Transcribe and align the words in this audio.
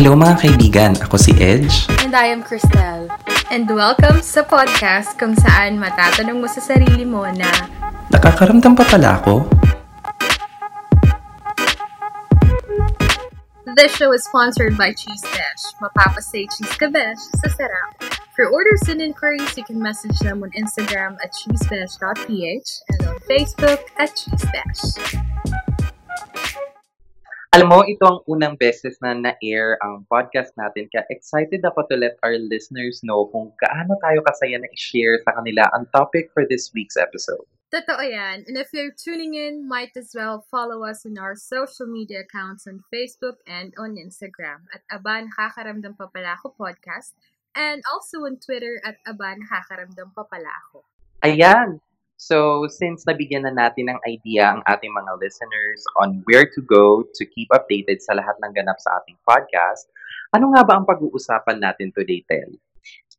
Hello 0.00 0.16
mga 0.16 0.40
kaibigan, 0.40 0.92
ako 0.96 1.20
si 1.20 1.36
Edge. 1.36 1.84
And 2.00 2.16
I 2.16 2.32
am 2.32 2.40
Cristel. 2.40 3.12
And 3.52 3.68
welcome 3.68 4.24
sa 4.24 4.40
podcast 4.40 5.20
kung 5.20 5.36
saan 5.36 5.76
matatanong 5.76 6.40
mo 6.40 6.48
sa 6.48 6.64
sarili 6.64 7.04
mo 7.04 7.28
na 7.28 7.68
Nakakaramdam 8.08 8.80
pa 8.80 8.88
pala 8.88 9.20
ako? 9.20 9.44
This 13.76 13.92
show 13.92 14.08
is 14.16 14.24
sponsored 14.24 14.72
by 14.80 14.96
Cheese 14.96 15.20
Dash. 15.36 15.68
Mapapasay 15.84 16.48
cheese 16.48 16.76
ka 16.80 16.88
besh 16.88 17.20
sa 17.44 17.52
sarap. 17.52 18.00
For 18.32 18.48
orders 18.48 18.88
and 18.88 19.04
inquiries, 19.04 19.52
you 19.52 19.68
can 19.68 19.84
message 19.84 20.16
them 20.24 20.40
on 20.40 20.48
Instagram 20.56 21.20
at 21.20 21.28
cheesebesh.ph 21.36 22.68
and 22.88 23.00
on 23.04 23.20
Facebook 23.28 23.84
at 24.00 24.16
cheesedash. 24.16 24.96
Alam 27.50 27.66
mo, 27.66 27.82
ito 27.82 28.06
ang 28.06 28.22
unang 28.30 28.54
beses 28.54 28.94
na 29.02 29.10
na-air 29.10 29.74
ang 29.82 30.06
podcast 30.06 30.54
natin 30.54 30.86
kaya 30.86 31.02
excited 31.10 31.58
ako 31.66 31.82
to 31.90 31.98
let 31.98 32.14
our 32.22 32.38
listeners 32.38 33.02
know 33.02 33.26
kung 33.34 33.50
gaano 33.58 33.98
tayo 33.98 34.22
kasaya 34.22 34.54
na 34.62 34.70
i-share 34.70 35.18
sa 35.26 35.34
kanila 35.34 35.66
ang 35.74 35.82
topic 35.90 36.30
for 36.30 36.46
this 36.46 36.70
week's 36.78 36.94
episode. 36.94 37.42
Totoo 37.74 38.06
yan. 38.06 38.46
And 38.46 38.54
if 38.54 38.70
you're 38.70 38.94
tuning 38.94 39.34
in, 39.34 39.66
might 39.66 39.98
as 39.98 40.14
well 40.14 40.46
follow 40.46 40.86
us 40.86 41.02
on 41.02 41.18
our 41.18 41.34
social 41.34 41.90
media 41.90 42.22
accounts 42.22 42.70
on 42.70 42.86
Facebook 42.86 43.42
and 43.50 43.74
on 43.74 43.98
Instagram 43.98 44.70
at 44.70 44.86
Aba 44.86 45.26
Nakakaramdam 45.26 45.98
Pa 45.98 46.06
Pala 46.06 46.38
Ako 46.38 46.54
Podcast 46.54 47.18
and 47.58 47.82
also 47.90 48.30
on 48.30 48.38
Twitter 48.38 48.78
at 48.86 49.02
Aba 49.02 49.34
Nakakaramdam 49.34 50.14
Pa 50.14 50.22
Pala 50.22 50.54
Ako. 50.70 50.86
Ayan! 51.26 51.82
So, 52.20 52.68
since 52.68 53.08
nabigyan 53.08 53.48
na 53.48 53.56
natin 53.56 53.88
ng 53.88 53.96
idea 54.04 54.52
ang 54.52 54.60
ating 54.68 54.92
mga 54.92 55.24
listeners 55.24 55.80
on 56.04 56.20
where 56.28 56.44
to 56.52 56.60
go 56.60 57.00
to 57.00 57.22
keep 57.32 57.48
updated 57.48 58.04
sa 58.04 58.12
lahat 58.12 58.36
ng 58.44 58.52
ganap 58.52 58.76
sa 58.76 59.00
ating 59.00 59.16
podcast, 59.24 59.88
ano 60.36 60.52
nga 60.52 60.60
ba 60.60 60.76
ang 60.76 60.84
pag-uusapan 60.84 61.64
natin 61.64 61.88
today, 61.96 62.20
Tel? 62.28 62.52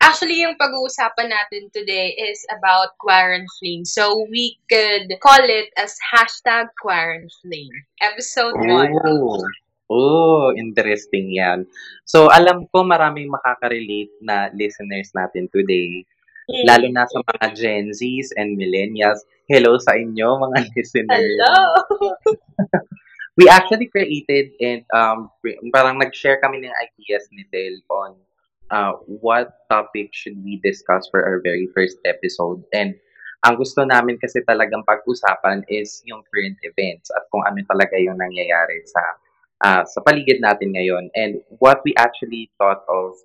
Actually, 0.06 0.46
yung 0.46 0.54
pag-uusapan 0.54 1.34
natin 1.34 1.74
today 1.74 2.14
is 2.14 2.46
about 2.54 2.94
quarantine. 3.02 3.90
So, 3.90 4.22
we 4.30 4.62
could 4.70 5.10
call 5.18 5.42
it 5.50 5.74
as 5.82 5.98
hashtag 6.14 6.70
quarantine. 6.78 7.74
Episode 8.06 8.54
1. 8.54 9.02
Oh, 9.02 9.42
oh, 9.90 10.54
interesting 10.54 11.34
yan. 11.34 11.66
So, 12.06 12.30
alam 12.30 12.70
ko 12.70 12.86
maraming 12.86 13.34
makaka-relate 13.34 14.14
na 14.22 14.54
listeners 14.54 15.10
natin 15.18 15.50
today, 15.50 16.06
lalo 16.68 16.88
na 16.92 17.08
sa 17.08 17.20
mga 17.24 17.46
Gen 17.56 17.86
Zs 17.96 18.36
and 18.36 18.60
Millennials. 18.60 19.24
Hello 19.48 19.80
sa 19.80 19.96
inyo, 19.96 20.38
mga 20.40 20.58
listeners. 20.76 21.20
Hello! 21.20 21.56
We 23.40 23.48
actually 23.48 23.88
created 23.88 24.52
and 24.60 24.84
um, 24.92 25.32
parang 25.72 26.04
nag-share 26.04 26.44
kami 26.44 26.68
ng 26.68 26.76
ideas 26.84 27.32
ni 27.32 27.48
Del 27.48 27.80
on 27.88 28.20
uh, 28.70 29.00
what 29.08 29.66
topic 29.72 30.12
should 30.12 30.36
we 30.44 30.60
discuss 30.60 31.08
for 31.08 31.24
our 31.24 31.40
very 31.40 31.72
first 31.72 31.96
episode. 32.04 32.60
And 32.76 33.00
ang 33.48 33.56
gusto 33.58 33.88
namin 33.88 34.20
kasi 34.20 34.44
talagang 34.44 34.84
pag-usapan 34.84 35.64
is 35.72 36.04
yung 36.06 36.22
current 36.30 36.60
events 36.62 37.10
at 37.16 37.26
kung 37.32 37.42
ano 37.48 37.64
talaga 37.66 37.98
yung 37.98 38.20
nangyayari 38.20 38.84
sa 38.86 39.02
uh, 39.64 39.84
sa 39.88 40.00
paligid 40.04 40.44
natin 40.44 40.76
ngayon. 40.76 41.10
And 41.16 41.42
what 41.58 41.82
we 41.88 41.96
actually 41.98 42.52
thought 42.60 42.84
of, 42.86 43.16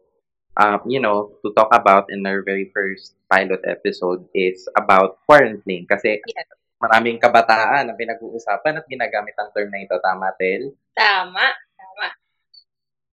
uh, 0.57 0.79
you 0.89 0.99
know, 0.99 1.37
to 1.45 1.53
talk 1.53 1.69
about 1.71 2.09
in 2.09 2.25
our 2.25 2.41
very 2.43 2.73
first 2.73 3.15
pilot 3.29 3.61
episode 3.69 4.25
is 4.33 4.65
about 4.75 5.21
quarantine. 5.29 5.85
Kasi 5.85 6.19
Yes. 6.25 6.49
maraming 6.81 7.21
kabataan 7.21 7.89
ang 7.89 7.97
pinag-uusapan 7.97 8.81
at 8.81 8.87
ginagamit 8.89 9.37
ang 9.37 9.53
term 9.53 9.69
na 9.73 9.85
ito. 9.85 9.97
Tama, 10.01 10.33
Tel? 10.37 10.73
Tama. 10.97 11.47
Tama. 11.77 12.09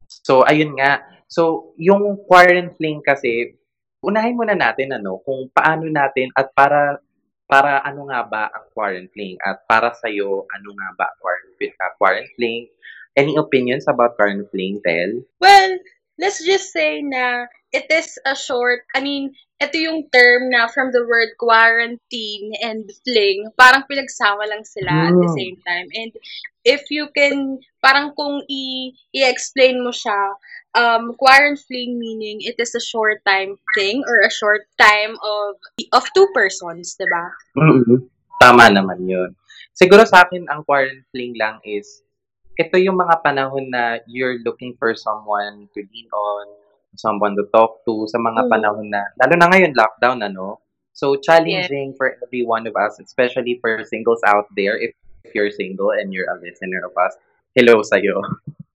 So, 0.07 0.43
ayun 0.47 0.75
nga. 0.79 1.03
So, 1.27 1.73
yung 1.79 2.23
quarantine 2.27 3.03
kasi, 3.03 3.55
unahin 4.03 4.35
muna 4.35 4.55
natin 4.55 4.95
ano, 4.95 5.19
kung 5.23 5.47
paano 5.51 5.87
natin 5.87 6.31
at 6.35 6.51
para 6.51 6.99
para 7.47 7.83
ano 7.83 8.07
nga 8.09 8.23
ba 8.25 8.43
ang 8.49 8.65
quarantine 8.71 9.37
at 9.43 9.67
para 9.67 9.93
sa 9.93 10.07
iyo 10.07 10.47
ano 10.47 10.69
nga 10.73 10.89
ba 10.97 11.07
quarantine, 11.19 11.75
quarantine? 11.99 12.65
Any 13.13 13.37
opinions 13.37 13.85
about 13.85 14.17
quarantine, 14.17 14.81
Tel? 14.81 15.21
Well, 15.37 15.77
let's 16.19 16.43
just 16.43 16.71
say 16.71 17.01
na 17.01 17.45
it 17.73 17.89
is 17.89 18.17
a 18.25 18.35
short, 18.35 18.85
I 18.95 19.01
mean, 19.01 19.33
ito 19.61 19.77
yung 19.79 20.09
term 20.13 20.49
na 20.51 20.67
from 20.67 20.91
the 20.91 21.01
word 21.07 21.33
quarantine 21.39 22.53
and 22.61 22.85
fling, 23.05 23.49
parang 23.57 23.87
pinagsama 23.89 24.45
lang 24.45 24.63
sila 24.67 25.09
at 25.09 25.15
the 25.17 25.29
Mm. 25.29 25.37
same 25.37 25.57
time. 25.65 25.87
And 25.95 26.11
if 26.63 26.91
you 26.91 27.09
can, 27.15 27.59
parang 27.81 28.13
kung 28.13 28.43
i- 28.45 28.91
i-explain 29.15 29.81
mo 29.81 29.89
siya, 29.91 30.35
um, 30.75 31.15
quarantine 31.17 31.97
meaning 31.97 32.43
it 32.43 32.55
is 32.59 32.75
a 32.75 32.83
short 32.83 33.23
time 33.25 33.57
thing 33.73 34.03
or 34.05 34.21
a 34.21 34.31
short 34.31 34.67
time 34.77 35.15
of 35.23 35.57
of 35.95 36.03
two 36.13 36.27
persons, 36.35 36.95
di 36.99 37.07
ba? 37.09 37.25
mm 37.57 38.09
Tama 38.43 38.67
naman 38.67 38.99
yun. 39.07 39.31
Siguro 39.71 40.03
sa 40.03 40.27
akin, 40.27 40.43
ang 40.51 40.67
quarantine 40.67 41.33
lang 41.39 41.63
is, 41.63 42.02
ito 42.57 42.75
yung 42.77 42.97
mga 42.97 43.21
panahon 43.25 43.69
na 43.69 43.97
you're 44.05 44.37
looking 44.45 44.77
for 44.77 44.93
someone 44.93 45.65
to 45.73 45.79
lean 45.89 46.09
on, 46.13 46.45
someone 46.95 47.33
to 47.33 47.45
talk 47.49 47.81
to, 47.85 48.05
sa 48.09 48.21
mga 48.21 48.45
Mm. 48.45 48.49
panahon 48.49 48.87
na, 48.93 49.01
lalo 49.17 49.33
na 49.37 49.49
ngayon, 49.49 49.73
lockdown, 49.73 50.21
ano? 50.21 50.61
So, 50.93 51.17
challenging 51.17 51.97
for 51.97 52.21
every 52.21 52.45
one 52.45 52.69
of 52.69 52.77
us, 52.77 53.01
especially 53.01 53.57
for 53.57 53.81
singles 53.81 54.21
out 54.29 54.45
there, 54.53 54.77
if, 54.77 54.93
if 55.25 55.33
you're 55.33 55.49
single 55.49 55.89
and 55.89 56.13
you're 56.13 56.29
a 56.29 56.37
listener 56.37 56.85
of 56.85 56.93
us, 56.93 57.17
hello 57.57 57.81
sa'yo. 57.81 58.21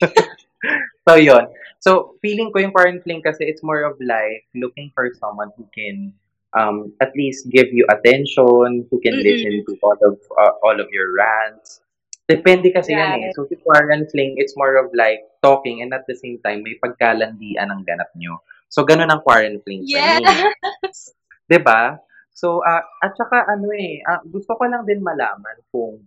so, 1.07 1.15
yon 1.15 1.47
So, 1.79 2.19
feeling 2.19 2.51
ko 2.51 2.59
yung 2.59 2.75
quarantine 2.75 3.23
kasi 3.23 3.47
it's 3.47 3.63
more 3.63 3.87
of 3.87 3.95
like 4.03 4.51
looking 4.59 4.91
for 4.99 5.15
someone 5.15 5.55
who 5.55 5.63
can 5.71 6.11
um, 6.59 6.91
at 6.99 7.15
least 7.15 7.47
give 7.55 7.71
you 7.71 7.87
attention, 7.87 8.83
who 8.91 8.99
can 8.99 9.15
Mm-mm. 9.15 9.23
listen 9.23 9.63
to 9.63 9.79
all 9.83 9.99
of 10.03 10.19
uh, 10.35 10.59
all 10.67 10.75
of 10.81 10.91
your 10.91 11.15
rants. 11.15 11.79
Depende 12.29 12.69
kasi 12.69 12.93
yan 12.93 13.25
eh. 13.25 13.33
Right. 13.33 13.35
So, 13.35 13.49
si 13.49 13.57
quarantine, 13.57 14.37
it's 14.37 14.53
more 14.53 14.77
of 14.77 14.93
like 14.93 15.25
talking 15.41 15.81
and 15.81 15.97
at 15.97 16.05
the 16.05 16.13
same 16.13 16.37
time, 16.45 16.61
may 16.61 16.77
pagkalandian 16.77 17.73
ang 17.73 17.89
ganap 17.89 18.13
nyo. 18.13 18.45
So, 18.69 18.85
ganun 18.85 19.09
ang 19.09 19.25
quarantine 19.25 19.89
sa 19.89 19.97
Yes! 19.97 20.21
me. 20.21 20.37
'Di 21.49 21.59
ba? 21.65 21.97
So, 22.37 22.61
ah, 22.61 22.85
at 23.01 23.17
saka 23.17 23.49
ano 23.49 23.73
eh, 23.73 24.05
ah, 24.05 24.21
gusto 24.23 24.53
ko 24.55 24.69
lang 24.69 24.85
din 24.85 25.01
malaman 25.01 25.57
kung 25.73 26.05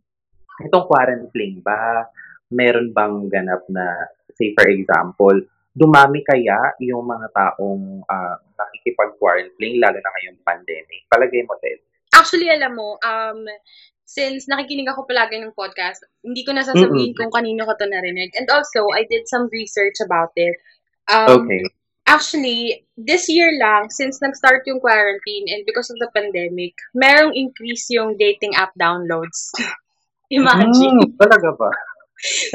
itong 0.61 0.85
quarantine 0.85 1.57
ba, 1.65 2.05
meron 2.53 2.93
bang 2.93 3.25
ganap 3.27 3.65
na, 3.67 3.83
say 4.37 4.53
for 4.53 4.69
example, 4.69 5.35
dumami 5.73 6.21
kaya 6.21 6.77
yung 6.85 7.03
mga 7.09 7.33
taong 7.33 8.05
ah, 8.05 8.37
nakikipag-quarantine, 8.55 9.81
lalo 9.81 9.97
na 9.97 10.11
ngayong 10.13 10.39
pandemic? 10.45 11.01
Palagay 11.09 11.41
mo, 11.49 11.57
Ted? 11.57 11.81
Actually, 12.11 12.51
alam 12.51 12.75
mo, 12.75 12.99
um, 13.01 13.47
since 14.03 14.45
nakikinig 14.51 14.91
ako 14.91 15.07
palagi 15.07 15.39
ng 15.39 15.55
podcast, 15.55 16.03
hindi 16.19 16.43
ko 16.43 16.51
nasasabihin 16.51 17.15
Mm-mm. 17.15 17.19
kung 17.19 17.31
kanino 17.31 17.63
ko 17.63 17.73
to 17.79 17.87
narinig. 17.87 18.35
And 18.35 18.51
also, 18.51 18.91
I 18.91 19.07
did 19.07 19.31
some 19.31 19.47
research 19.51 20.03
about 20.03 20.35
it. 20.35 20.59
Um, 21.07 21.47
Okay. 21.47 21.63
Actually, 22.11 22.83
this 22.99 23.31
year 23.31 23.55
lang, 23.55 23.87
since 23.87 24.19
nag-start 24.19 24.67
yung 24.67 24.83
quarantine 24.83 25.47
and 25.47 25.63
because 25.63 25.87
of 25.87 25.95
the 26.03 26.11
pandemic, 26.11 26.75
merong 26.91 27.31
increase 27.31 27.87
yung 27.87 28.19
dating 28.19 28.51
app 28.59 28.75
downloads. 28.75 29.55
Imagine. 30.33 31.07
Mm, 31.07 31.15
talaga 31.15 31.55
ba? 31.55 31.71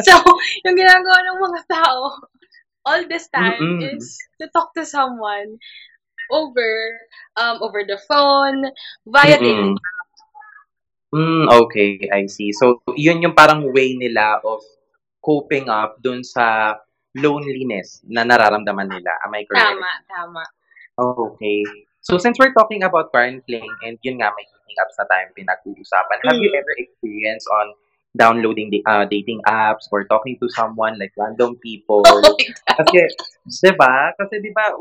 So, 0.07 0.15
yung 0.63 0.79
ginagawa 0.79 1.27
ng 1.27 1.39
mga 1.43 1.61
tao 1.67 2.23
all 2.87 3.03
this 3.11 3.27
time 3.35 3.59
Mm-mm. 3.59 3.99
is 3.99 4.15
to 4.39 4.47
talk 4.55 4.71
to 4.79 4.87
someone 4.87 5.59
over 6.31 6.71
um 7.37 7.63
over 7.63 7.85
the 7.87 7.99
phone, 8.09 8.65
via 9.07 9.39
dating 9.39 9.77
Mm-mm. 9.77 9.95
Mm, 11.15 11.47
okay, 11.49 12.11
I 12.13 12.27
see. 12.27 12.51
So, 12.53 12.83
yun 12.99 13.23
yung 13.23 13.33
parang 13.33 13.71
way 13.71 13.95
nila 13.95 14.43
of 14.43 14.61
coping 15.23 15.71
up 15.71 16.03
dun 16.03 16.27
sa 16.27 16.77
loneliness 17.17 18.03
na 18.05 18.27
nararamdaman 18.27 18.91
nila. 18.91 19.15
Am 19.25 19.33
I 19.33 19.47
correct? 19.47 19.65
Tama, 19.65 19.91
tama. 20.11 20.43
Okay. 20.99 21.63
So, 22.03 22.19
since 22.19 22.39
we're 22.39 22.55
talking 22.55 22.83
about 22.83 23.11
quarantine 23.11 23.71
and 23.87 23.97
yun 24.03 24.19
nga, 24.21 24.35
may 24.35 24.45
dating 24.45 24.79
apps 24.79 24.97
na 24.99 25.07
tayong 25.09 25.35
pinag-uusapan, 25.35 26.19
have 26.27 26.39
you 26.43 26.51
Mm. 26.53 26.61
ever 26.61 26.75
experienced 26.79 27.49
on 27.51 27.67
downloading 28.17 28.69
the 28.71 28.83
uh, 28.87 29.05
dating 29.07 29.41
apps 29.47 29.89
or 29.91 30.05
talking 30.07 30.39
to 30.43 30.47
someone 30.53 30.99
like 30.99 31.15
random 31.17 31.57
people? 31.63 32.03
Oh 32.13 32.35
my 32.37 32.51
God. 32.67 32.77
Kasi, 32.83 33.01
di 33.63 33.73
ba? 33.79 34.13
Kasi 34.21 34.35
di 34.43 34.51
ba, 34.53 34.75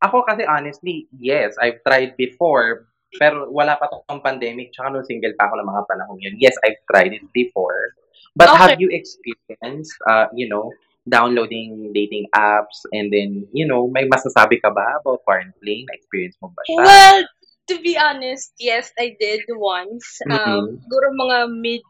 ako 0.00 0.24
kasi 0.24 0.42
honestly, 0.48 1.06
yes, 1.16 1.56
I've 1.60 1.84
tried 1.84 2.16
before, 2.16 2.88
pero 3.20 3.50
wala 3.52 3.76
pa 3.76 3.88
tong 3.90 4.22
pandemic, 4.24 4.72
tsaka 4.72 4.90
nung 4.92 5.06
single 5.06 5.34
pa 5.36 5.48
ako 5.50 5.60
ng 5.60 5.68
mga 5.68 5.82
panahon 5.88 6.18
yun. 6.20 6.34
Yes, 6.40 6.56
I've 6.64 6.80
tried 6.88 7.12
it 7.12 7.24
before. 7.32 7.94
But 8.38 8.54
have 8.54 8.78
Okay. 8.78 8.86
you 8.86 8.88
experienced, 8.94 9.94
uh, 10.06 10.30
you 10.32 10.46
know, 10.46 10.70
downloading 11.08 11.90
dating 11.92 12.30
apps 12.30 12.86
and 12.94 13.10
then, 13.10 13.48
you 13.50 13.66
know, 13.66 13.90
may 13.90 14.06
masasabi 14.06 14.62
ka 14.62 14.70
ba 14.70 15.02
about 15.02 15.26
quarantine? 15.26 15.84
Na-experience 15.90 16.38
mo 16.38 16.54
ba 16.54 16.62
siya? 16.62 16.78
Well, 16.78 17.18
to 17.66 17.74
be 17.82 17.98
honest, 17.98 18.54
yes, 18.62 18.94
I 18.94 19.18
did 19.18 19.42
once. 19.50 20.06
Um, 20.30 20.38
Mm-mm. 20.38 20.78
siguro 20.86 21.10
mga 21.18 21.38
mid 21.50 21.82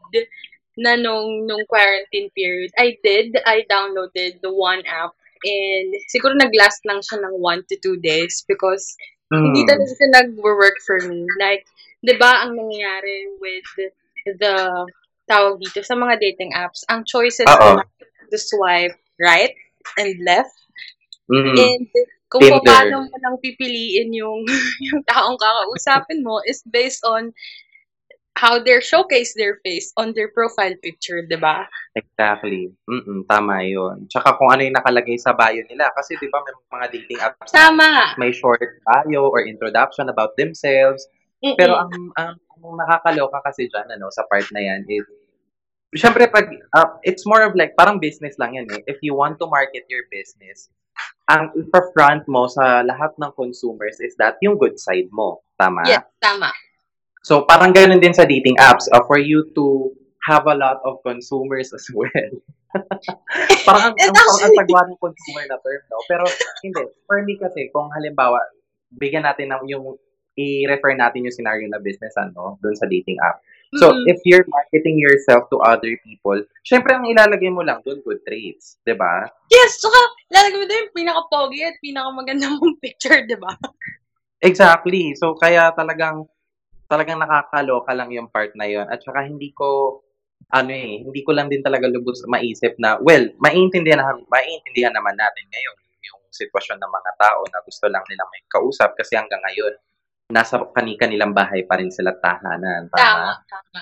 na 0.81 0.97
nung, 0.97 1.45
nung 1.45 1.61
quarantine 1.69 2.33
period. 2.33 2.73
I 2.81 2.97
did. 3.05 3.37
I 3.45 3.67
downloaded 3.69 4.41
the 4.41 4.49
one 4.49 4.81
app 4.89 5.13
and 5.43 5.89
siguro 6.09 6.33
nag-last 6.37 6.81
lang 6.85 7.01
siya 7.01 7.21
ng 7.21 7.35
one 7.41 7.61
to 7.69 7.75
two 7.81 7.97
days 7.99 8.45
because 8.45 8.83
hindi 9.31 9.63
Mm. 9.63 9.69
talaga 9.69 9.91
siya 9.95 10.09
nag-work 10.23 10.77
for 10.83 10.99
me. 11.07 11.23
Like, 11.39 11.63
di 12.03 12.15
ba 12.19 12.43
ang 12.43 12.57
nangyayari 12.59 13.31
with 13.39 13.69
the 14.41 14.55
tawag 15.25 15.63
dito 15.63 15.79
sa 15.85 15.95
mga 15.95 16.19
dating 16.19 16.51
apps, 16.51 16.83
ang 16.91 17.07
choices 17.07 17.47
mo 17.47 17.79
to 18.27 18.37
swipe 18.37 18.95
right 19.19 19.55
and 19.95 20.19
left 20.23 20.51
Mm. 21.31 21.55
And 21.55 21.87
kung 22.27 22.43
Tinder. 22.43 22.59
paano 22.59 23.07
mo 23.07 23.15
lang 23.15 23.35
pipiliin 23.39 24.11
yung, 24.11 24.43
yung 24.91 25.01
taong 25.07 25.39
kakausapin 25.39 26.23
mo 26.23 26.43
is 26.43 26.59
based 26.67 27.07
on 27.07 27.31
how 28.35 28.57
they 28.57 28.79
showcase 28.79 29.35
their 29.35 29.59
face 29.63 29.91
on 29.97 30.13
their 30.15 30.31
profile 30.31 30.73
picture, 30.79 31.21
di 31.27 31.35
ba? 31.35 31.67
Exactly. 31.93 32.71
Mm, 32.87 33.27
tama 33.27 33.61
yun. 33.67 34.07
Tsaka 34.07 34.39
kung 34.39 34.49
ano 34.49 34.63
yung 34.63 34.77
nakalagay 34.77 35.19
sa 35.19 35.35
bio 35.35 35.61
nila. 35.67 35.91
Kasi 35.91 36.15
di 36.17 36.31
ba 36.31 36.39
may 36.41 36.55
mga 36.71 36.85
dating 36.95 37.19
apps 37.19 37.51
Tama 37.51 38.15
may 38.15 38.31
short 38.31 38.63
bio 38.87 39.27
or 39.27 39.43
introduction 39.43 40.07
about 40.07 40.33
themselves. 40.39 41.03
Mm-mm. 41.43 41.57
Pero 41.59 41.75
ang, 41.75 41.91
ang, 42.15 42.37
ang 42.37 42.63
nakakaloka 42.79 43.41
kasi 43.51 43.67
dyan, 43.67 43.99
ano, 43.99 44.07
sa 44.13 44.23
part 44.29 44.45
na 44.55 44.61
yan 44.61 44.85
is, 44.87 45.03
syempre 45.97 46.29
pag, 46.31 46.47
uh, 46.77 46.97
it's 47.03 47.27
more 47.27 47.43
of 47.43 47.51
like, 47.57 47.75
parang 47.75 47.99
business 47.99 48.37
lang 48.39 48.55
yan 48.55 48.65
eh. 48.71 48.81
If 48.87 49.03
you 49.03 49.17
want 49.17 49.41
to 49.43 49.49
market 49.49 49.89
your 49.91 50.07
business, 50.07 50.71
ang 51.27 51.51
ipa-front 51.57 52.29
mo 52.29 52.45
sa 52.47 52.85
lahat 52.85 53.11
ng 53.17 53.31
consumers 53.33 53.97
is 53.99 54.13
that 54.21 54.37
yung 54.39 54.55
good 54.55 54.77
side 54.79 55.09
mo. 55.11 55.41
Tama? 55.59 55.85
yes, 55.85 56.05
tama. 56.17 56.49
So, 57.21 57.45
parang 57.45 57.73
ganun 57.73 58.01
din 58.01 58.13
sa 58.13 58.25
dating 58.25 58.57
apps 58.57 58.89
uh, 58.89 59.01
for 59.05 59.21
you 59.21 59.45
to 59.53 59.93
have 60.25 60.45
a 60.49 60.57
lot 60.57 60.81
of 60.85 61.01
consumers 61.05 61.73
as 61.73 61.85
well. 61.93 62.33
parang 63.67 63.93
ang, 63.93 63.95
ang, 63.97 64.15
ang, 64.15 64.53
sagwa 64.57 64.81
ng 64.89 64.99
consumer 65.01 65.45
na 65.49 65.57
term, 65.61 65.81
no? 65.89 66.01
Pero, 66.09 66.25
hindi. 66.65 66.83
For 67.05 67.21
me 67.21 67.37
kasi, 67.37 67.69
kung 67.69 67.89
halimbawa, 67.93 68.41
bigyan 68.97 69.25
natin 69.25 69.53
ng 69.53 69.65
yung, 69.69 69.85
i-refer 70.39 70.95
natin 70.95 71.27
yung 71.27 71.35
scenario 71.35 71.67
na 71.67 71.81
business, 71.83 72.15
ano, 72.17 72.57
doon 72.63 72.75
sa 72.77 72.87
dating 72.87 73.19
app. 73.21 73.43
So, 73.79 73.87
Mm-mm. 73.87 74.11
if 74.11 74.19
you're 74.27 74.43
marketing 74.51 74.99
yourself 74.99 75.47
to 75.47 75.63
other 75.63 75.95
people, 76.03 76.35
syempre, 76.67 76.91
ang 76.91 77.07
ilalagay 77.07 77.47
mo 77.47 77.63
lang 77.63 77.79
doon, 77.87 78.03
good 78.03 78.19
traits. 78.27 78.75
'di 78.83 78.99
ba? 78.99 79.31
Yes, 79.47 79.79
saka 79.79 79.95
lalagay 80.27 80.59
mo 80.59 80.65
din 80.67 80.79
yung 80.83 80.95
pinaka-pogi 80.95 81.61
at 81.63 81.79
pinaka-maganda 81.79 82.51
mong 82.51 82.75
picture, 82.83 83.23
di 83.23 83.39
ba? 83.39 83.55
Exactly. 84.43 85.15
So, 85.15 85.39
kaya 85.39 85.71
talagang, 85.71 86.27
talagang 86.91 87.23
nakakaloka 87.23 87.95
lang 87.95 88.11
yung 88.11 88.27
part 88.27 88.51
na 88.59 88.67
yon 88.67 88.91
At 88.91 88.99
saka 88.99 89.23
hindi 89.23 89.55
ko, 89.55 90.03
ano 90.51 90.71
eh, 90.75 90.99
hindi 91.07 91.23
ko 91.23 91.31
lang 91.31 91.47
din 91.47 91.63
talaga 91.63 91.87
lubos 91.87 92.19
maisip 92.27 92.75
na, 92.75 92.99
well, 92.99 93.23
maintindihan, 93.39 94.03
na, 94.03 94.19
maintindihan 94.27 94.91
naman 94.91 95.15
natin 95.15 95.47
ngayon 95.47 95.77
yung 96.11 96.21
sitwasyon 96.35 96.83
ng 96.83 96.91
mga 96.91 97.11
tao 97.15 97.39
na 97.47 97.63
gusto 97.63 97.87
lang 97.87 98.03
nilang 98.11 98.27
may 98.35 98.43
kausap 98.51 98.91
kasi 98.99 99.15
hanggang 99.15 99.39
ngayon, 99.39 99.73
nasa 100.31 100.59
kani-kanilang 100.75 101.31
bahay 101.31 101.63
pa 101.63 101.79
rin 101.79 101.91
sila 101.91 102.11
tahanan. 102.19 102.91
Tama, 102.91 102.99
Tama? 102.99 103.31
tama. 103.47 103.81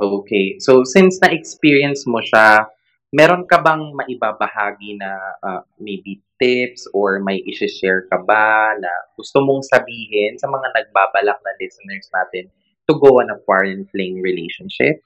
Okay. 0.00 0.56
So, 0.58 0.82
since 0.86 1.18
na-experience 1.22 2.06
mo 2.06 2.22
siya, 2.22 2.66
meron 3.10 3.44
ka 3.44 3.58
bang 3.58 3.90
maibabahagi 3.94 4.96
na 4.96 5.10
ah, 5.42 5.62
maybe 5.82 6.22
tips 6.40 6.88
or 6.96 7.20
may 7.20 7.44
isi-share 7.44 8.08
ka 8.08 8.18
ba 8.24 8.74
na 8.80 8.88
gusto 9.14 9.44
mong 9.44 9.62
sabihin 9.68 10.40
sa 10.40 10.48
mga 10.48 10.72
nagbabalak 10.72 11.38
na 11.44 11.52
listeners 11.60 12.08
natin 12.10 12.48
to 12.88 12.96
go 12.96 13.20
on 13.20 13.28
a 13.28 13.38
foreign 13.44 13.84
fling 13.92 14.24
relationship? 14.24 15.04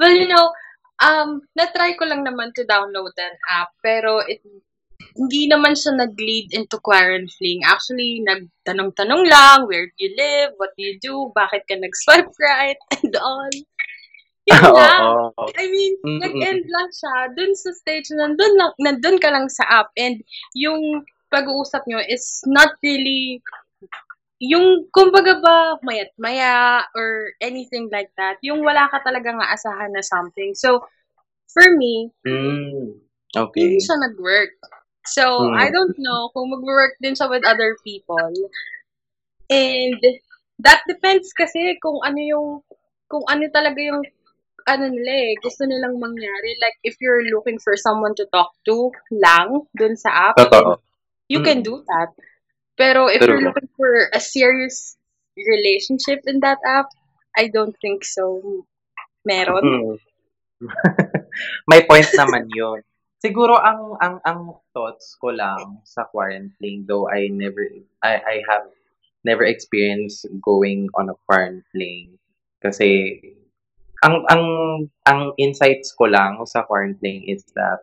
Well, 0.00 0.16
you 0.16 0.28
know, 0.28 0.50
um, 1.00 1.44
na-try 1.54 1.94
ko 1.94 2.08
lang 2.08 2.24
naman 2.24 2.56
to 2.56 2.64
download 2.64 3.12
an 3.20 3.36
app, 3.52 3.76
pero 3.84 4.24
it, 4.24 4.40
hindi 5.16 5.48
naman 5.48 5.76
siya 5.76 5.96
nag-lead 5.96 6.52
into 6.52 6.76
quarantine 6.80 7.32
fling. 7.32 7.60
Actually, 7.64 8.24
nagtanong-tanong 8.24 9.22
lang, 9.28 9.68
where 9.68 9.88
do 9.88 9.96
you 10.00 10.12
live, 10.16 10.52
what 10.56 10.72
do 10.76 10.82
you 10.84 10.96
do, 11.00 11.32
bakit 11.32 11.64
ka 11.68 11.76
nag-swipe 11.76 12.32
right, 12.40 12.80
and 13.00 13.12
all. 13.16 13.48
Yun 14.46 14.62
lang. 14.78 15.02
I 15.58 15.64
mean, 15.66 15.92
Mm-mm. 16.06 16.20
nag-end 16.22 16.64
lang 16.70 16.88
siya. 16.94 17.14
Dun 17.34 17.52
sa 17.58 17.70
stage, 17.74 18.14
nandun, 18.14 18.54
lang, 18.54 18.72
nandun 18.78 19.18
ka 19.18 19.30
lang 19.30 19.50
sa 19.50 19.66
app. 19.66 19.90
And 19.98 20.22
yung 20.54 21.02
pag-uusap 21.34 21.82
nyo 21.90 21.98
is 21.98 22.42
not 22.46 22.78
really 22.80 23.42
yung 24.36 24.84
kumbaga 24.92 25.40
ba 25.40 25.80
mayat 25.80 26.12
maya 26.20 26.84
or 26.92 27.32
anything 27.40 27.88
like 27.88 28.12
that. 28.20 28.36
Yung 28.44 28.60
wala 28.60 28.86
ka 28.92 29.00
talaga 29.00 29.32
nga 29.32 29.48
asahan 29.56 29.90
na 29.96 30.04
something. 30.04 30.52
So, 30.54 30.84
for 31.50 31.66
me, 31.74 32.12
Mm, 32.22 33.00
hindi 33.00 33.34
okay. 33.34 33.80
siya 33.80 33.96
nag-work. 33.96 34.52
So, 35.08 35.24
Hmm. 35.50 35.56
I 35.56 35.72
don't 35.72 35.96
know 35.96 36.28
kung 36.36 36.52
mag-work 36.52 37.00
din 37.00 37.16
siya 37.16 37.30
with 37.32 37.46
other 37.48 37.74
people. 37.80 38.30
And 39.48 39.98
that 40.60 40.82
depends 40.84 41.30
kasi 41.32 41.78
kung 41.80 42.02
ano 42.02 42.18
yung 42.20 42.48
kung 43.06 43.22
ano 43.30 43.46
talaga 43.54 43.78
yung 43.78 44.02
ano 44.66 44.90
nila 44.90 45.12
eh, 45.30 45.32
gusto 45.40 45.62
nilang 45.64 45.98
mangyari. 46.02 46.58
Like, 46.58 46.76
if 46.82 46.98
you're 46.98 47.22
looking 47.30 47.58
for 47.62 47.78
someone 47.78 48.14
to 48.18 48.26
talk 48.34 48.50
to 48.66 48.90
lang 49.14 49.66
dun 49.78 49.94
sa 49.94 50.30
app, 50.30 50.36
Totoo. 50.36 50.82
you 51.30 51.40
can 51.42 51.62
Mm. 51.62 51.66
do 51.66 51.74
that. 51.86 52.10
Pero 52.76 53.06
if 53.08 53.22
True. 53.22 53.38
you're 53.38 53.46
looking 53.46 53.70
for 53.78 54.10
a 54.12 54.20
serious 54.20 54.98
relationship 55.38 56.26
in 56.26 56.40
that 56.42 56.58
app, 56.66 56.90
I 57.36 57.48
don't 57.48 57.74
think 57.80 58.04
so. 58.04 58.42
Meron. 59.24 59.64
Mm. 59.64 59.96
May 61.70 61.84
point 61.84 62.08
naman 62.16 62.48
yun. 62.52 62.80
Siguro 63.20 63.56
ang 63.58 63.96
ang 64.00 64.16
ang 64.24 64.40
thoughts 64.72 65.16
ko 65.18 65.32
lang 65.32 65.80
sa 65.84 66.04
quarantine 66.08 66.84
though 66.86 67.08
I 67.08 67.28
never 67.32 67.64
I 68.04 68.20
I 68.20 68.36
have 68.46 68.68
never 69.26 69.42
experienced 69.42 70.28
going 70.38 70.86
on 70.94 71.10
a 71.10 71.16
quarantine 71.26 72.20
kasi 72.62 73.18
ang 74.04 74.24
ang 74.28 74.44
ang 75.08 75.20
insights 75.40 75.94
ko 75.96 76.10
lang 76.10 76.36
sa 76.44 76.64
quarantine 76.68 77.24
is 77.24 77.44
that 77.56 77.80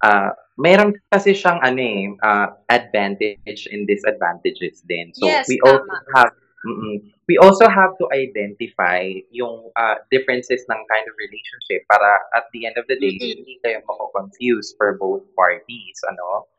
uh, 0.00 0.32
meron 0.56 0.96
kasi 1.12 1.36
siyang 1.36 1.60
ano 1.60 1.80
eh, 1.80 2.08
uh, 2.24 2.48
advantage 2.72 3.68
and 3.68 3.84
disadvantages 3.84 4.80
din. 4.88 5.12
So 5.16 5.28
Yes, 5.28 5.48
we 5.48 5.60
also 5.64 5.84
tama. 5.84 6.12
have 6.16 6.32
mm 6.60 6.96
we 7.30 7.38
also 7.38 7.70
have 7.70 7.94
to 8.02 8.10
identify 8.10 9.06
yung 9.30 9.70
uh, 9.78 9.96
differences 10.10 10.66
ng 10.66 10.80
kind 10.90 11.06
of 11.06 11.14
relationship 11.14 11.86
para 11.86 12.10
at 12.34 12.50
the 12.50 12.66
end 12.66 12.74
of 12.74 12.82
the 12.90 12.98
day 12.98 13.14
Mm-mm. 13.14 13.46
hindi 13.46 13.54
kayo 13.62 13.78
mako-confuse 13.86 14.74
for 14.74 14.98
both 14.98 15.22
parties, 15.38 15.98
ano? 16.10 16.50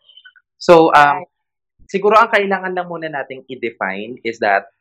So 0.55 0.95
um 0.95 1.27
siguro 1.91 2.15
ang 2.15 2.31
kailangan 2.31 2.71
lang 2.71 2.87
muna 2.87 3.11
nating 3.11 3.43
i-define 3.51 4.23
is 4.23 4.39
that 4.39 4.71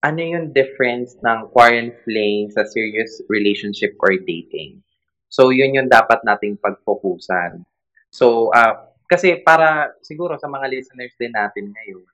ano 0.00 0.20
yung 0.20 0.46
difference 0.56 1.16
ng 1.20 1.52
quarantine 1.52 1.92
fling 2.04 2.48
sa 2.52 2.64
serious 2.64 3.20
relationship 3.28 3.96
or 4.00 4.16
dating. 4.16 4.80
So, 5.28 5.52
yun 5.52 5.76
yung 5.76 5.88
dapat 5.92 6.24
nating 6.24 6.58
pagfokusan. 6.58 7.62
So, 8.10 8.50
uh, 8.50 8.90
kasi 9.06 9.38
para 9.44 9.92
siguro 10.00 10.40
sa 10.40 10.48
mga 10.48 10.66
listeners 10.72 11.14
din 11.20 11.30
natin 11.36 11.70
ngayon, 11.70 12.08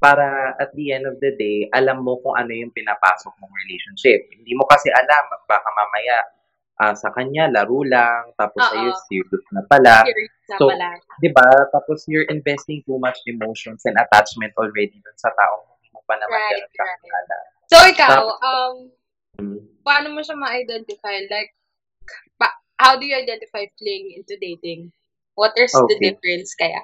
para 0.00 0.56
at 0.60 0.72
the 0.76 0.92
end 0.92 1.04
of 1.08 1.16
the 1.20 1.32
day, 1.36 1.68
alam 1.72 2.04
mo 2.04 2.20
kung 2.20 2.36
ano 2.36 2.52
yung 2.52 2.72
pinapasok 2.72 3.32
mong 3.40 3.54
relationship. 3.64 4.28
Hindi 4.32 4.52
mo 4.52 4.64
kasi 4.68 4.92
alam, 4.92 5.24
baka 5.48 5.68
mamaya 5.72 6.18
ah, 6.76 6.92
sa 6.92 7.08
kanya, 7.12 7.48
laro 7.48 7.80
lang, 7.80 8.36
tapos 8.36 8.60
Oo. 8.60 8.68
sa'yo, 8.68 8.90
serious 9.08 9.44
na 9.52 9.62
pala. 9.64 10.04
Serious 10.04 10.34
na 10.52 10.56
So, 10.60 10.68
pala. 10.68 10.88
'di 11.18 11.30
ba? 11.32 11.48
Tapos 11.72 12.04
you're 12.06 12.28
investing 12.28 12.84
too 12.84 13.00
much 13.00 13.16
emotions 13.24 13.82
and 13.88 13.96
attachment 13.96 14.52
already 14.60 15.00
dun 15.00 15.16
sa 15.16 15.32
taong 15.32 15.75
pa 16.06 16.14
naman 16.16 16.38
Right, 16.38 16.62
ganun 16.70 16.70
kakilala. 16.78 17.36
So, 17.66 17.76
ikaw, 17.82 18.22
um, 18.40 18.74
paano 19.82 20.14
mo 20.14 20.22
siya 20.22 20.38
ma-identify? 20.38 21.26
Like, 21.26 21.50
pa- 22.38 22.62
how 22.78 22.94
do 22.94 23.04
you 23.04 23.18
identify 23.18 23.66
fling 23.78 24.14
into 24.14 24.38
dating? 24.38 24.94
What 25.34 25.52
is 25.58 25.74
the 25.74 25.84
Okay. 25.84 25.98
difference 26.00 26.54
kaya? 26.56 26.80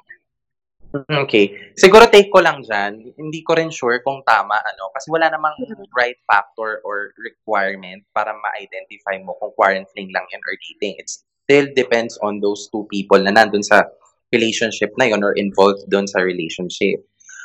Okay. 0.92 1.72
Siguro 1.72 2.04
take 2.04 2.28
ko 2.28 2.44
lang 2.44 2.60
dyan. 2.60 3.16
Hindi 3.16 3.40
ko 3.40 3.56
rin 3.56 3.72
sure 3.72 4.04
kung 4.04 4.20
tama, 4.28 4.60
ano. 4.60 4.92
Kasi 4.92 5.08
wala 5.08 5.32
namang 5.32 5.56
right 5.96 6.20
factor 6.28 6.84
or 6.84 7.16
requirement 7.16 8.04
para 8.12 8.36
ma-identify 8.36 9.16
mo 9.24 9.32
kung 9.40 9.56
quarantine 9.56 10.12
lang 10.12 10.28
yan 10.28 10.42
or 10.44 10.54
dating. 10.60 11.00
It 11.00 11.08
still 11.08 11.72
depends 11.72 12.20
on 12.20 12.44
those 12.44 12.68
two 12.68 12.84
people 12.92 13.16
na 13.24 13.32
nandun 13.32 13.64
sa 13.64 13.88
relationship 14.36 14.92
na 15.00 15.08
yon 15.08 15.24
or 15.24 15.32
involved 15.32 15.88
doon 15.88 16.04
sa 16.04 16.20
relationship. 16.20 17.00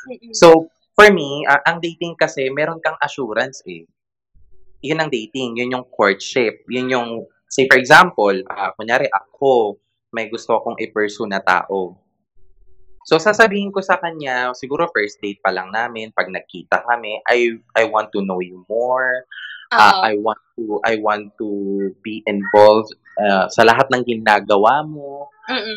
Mm-mm. 0.08 0.32
So, 0.36 0.68
for 0.98 1.14
me, 1.14 1.46
ah, 1.46 1.62
ang 1.62 1.78
dating 1.78 2.18
kasi, 2.18 2.50
meron 2.50 2.82
kang 2.82 2.98
assurance 2.98 3.62
eh. 3.70 3.86
Yun 4.82 4.98
ang 4.98 5.10
dating. 5.14 5.54
Yun 5.62 5.78
yung 5.78 5.86
courtship. 5.94 6.66
Yun 6.66 6.90
yung, 6.90 7.08
say 7.46 7.70
for 7.70 7.78
example, 7.78 8.34
ah, 8.50 8.74
kunyari 8.74 9.06
ako, 9.06 9.78
may 10.10 10.26
gusto 10.26 10.58
akong 10.58 10.74
i-pursue 10.82 11.30
na 11.30 11.38
tao. 11.38 11.94
So, 13.06 13.22
sasabihin 13.22 13.70
ko 13.70 13.78
sa 13.78 14.02
kanya, 14.02 14.50
siguro 14.58 14.90
first 14.90 15.22
date 15.22 15.38
pa 15.38 15.54
lang 15.54 15.70
namin, 15.70 16.10
pag 16.10 16.34
nagkita 16.34 16.82
kami, 16.82 17.22
I, 17.30 17.54
I 17.78 17.86
want 17.86 18.10
to 18.18 18.26
know 18.26 18.42
you 18.42 18.66
more. 18.66 19.22
Oo. 19.70 20.00
I 20.02 20.18
want 20.18 20.40
to 20.56 20.80
I 20.80 20.96
want 20.96 21.36
to 21.36 21.48
be 22.02 22.24
involved 22.26 22.90
ah, 23.22 23.46
sa 23.46 23.62
lahat 23.62 23.86
ng 23.94 24.02
ginagawa 24.02 24.82
mo. 24.82 25.30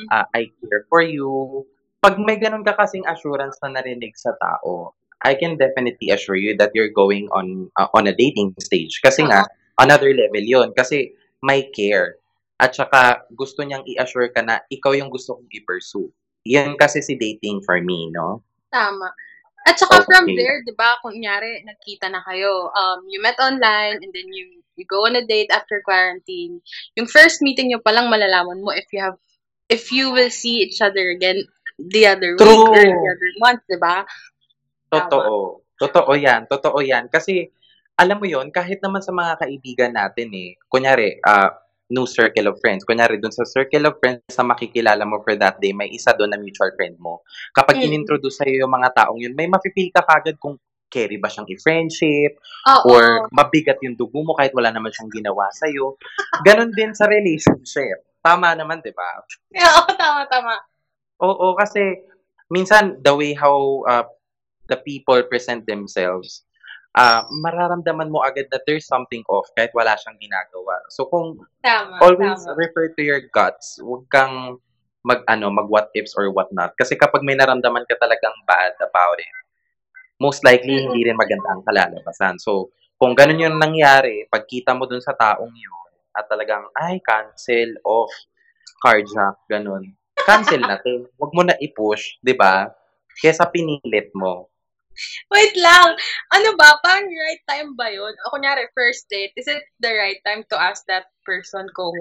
Ah, 0.10 0.26
I 0.34 0.50
care 0.50 0.90
for 0.90 1.06
you. 1.06 1.64
pag 2.02 2.18
may 2.18 2.42
ganun 2.42 2.66
ka 2.66 2.74
kasing 2.74 3.06
assurance 3.06 3.62
na 3.62 3.78
narinig 3.78 4.18
sa 4.18 4.34
tao, 4.34 4.98
I 5.22 5.38
can 5.38 5.58
definitely 5.58 6.10
assure 6.10 6.38
you 6.38 6.58
that 6.58 6.74
you're 6.74 6.94
going 6.94 7.30
on 7.30 7.70
uh, 7.78 7.88
on 7.94 8.10
a 8.10 8.16
dating 8.16 8.58
stage. 8.58 9.02
Kasi 9.06 9.22
nga, 9.26 9.46
another 9.78 10.10
level 10.14 10.42
yon 10.42 10.74
Kasi 10.74 11.14
may 11.46 11.70
care. 11.70 12.18
At 12.62 12.78
saka, 12.78 13.26
gusto 13.34 13.66
niyang 13.66 13.86
i-assure 13.90 14.30
ka 14.30 14.46
na 14.46 14.62
ikaw 14.70 14.94
yung 14.94 15.10
gusto 15.10 15.38
kong 15.38 15.50
i-pursue. 15.50 16.10
Yan 16.46 16.78
kasi 16.78 17.02
si 17.02 17.18
dating 17.18 17.62
for 17.66 17.82
me, 17.82 18.10
no? 18.14 18.46
Tama. 18.70 19.10
At 19.66 19.78
saka 19.78 20.02
from 20.06 20.26
Okay. 20.26 20.38
there, 20.38 20.62
'di 20.66 20.74
ba, 20.74 20.98
kunyari 21.06 21.62
nagkita 21.66 22.10
na 22.10 22.26
kayo, 22.26 22.74
um, 22.74 23.06
you 23.06 23.22
met 23.22 23.38
online 23.38 24.02
and 24.02 24.10
then 24.10 24.26
you 24.34 24.62
you 24.74 24.86
go 24.90 25.06
on 25.06 25.14
a 25.14 25.26
date 25.26 25.54
after 25.54 25.86
quarantine. 25.86 26.62
Yung 26.98 27.06
first 27.06 27.46
meeting 27.46 27.70
niyo 27.70 27.82
pa 27.82 27.94
lang 27.94 28.10
malalaman 28.10 28.66
mo 28.66 28.74
if 28.74 28.90
you 28.90 29.02
have 29.02 29.22
if 29.70 29.94
you 29.94 30.10
will 30.10 30.34
see 30.34 30.66
each 30.66 30.82
other 30.82 31.14
again 31.14 31.46
the 31.78 32.10
other 32.10 32.34
week 32.34 32.42
True. 32.42 32.74
or 32.74 32.82
the 32.82 33.08
other 33.14 33.32
month, 33.38 33.62
'di 33.70 33.78
ba? 33.78 34.06
Totoo. 34.92 35.64
Totoo 35.80 36.12
yan. 36.14 36.46
Totoo 36.52 36.78
yan. 36.84 37.08
Kasi, 37.08 37.48
alam 37.96 38.20
mo 38.20 38.28
yon 38.28 38.52
kahit 38.52 38.84
naman 38.84 39.00
sa 39.00 39.16
mga 39.16 39.40
kaibigan 39.40 39.92
natin 39.96 40.30
eh, 40.36 40.60
kunyari, 40.68 41.18
ah, 41.24 41.56
new 41.92 42.08
circle 42.08 42.48
of 42.48 42.56
friends. 42.64 42.88
Kunyari, 42.88 43.20
dun 43.20 43.36
sa 43.36 43.44
circle 43.44 43.84
of 43.92 44.00
friends 44.00 44.24
na 44.40 44.48
makikilala 44.48 45.04
mo 45.04 45.20
for 45.28 45.36
that 45.36 45.60
day, 45.60 45.76
may 45.76 45.92
isa 45.92 46.16
doon 46.16 46.32
na 46.32 46.40
mutual 46.40 46.72
friend 46.80 46.96
mo. 47.04 47.20
Kapag 47.52 47.84
Mm. 47.84 47.88
inintroduce 47.92 48.40
sa'yo 48.40 48.64
yung 48.64 48.72
mga 48.72 48.96
taong 48.96 49.20
yun, 49.20 49.36
may 49.36 49.52
mafe-feel 49.52 49.92
ka 49.92 50.08
kagad 50.08 50.40
kung 50.40 50.56
carry 50.88 51.20
ba 51.20 51.28
siyang 51.28 51.48
i-friendship, 51.52 52.36
Oo. 52.68 52.96
or 52.96 53.28
mabigat 53.32 53.80
yung 53.84 53.96
dugo 53.96 54.24
mo 54.24 54.36
kahit 54.36 54.52
wala 54.56 54.72
naman 54.72 54.92
siyang 54.92 55.12
ginawa 55.12 55.48
sa'yo. 55.52 55.96
Ganon 56.48 56.72
din 56.72 56.92
sa 56.96 57.08
relationship. 57.08 58.04
Tama 58.24 58.56
naman, 58.56 58.80
di 58.84 58.92
ba? 58.96 59.08
Oo, 59.68 59.92
tama, 59.96 60.28
tama. 60.32 60.56
Oo, 61.24 61.56
kasi 61.60 61.80
minsan 62.52 63.00
the 63.04 63.12
way 63.12 63.32
how 63.36 63.84
uh, 63.88 64.04
the 64.72 64.80
people 64.80 65.20
present 65.28 65.68
themselves, 65.68 66.48
uh, 66.96 67.28
mararamdaman 67.44 68.08
mo 68.08 68.24
agad 68.24 68.48
na 68.48 68.64
there's 68.64 68.88
something 68.88 69.22
off 69.28 69.52
kahit 69.60 69.76
wala 69.76 70.00
siyang 70.00 70.16
ginagawa. 70.18 70.80
So 70.96 71.12
kung 71.12 71.44
Tama, 71.60 72.00
always 72.00 72.40
tama. 72.48 72.56
refer 72.56 72.96
to 72.96 73.04
your 73.04 73.22
guts, 73.36 73.78
huwag 73.84 74.08
kang 74.08 74.58
mag 75.04 75.28
ano, 75.28 75.52
mag 75.52 75.68
what 75.68 75.92
ifs 75.92 76.16
or 76.16 76.32
what 76.32 76.48
not. 76.56 76.72
Kasi 76.80 76.96
kapag 76.96 77.26
may 77.28 77.36
naramdaman 77.36 77.84
ka 77.84 78.00
talagang 78.00 78.38
bad 78.48 78.72
about 78.80 79.20
it, 79.20 79.36
most 80.24 80.46
likely 80.48 80.80
Mm-mm. 80.80 80.96
hindi 80.96 81.12
rin 81.12 81.20
maganda 81.20 81.52
ang 81.52 81.66
kalalabasan. 81.68 82.40
So 82.40 82.72
kung 83.02 83.18
ganun 83.18 83.42
yung 83.42 83.58
nangyari, 83.58 84.30
pagkita 84.30 84.78
mo 84.78 84.86
dun 84.86 85.02
sa 85.02 85.18
taong 85.18 85.50
yun, 85.52 85.90
at 86.12 86.28
talagang, 86.28 86.68
ay, 86.76 87.00
cancel, 87.02 87.80
off, 87.88 88.12
carjack, 88.84 89.40
ganun. 89.48 89.96
Cancel 90.22 90.60
na 90.62 90.78
to. 90.78 91.08
Huwag 91.16 91.32
mo 91.32 91.42
na 91.42 91.56
i-push, 91.58 92.20
di 92.20 92.36
ba? 92.36 92.68
Kesa 93.18 93.48
pinilit 93.48 94.12
mo. 94.14 94.51
Wait 95.34 95.56
lang. 95.58 95.96
Ano 96.34 96.50
ba? 96.58 96.78
Parang 96.82 97.08
right 97.08 97.44
time 97.48 97.74
ba 97.78 97.90
yun? 97.90 98.14
O 98.28 98.32
kunyari, 98.34 98.68
first 98.74 99.08
date, 99.10 99.34
is 99.38 99.48
it 99.48 99.62
the 99.80 99.92
right 99.92 100.20
time 100.26 100.46
to 100.50 100.56
ask 100.58 100.86
that 100.88 101.10
person 101.24 101.66
kung 101.78 101.96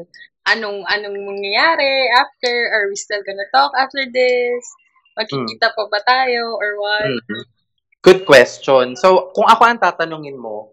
anong 0.48 0.84
anong 0.88 1.16
mangyayari 1.16 2.08
after? 2.16 2.54
Are 2.72 2.88
we 2.88 2.96
still 2.96 3.22
gonna 3.24 3.48
talk 3.54 3.72
after 3.76 4.04
this? 4.08 4.62
Magkikita 5.18 5.72
pa 5.74 5.84
ba 5.90 6.00
tayo? 6.04 6.56
Or 6.56 6.70
what? 6.80 7.08
Mhm. 7.08 7.42
Good 8.00 8.24
question. 8.24 8.96
So, 8.96 9.28
kung 9.36 9.44
ako 9.44 9.62
ang 9.68 9.80
tatanungin 9.82 10.40
mo, 10.40 10.72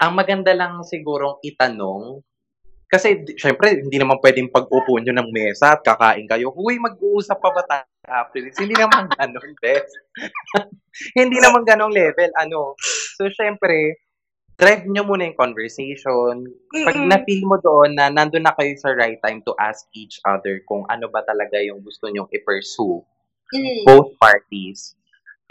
ang 0.00 0.16
maganda 0.16 0.56
lang 0.56 0.80
sigurong 0.80 1.36
itanong, 1.44 2.24
kasi 2.88 3.24
syempre, 3.36 3.76
hindi 3.76 4.00
naman 4.00 4.16
pwedeng 4.24 4.48
pag-upo 4.48 4.96
nyo 4.96 5.12
ng 5.12 5.28
mesa 5.32 5.76
at 5.76 5.84
kakain 5.84 6.24
kayo, 6.24 6.48
Uy, 6.56 6.80
mag-uusap 6.80 7.36
pa 7.40 7.52
ba 7.52 7.62
tayo 7.68 7.91
after 8.08 8.42
this? 8.42 8.58
Hindi 8.58 8.74
naman 8.74 9.06
ganun, 9.18 9.52
Bes. 9.62 9.86
hindi 11.18 11.38
naman 11.38 11.62
ganong 11.62 11.94
level. 11.94 12.30
Ano? 12.38 12.74
So, 13.14 13.30
syempre, 13.30 14.02
drive 14.58 14.86
nyo 14.86 15.06
muna 15.06 15.30
yung 15.30 15.38
conversation. 15.38 16.50
Pag 16.70 16.96
Mm-mm. 16.98 17.10
na-feel 17.10 17.42
mo 17.46 17.58
doon 17.62 17.94
na 17.98 18.10
nandun 18.10 18.46
na 18.46 18.54
kayo 18.54 18.74
sa 18.78 18.94
right 18.94 19.18
time 19.22 19.42
to 19.46 19.54
ask 19.58 19.86
each 19.94 20.18
other 20.26 20.62
kung 20.66 20.86
ano 20.90 21.06
ba 21.10 21.22
talaga 21.22 21.58
yung 21.62 21.82
gusto 21.82 22.10
nyong 22.10 22.30
i-pursue, 22.30 23.02
Mm. 23.52 23.84
both 23.84 24.16
parties, 24.16 24.96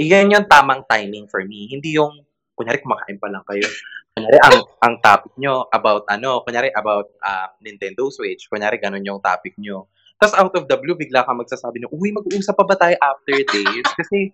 yan 0.02 0.34
yung 0.34 0.50
tamang 0.50 0.82
timing 0.90 1.30
for 1.30 1.46
me. 1.46 1.70
Hindi 1.70 1.94
yung, 1.94 2.26
kunyari, 2.58 2.82
kumakain 2.82 3.22
pa 3.22 3.30
lang 3.30 3.46
kayo. 3.46 3.70
Kunyari, 4.18 4.38
ang, 4.42 4.58
ang 4.90 4.96
topic 5.06 5.34
nyo 5.38 5.70
about, 5.70 6.10
ano, 6.10 6.42
kunyari, 6.42 6.74
about 6.74 7.14
ah, 7.22 7.54
Nintendo 7.62 8.10
Switch. 8.10 8.50
Kunyari, 8.50 8.82
ganun 8.82 9.06
yung 9.06 9.22
topic 9.22 9.54
nyo. 9.62 9.86
Tapos, 10.22 10.38
out 10.38 10.54
of 10.54 10.70
the 10.70 10.78
blue, 10.78 10.94
bigla 10.94 11.26
ka 11.26 11.34
magsasabi 11.34 11.82
na, 11.82 11.90
uy, 11.90 12.14
mag-uusap 12.14 12.54
pa 12.54 12.62
ba 12.62 12.78
tayo 12.78 12.94
after 13.02 13.34
this? 13.42 13.86
Kasi, 13.98 14.30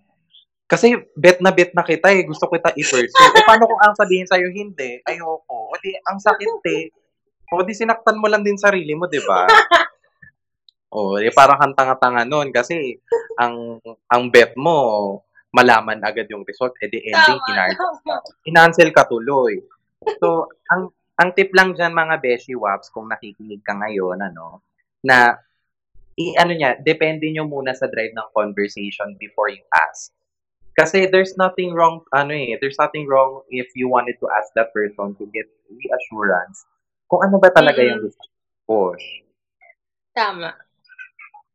kasi 0.67 0.99
bet 1.15 1.39
na 1.39 1.55
bet 1.55 1.71
na 1.71 1.79
kita 1.79 2.11
eh. 2.11 2.27
Gusto 2.27 2.51
kita 2.51 2.75
i-pursue. 2.75 3.07
O 3.07 3.39
paano 3.47 3.63
kung 3.71 3.79
ang 3.79 3.95
sabihin 3.95 4.27
sa'yo, 4.27 4.51
hindi, 4.51 4.99
ayoko. 5.07 5.71
O 5.71 5.79
di, 5.79 5.95
ang 6.11 6.19
sakit 6.19 6.59
eh. 6.67 6.91
O 7.55 7.63
di, 7.63 7.71
sinaktan 7.71 8.19
mo 8.19 8.27
lang 8.27 8.43
din 8.43 8.59
sarili 8.59 8.91
mo, 8.99 9.07
di 9.07 9.23
ba? 9.23 9.47
O, 10.91 11.15
di, 11.23 11.31
parang 11.31 11.55
kang 11.55 11.71
tanga-tanga 11.71 12.27
nun 12.27 12.51
kasi 12.51 12.99
ang 13.39 13.79
ang 14.11 14.27
bet 14.27 14.59
mo, 14.59 15.23
malaman 15.55 16.03
agad 16.03 16.27
yung 16.27 16.43
result, 16.43 16.75
eh 16.83 16.91
di 16.91 16.99
ending. 16.99 17.39
Kinancel 18.43 18.91
ka 18.91 19.07
tuloy. 19.07 19.63
So, 20.19 20.51
ang 20.67 20.91
ang 21.15 21.31
tip 21.31 21.55
lang 21.55 21.79
dyan 21.79 21.95
mga 21.95 22.19
Beshi 22.19 22.53
Waps, 22.59 22.91
kung 22.91 23.07
nakikinig 23.07 23.63
ka 23.63 23.71
ngayon, 23.71 24.19
ano, 24.19 24.61
na, 25.01 25.33
i, 26.17 26.33
ano 26.35 26.51
niya, 26.57 26.81
depende 26.81 27.29
nyo 27.29 27.45
muna 27.45 27.77
sa 27.77 27.85
drive 27.85 28.11
ng 28.17 28.29
conversation 28.33 29.13
before 29.21 29.53
you 29.53 29.61
ask. 29.73 30.09
Kasi 30.77 31.09
there's 31.09 31.33
nothing 31.37 31.73
wrong, 31.73 32.05
ano 32.13 32.33
eh, 32.33 32.57
there's 32.61 32.77
nothing 32.77 33.09
wrong 33.09 33.41
if 33.49 33.69
you 33.73 33.89
wanted 33.89 34.17
to 34.21 34.29
ask 34.37 34.53
that 34.53 34.69
person 34.73 35.17
to 35.17 35.25
get 35.33 35.49
reassurance 35.69 36.65
kung 37.09 37.23
ano 37.23 37.41
ba 37.41 37.49
talaga 37.49 37.81
yung 37.81 38.03
Mm-mm. 38.03 38.11
gusto 38.11 38.25
push. 38.67 39.05
Tama. 40.11 40.53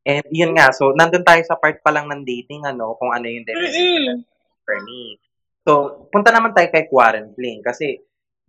And 0.02 0.26
yun 0.33 0.57
nga, 0.59 0.75
so 0.75 0.90
nandun 0.97 1.23
tayo 1.23 1.45
sa 1.47 1.54
part 1.54 1.78
pa 1.85 1.95
lang 1.95 2.11
ng 2.11 2.26
dating, 2.26 2.66
ano, 2.66 2.99
kung 2.99 3.14
ano 3.14 3.28
yung 3.28 3.47
definition 3.47 4.19
Mm-mm. 4.19 4.64
for 4.66 4.76
me. 4.83 5.21
So, 5.62 6.02
punta 6.11 6.35
naman 6.35 6.57
tayo 6.57 6.66
kay 6.75 6.90
quarantine 6.90 7.62
kasi 7.62 8.02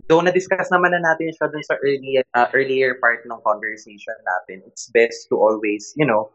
though 0.08 0.22
na-discuss 0.22 0.70
naman 0.72 0.96
na 0.96 1.02
natin 1.02 1.32
siya 1.32 1.48
dun 1.52 1.64
sa 1.64 1.76
earlier, 1.80 2.24
uh, 2.36 2.50
earlier 2.54 3.00
part 3.00 3.24
ng 3.24 3.40
conversation 3.44 4.18
natin, 4.24 4.64
it's 4.68 4.92
best 4.92 5.28
to 5.30 5.36
always, 5.40 5.96
you 5.96 6.06
know, 6.06 6.32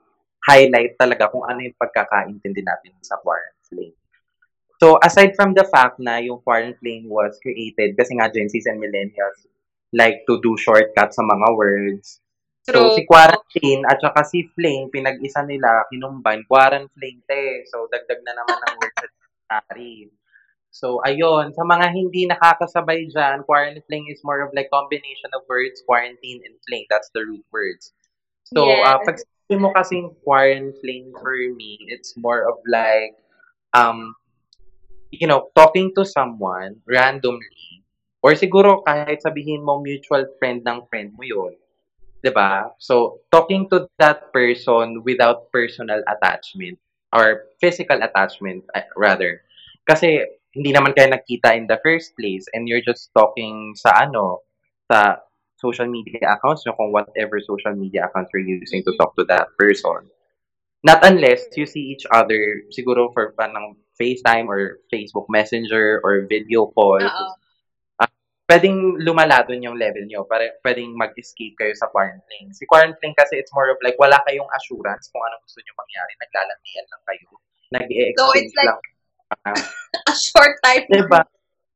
highlight 0.46 0.96
talaga 0.96 1.28
kung 1.28 1.44
ano 1.44 1.64
yung 1.64 1.76
pagkakaintindi 1.76 2.62
natin 2.64 2.94
sa 3.04 3.20
quarantine. 3.20 3.96
So, 4.78 4.96
aside 5.02 5.34
from 5.34 5.58
the 5.58 5.66
fact 5.66 5.98
na 5.98 6.22
yung 6.22 6.38
quarantine 6.46 7.10
was 7.10 7.34
created 7.42 7.98
kasi 7.98 8.14
nga 8.14 8.30
Gen 8.30 8.46
Zs 8.46 8.70
and 8.70 8.78
Millennials 8.78 9.50
like 9.90 10.22
to 10.30 10.38
do 10.38 10.54
shortcuts 10.54 11.18
sa 11.18 11.24
mga 11.26 11.48
words, 11.58 12.22
So, 12.68 12.84
True. 12.84 13.00
si 13.00 13.02
Quarantine 13.08 13.88
at 13.88 13.96
saka 13.96 14.28
si 14.28 14.44
Fling, 14.52 14.92
pinag-isa 14.92 15.40
nila, 15.40 15.88
kinumbine, 15.88 16.44
Quarantine 16.44 17.24
te. 17.24 17.64
So, 17.64 17.88
dagdag 17.88 18.20
na 18.20 18.36
naman 18.36 18.56
ng 18.60 18.76
word 18.76 18.92
sa 18.92 19.08
dictionary. 19.08 20.12
So, 20.78 21.02
ayun, 21.02 21.50
sa 21.58 21.66
mga 21.66 21.90
hindi 21.90 22.30
nakakasabay 22.30 23.10
dyan, 23.10 23.42
Quarantine 23.42 24.06
is 24.14 24.22
more 24.22 24.46
of 24.46 24.54
like 24.54 24.70
combination 24.70 25.26
of 25.34 25.42
words, 25.50 25.82
quarantine 25.82 26.38
and 26.46 26.54
fling. 26.70 26.86
That's 26.86 27.10
the 27.10 27.26
root 27.26 27.42
words. 27.50 27.90
So, 28.46 28.62
uh, 28.62 29.02
Yes. 29.02 29.02
pag 29.02 29.16
sabi 29.18 29.54
mo 29.58 29.74
kasing 29.74 30.14
quarantine 30.22 31.10
for 31.18 31.34
me, 31.34 31.82
it's 31.90 32.14
more 32.14 32.46
of 32.46 32.62
like, 32.70 33.18
um, 33.74 34.14
you 35.10 35.26
know, 35.26 35.50
talking 35.58 35.90
to 35.98 36.06
someone 36.06 36.78
randomly, 36.86 37.82
or 38.22 38.38
siguro 38.38 38.86
kahit 38.86 39.18
sabihin 39.18 39.66
mo 39.66 39.82
mutual 39.82 40.30
friend 40.38 40.62
ng 40.62 40.86
friend 40.86 41.10
mo 41.18 41.26
yun. 41.26 41.58
'di 42.22 42.30
ba? 42.30 42.70
So, 42.78 43.26
talking 43.34 43.66
to 43.74 43.90
that 43.98 44.30
person 44.30 45.02
without 45.02 45.50
personal 45.50 46.06
attachment 46.06 46.78
or 47.10 47.50
physical 47.58 47.98
attachment 47.98 48.62
uh, 48.78 48.86
rather. 48.94 49.42
Kasi 49.88 50.37
hindi 50.52 50.70
naman 50.72 50.96
kayo 50.96 51.12
nagkita 51.12 51.56
in 51.56 51.68
the 51.68 51.80
first 51.84 52.16
place 52.16 52.48
and 52.56 52.68
you're 52.68 52.84
just 52.84 53.12
talking 53.12 53.76
sa 53.76 53.92
ano, 54.08 54.40
sa 54.88 55.20
social 55.58 55.90
media 55.90 56.38
accounts 56.38 56.64
nyo 56.64 56.72
kung 56.78 56.94
whatever 56.94 57.42
social 57.42 57.74
media 57.74 58.06
accounts 58.06 58.30
you're 58.32 58.46
using 58.46 58.80
to 58.86 58.94
talk 58.96 59.12
to 59.18 59.26
that 59.26 59.50
person. 59.58 60.08
Not 60.86 61.02
unless 61.02 61.50
you 61.58 61.66
see 61.66 61.90
each 61.90 62.06
other 62.08 62.62
siguro 62.70 63.10
for 63.10 63.34
panang 63.34 63.74
FaceTime 63.98 64.46
or 64.46 64.78
Facebook 64.88 65.26
Messenger 65.26 66.00
or 66.06 66.30
video 66.30 66.70
call 66.70 67.02
Oo. 67.02 67.34
pwedeng 68.48 68.96
lumala 69.04 69.44
dun 69.44 69.60
yung 69.60 69.76
level 69.76 70.08
nyo. 70.08 70.24
Pare, 70.24 70.56
pwedeng 70.64 70.96
mag-escape 70.96 71.52
kayo 71.60 71.74
sa 71.76 71.92
quarantine. 71.92 72.48
Si 72.56 72.64
quarantine 72.64 73.12
kasi 73.12 73.36
it's 73.36 73.52
more 73.52 73.68
of 73.68 73.76
like, 73.84 74.00
wala 74.00 74.16
kayong 74.24 74.48
assurance 74.56 75.12
kung 75.12 75.20
anong 75.20 75.44
gusto 75.44 75.60
nyo 75.60 75.74
mangyari. 75.76 76.12
Naglalandian 76.16 76.86
lang 76.88 77.02
kayo. 77.04 77.28
So, 77.28 77.74
Nag-i-exchange 77.76 78.48
it's 78.48 78.56
like 78.56 78.72
lang. 78.72 78.80
Ah, 79.28 79.52
a 80.10 80.14
short 80.16 80.56
time. 80.64 80.88
diba? 80.88 81.22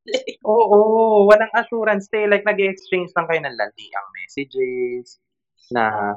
Oo, 0.43 1.23
walang 1.29 1.53
assurance. 1.55 2.09
Eh. 2.11 2.27
Like, 2.27 2.43
nag-i-exchange 2.43 3.13
lang 3.15 3.27
kayo 3.29 3.39
ng 3.45 3.55
landiang 3.55 4.07
messages 4.19 5.21
na, 5.71 6.15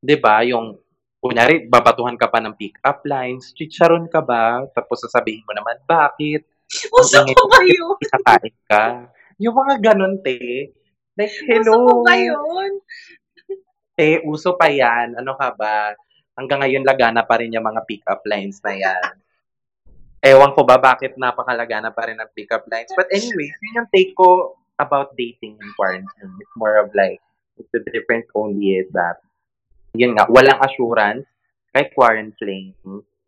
di 0.00 0.16
ba, 0.18 0.42
yung 0.42 0.74
kunyari, 1.22 1.66
babatuhan 1.66 2.18
ka 2.18 2.30
pa 2.30 2.42
ng 2.42 2.54
pick-up 2.58 3.02
lines, 3.06 3.54
chicharon 3.54 4.10
ka 4.10 4.22
ba? 4.22 4.66
Tapos 4.74 5.02
sasabihin 5.06 5.46
mo 5.46 5.54
naman, 5.54 5.78
bakit? 5.86 6.46
Uso 6.92 7.24
mo 7.24 7.44
ba 7.48 7.60
yun? 7.64 7.96
kinakain 8.02 8.56
ka. 8.68 8.84
Yung 9.38 9.54
mga 9.54 9.74
ganun, 9.92 10.18
te. 10.20 10.74
Like, 11.14 11.34
Uso 11.34 11.46
hello. 11.46 11.74
po 11.86 11.92
ba 12.06 12.14
yun? 12.18 12.70
Te, 13.98 14.22
uso 14.26 14.54
pa 14.54 14.70
yan. 14.70 15.18
Ano 15.18 15.34
ka 15.34 15.54
ba? 15.54 15.94
Hanggang 16.38 16.62
ngayon, 16.62 16.86
lagana 16.86 17.26
pa 17.26 17.38
rin 17.42 17.50
yung 17.50 17.66
mga 17.66 17.82
pick-up 17.82 18.22
lines 18.26 18.62
na 18.62 18.74
yan. 18.78 19.10
Ewan 20.28 20.52
ko 20.52 20.60
ba 20.68 20.76
bakit 20.76 21.16
napakalagana 21.16 21.88
pa 21.88 22.04
rin 22.04 22.20
ang 22.20 22.28
pick-up 22.36 22.68
lines. 22.68 22.92
But 22.92 23.08
anyway, 23.08 23.48
yun 23.48 23.80
yung 23.80 23.88
take 23.88 24.12
ko 24.12 24.60
about 24.76 25.16
dating 25.16 25.56
in 25.56 25.68
quarantine. 25.72 26.36
It's 26.36 26.52
more 26.52 26.76
of 26.76 26.92
like, 26.92 27.18
the 27.72 27.80
difference 27.88 28.28
only 28.36 28.76
is 28.78 28.86
that, 28.92 29.24
yun 29.96 30.14
nga, 30.14 30.28
walang 30.28 30.60
assurance 30.60 31.24
kay 31.72 31.88
quarantine. 31.96 32.76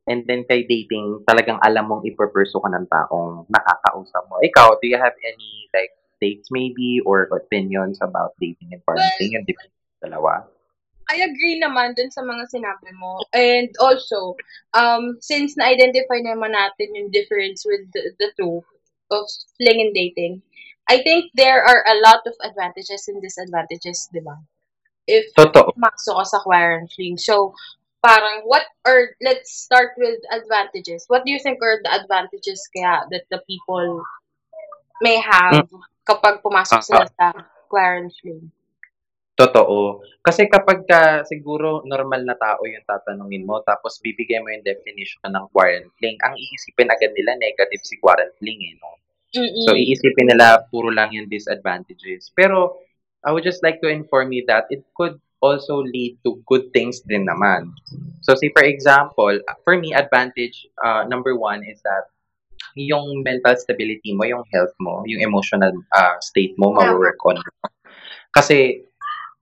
And 0.04 0.28
then 0.28 0.44
kay 0.44 0.68
dating, 0.68 1.24
talagang 1.24 1.58
alam 1.64 1.88
mong 1.88 2.04
iperperso 2.04 2.60
ka 2.60 2.68
ng 2.68 2.86
taong 2.90 3.48
nakakausap 3.48 4.28
mo. 4.28 4.38
Ikaw, 4.44 4.76
do 4.82 4.86
you 4.90 4.98
have 5.00 5.16
any 5.24 5.70
like 5.72 5.96
takes 6.20 6.52
maybe 6.52 7.00
or 7.08 7.30
opinions 7.32 7.96
about 8.04 8.36
dating 8.36 8.76
in 8.76 8.80
quarantine? 8.84 9.40
Yung 9.40 9.46
difference 9.48 9.72
dalawa? 10.02 10.44
I 11.10 11.26
agree 11.26 11.58
naman 11.58 11.98
dun 11.98 12.14
sa 12.14 12.22
mga 12.22 12.46
sinabi 12.54 12.94
mo. 12.94 13.18
And 13.34 13.66
also, 13.82 14.38
um, 14.78 15.18
since 15.18 15.58
na-identify 15.58 16.22
naman 16.22 16.54
natin 16.54 16.94
yung 16.94 17.10
difference 17.10 17.66
with 17.66 17.82
the, 17.90 18.14
the 18.22 18.30
two 18.38 18.62
of 19.10 19.26
fling 19.58 19.82
and 19.82 19.90
dating, 19.90 20.42
I 20.86 21.02
think 21.02 21.34
there 21.34 21.66
are 21.66 21.82
a 21.82 21.98
lot 21.98 22.22
of 22.26 22.38
advantages 22.46 23.10
and 23.10 23.18
disadvantages, 23.18 24.06
di 24.14 24.22
ba? 24.22 24.38
If 25.10 25.34
Totoo. 25.34 25.74
pumasok 25.74 26.14
ka 26.14 26.24
sa 26.30 26.38
quarantine. 26.46 27.18
So, 27.18 27.58
parang 28.06 28.46
what, 28.46 28.70
or 28.86 29.18
let's 29.18 29.50
start 29.50 29.98
with 29.98 30.22
advantages. 30.30 31.04
What 31.10 31.26
do 31.26 31.34
you 31.34 31.42
think 31.42 31.58
are 31.58 31.82
the 31.82 31.90
advantages 31.90 32.62
kaya 32.70 33.02
that 33.10 33.26
the 33.34 33.42
people 33.50 34.06
may 35.02 35.18
have 35.18 35.66
kapag 36.06 36.38
pumasok 36.46 36.86
sila 36.86 37.10
sa 37.18 37.34
quarantine? 37.66 38.54
Totoo. 39.40 40.04
Kasi 40.20 40.44
kapag 40.52 40.84
ka, 40.84 41.24
siguro 41.24 41.80
normal 41.88 42.28
na 42.28 42.36
tao 42.36 42.60
yung 42.68 42.84
tatanungin 42.84 43.48
mo, 43.48 43.64
tapos 43.64 43.96
bibigyan 44.04 44.44
mo 44.44 44.52
yung 44.52 44.60
definition 44.60 45.32
ng 45.32 45.48
quarantine, 45.48 46.20
ang 46.20 46.36
iisipin 46.36 46.92
agad 46.92 47.16
nila 47.16 47.40
negative 47.40 47.80
si 47.80 47.96
quarantine 47.96 48.60
eh, 48.60 48.74
no? 48.76 49.00
Mm-mm. 49.32 49.64
So, 49.64 49.72
iisipin 49.72 50.28
nila 50.28 50.68
puro 50.68 50.92
lang 50.92 51.16
yung 51.16 51.32
disadvantages. 51.32 52.28
Pero, 52.36 52.84
I 53.24 53.32
would 53.32 53.46
just 53.46 53.64
like 53.64 53.80
to 53.80 53.88
inform 53.88 54.36
you 54.36 54.44
that 54.44 54.68
it 54.68 54.84
could 54.92 55.16
also 55.40 55.80
lead 55.80 56.20
to 56.20 56.36
good 56.44 56.68
things 56.76 57.00
din 57.08 57.24
naman. 57.24 57.72
So, 58.20 58.36
say 58.36 58.52
for 58.52 58.64
example, 58.64 59.40
for 59.64 59.80
me, 59.80 59.96
advantage 59.96 60.68
uh, 60.84 61.08
number 61.08 61.32
one 61.32 61.64
is 61.64 61.80
that 61.80 62.12
yung 62.76 63.24
mental 63.24 63.56
stability 63.56 64.12
mo, 64.12 64.28
yung 64.28 64.44
health 64.52 64.76
mo, 64.76 65.00
yung 65.08 65.24
emotional 65.24 65.72
uh, 65.96 66.20
state 66.20 66.52
mo, 66.60 66.76
Tama. 66.76 66.92
ma-work 66.92 67.20
on. 67.24 67.40
Kasi, 68.36 68.84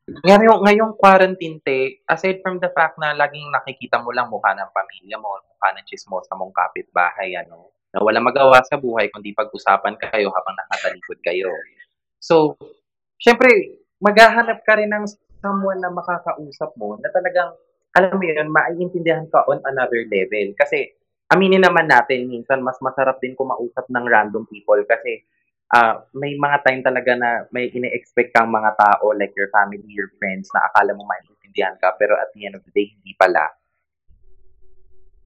ngayong, 0.08 0.60
ngayong 0.64 0.92
quarantine, 0.96 1.60
te, 1.60 2.00
aside 2.08 2.40
from 2.40 2.56
the 2.58 2.72
fact 2.72 2.96
na 2.96 3.12
laging 3.12 3.48
nakikita 3.52 4.00
mo 4.00 4.10
lang 4.10 4.32
mukha 4.32 4.56
ng 4.56 4.72
pamilya 4.72 5.20
mo, 5.20 5.36
mukha 5.44 5.68
ng 5.76 5.84
chismosa 5.84 6.32
mong 6.32 6.54
kapitbahay, 6.56 7.36
ano, 7.36 7.72
na 7.92 8.00
wala 8.00 8.20
magawa 8.20 8.60
sa 8.64 8.76
buhay 8.76 9.08
kundi 9.12 9.32
pag-usapan 9.32 9.96
kayo 10.00 10.28
habang 10.32 10.56
nakatalikod 10.56 11.18
kayo. 11.24 11.48
So, 12.20 12.56
syempre, 13.20 13.80
maghahanap 14.00 14.64
ka 14.64 14.76
rin 14.80 14.92
ng 14.92 15.06
someone 15.40 15.80
na 15.80 15.92
makakausap 15.92 16.74
mo 16.76 16.96
na 16.98 17.08
talagang, 17.12 17.52
alam 17.96 18.16
mo 18.16 18.24
yun, 18.24 18.48
maiintindihan 18.52 19.28
ka 19.28 19.44
on 19.48 19.60
another 19.64 20.04
level. 20.08 20.46
Kasi, 20.56 20.92
aminin 21.32 21.64
naman 21.64 21.88
natin, 21.88 22.28
minsan 22.28 22.64
mas 22.64 22.80
masarap 22.80 23.20
din 23.20 23.36
kumausap 23.36 23.84
ng 23.88 24.04
random 24.08 24.44
people 24.48 24.80
kasi 24.88 25.24
ah 25.68 26.00
may 26.16 26.32
mga 26.36 26.58
time 26.64 26.80
talaga 26.80 27.12
na 27.16 27.44
may 27.52 27.68
ine-expect 27.68 28.32
kang 28.32 28.48
mga 28.48 28.72
tao 28.76 29.12
like 29.12 29.32
your 29.36 29.52
family, 29.52 29.84
your 29.92 30.08
friends 30.16 30.48
na 30.56 30.64
akala 30.72 30.96
mo 30.96 31.04
maintindihan 31.04 31.76
ka 31.76 31.92
pero 32.00 32.16
at 32.16 32.32
the 32.32 32.48
end 32.48 32.56
of 32.56 32.64
the 32.64 32.72
day, 32.72 32.88
hindi 32.88 33.12
pala. 33.16 33.52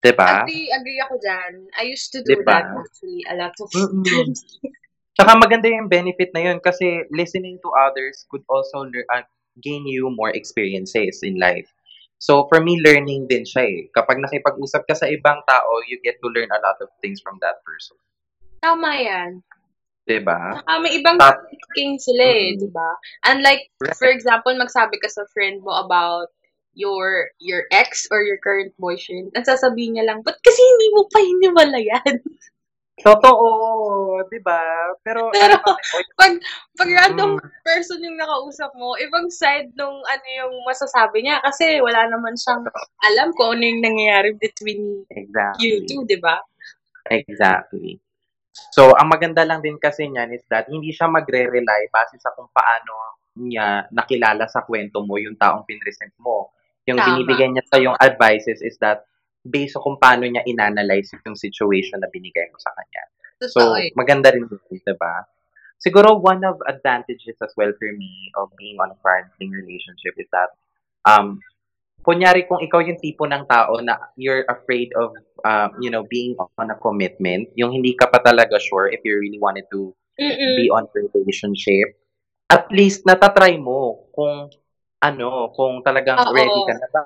'Di 0.02 0.12
ba? 0.18 0.42
Agree 0.42 0.98
ako 1.06 1.14
dyan. 1.22 1.70
I 1.78 1.86
used 1.86 2.10
to 2.10 2.26
do 2.26 2.42
Diba? 2.42 2.58
that 2.58 2.66
actually 2.74 3.22
a 3.30 3.38
lot 3.38 3.54
of 3.54 3.70
Mm-mm. 3.70 4.02
times. 4.02 4.42
Tsaka 5.16 5.36
maganda 5.38 5.68
yung 5.68 5.92
benefit 5.92 6.34
na 6.34 6.42
yun 6.50 6.58
kasi 6.58 7.06
listening 7.12 7.60
to 7.62 7.68
others 7.76 8.24
could 8.32 8.42
also 8.48 8.88
lear- 8.88 9.06
uh, 9.12 9.22
gain 9.60 9.84
you 9.86 10.08
more 10.10 10.32
experiences 10.32 11.20
in 11.22 11.36
life. 11.36 11.68
So, 12.22 12.46
for 12.48 12.62
me, 12.62 12.78
learning 12.80 13.28
din 13.28 13.42
siya 13.42 13.66
eh. 13.66 13.78
Kapag 13.90 14.22
nakipag-usap 14.22 14.86
ka 14.86 14.94
sa 14.94 15.10
ibang 15.10 15.42
tao, 15.42 15.70
you 15.90 15.98
get 16.00 16.22
to 16.22 16.30
learn 16.30 16.48
a 16.54 16.62
lot 16.62 16.78
of 16.80 16.88
things 17.02 17.18
from 17.18 17.36
that 17.42 17.60
person. 17.66 17.98
Tama 18.62 18.94
yan. 18.94 19.42
'Di 20.06 20.18
ba? 20.22 20.58
May 20.82 20.98
ibang 20.98 21.18
Tap- 21.18 21.46
thinking 21.46 21.98
sila 22.02 22.24
eh, 22.26 22.46
Mm. 22.54 22.58
di 22.58 22.68
ba? 22.74 22.90
Unlike, 23.30 23.62
for 23.94 24.10
example, 24.10 24.54
magsabi 24.58 24.98
ka 24.98 25.06
sa 25.06 25.22
friend 25.30 25.62
mo 25.62 25.72
about 25.78 26.28
your 26.74 27.28
your 27.38 27.68
ex 27.70 28.08
or 28.10 28.24
your 28.24 28.40
current 28.40 28.72
boyfriend, 28.80 29.30
ang 29.36 29.44
sasabihin 29.46 29.94
niya 30.00 30.08
lang, 30.08 30.24
ba't 30.24 30.36
kasi 30.40 30.58
hindi 30.58 30.86
mo 30.96 31.02
pa 31.06 31.18
hiniwala 31.20 31.78
yan? 31.78 32.14
Totoo, 33.02 33.48
'di 34.28 34.38
ba? 34.44 34.60
Pero, 35.02 35.32
Pero, 35.32 35.58
ano 35.58 35.64
naman, 35.64 35.74
oy, 35.96 36.04
pag, 36.14 36.32
pag 36.76 36.90
random 36.92 37.40
mm, 37.40 37.50
person 37.64 38.04
yung 38.04 38.20
nakausap 38.20 38.70
mo, 38.78 38.94
ibang 39.00 39.26
side 39.32 39.72
nung 39.74 39.96
ano 39.96 40.26
yung 40.38 40.54
masasabi 40.68 41.24
niya 41.24 41.40
kasi 41.40 41.80
wala 41.80 42.06
naman 42.06 42.36
siyang 42.36 42.62
alam 43.02 43.32
kung 43.34 43.58
ano 43.58 43.64
yung 43.64 43.82
nangyayari 43.82 44.36
between 44.38 45.02
you 45.08 45.08
exactly. 45.08 45.82
two, 45.88 46.04
di 46.04 46.20
ba? 46.20 46.36
Exactly. 47.10 47.98
So, 48.52 48.92
ang 48.96 49.08
maganda 49.08 49.44
lang 49.48 49.64
din 49.64 49.80
kasi 49.80 50.08
niyan 50.08 50.36
is 50.36 50.44
that 50.52 50.68
hindi 50.68 50.92
siya 50.92 51.08
magre-rely 51.08 51.88
base 51.88 52.20
sa 52.20 52.32
kung 52.36 52.52
paano 52.52 53.20
niya 53.40 53.88
nakilala 53.88 54.44
sa 54.44 54.60
kwento 54.64 55.00
mo 55.00 55.16
yung 55.16 55.36
taong 55.40 55.64
pinresent 55.64 56.12
mo. 56.20 56.52
Yung 56.84 57.00
Tama. 57.00 57.08
binibigay 57.16 57.48
niya 57.48 57.64
sa 57.64 57.80
yung 57.80 57.96
advices 57.96 58.60
is 58.60 58.76
that 58.84 59.08
based 59.40 59.74
sa 59.74 59.80
kung 59.80 59.96
paano 59.96 60.28
niya 60.28 60.44
inanalyze 60.44 61.16
yung 61.24 61.38
situation 61.38 61.98
na 61.98 62.12
binigay 62.12 62.44
mo 62.52 62.58
sa 62.60 62.70
kanya. 62.76 63.04
So, 63.48 63.74
eh. 63.74 63.90
maganda 63.98 64.30
rin 64.30 64.46
yun, 64.46 64.60
diba? 64.84 65.26
Siguro 65.82 66.14
one 66.14 66.46
of 66.46 66.62
advantages 66.70 67.34
as 67.42 67.50
well 67.58 67.74
for 67.74 67.90
me 67.90 68.30
of 68.38 68.54
being 68.54 68.78
on 68.78 68.94
a 68.94 68.98
quarantine 69.02 69.50
relationship 69.50 70.14
is 70.14 70.30
that, 70.30 70.54
um, 71.02 71.42
kunyari 72.02 72.50
kung 72.50 72.58
ikaw 72.58 72.82
yung 72.82 72.98
tipo 72.98 73.24
ng 73.24 73.46
tao 73.46 73.78
na 73.78 73.98
you're 74.18 74.42
afraid 74.50 74.90
of, 74.98 75.14
um, 75.46 75.70
you 75.78 75.88
know, 75.88 76.02
being 76.10 76.34
on 76.58 76.68
a 76.70 76.78
commitment, 76.82 77.46
yung 77.54 77.70
hindi 77.70 77.94
ka 77.94 78.10
pa 78.10 78.18
talaga 78.18 78.58
sure 78.58 78.90
if 78.90 79.00
you 79.06 79.14
really 79.16 79.38
wanted 79.38 79.64
to 79.70 79.94
Mm-mm. 80.18 80.54
be 80.58 80.66
on 80.68 80.84
a 80.84 80.98
relationship, 81.14 81.94
at 82.50 82.68
least 82.74 83.06
natatry 83.06 83.56
mo 83.56 84.10
kung 84.12 84.50
ano, 85.02 85.50
kung 85.54 85.80
talagang 85.82 86.18
Oo. 86.20 86.34
ready 86.34 86.60
ka 86.68 86.74
na 86.78 86.88
ba. 86.90 87.04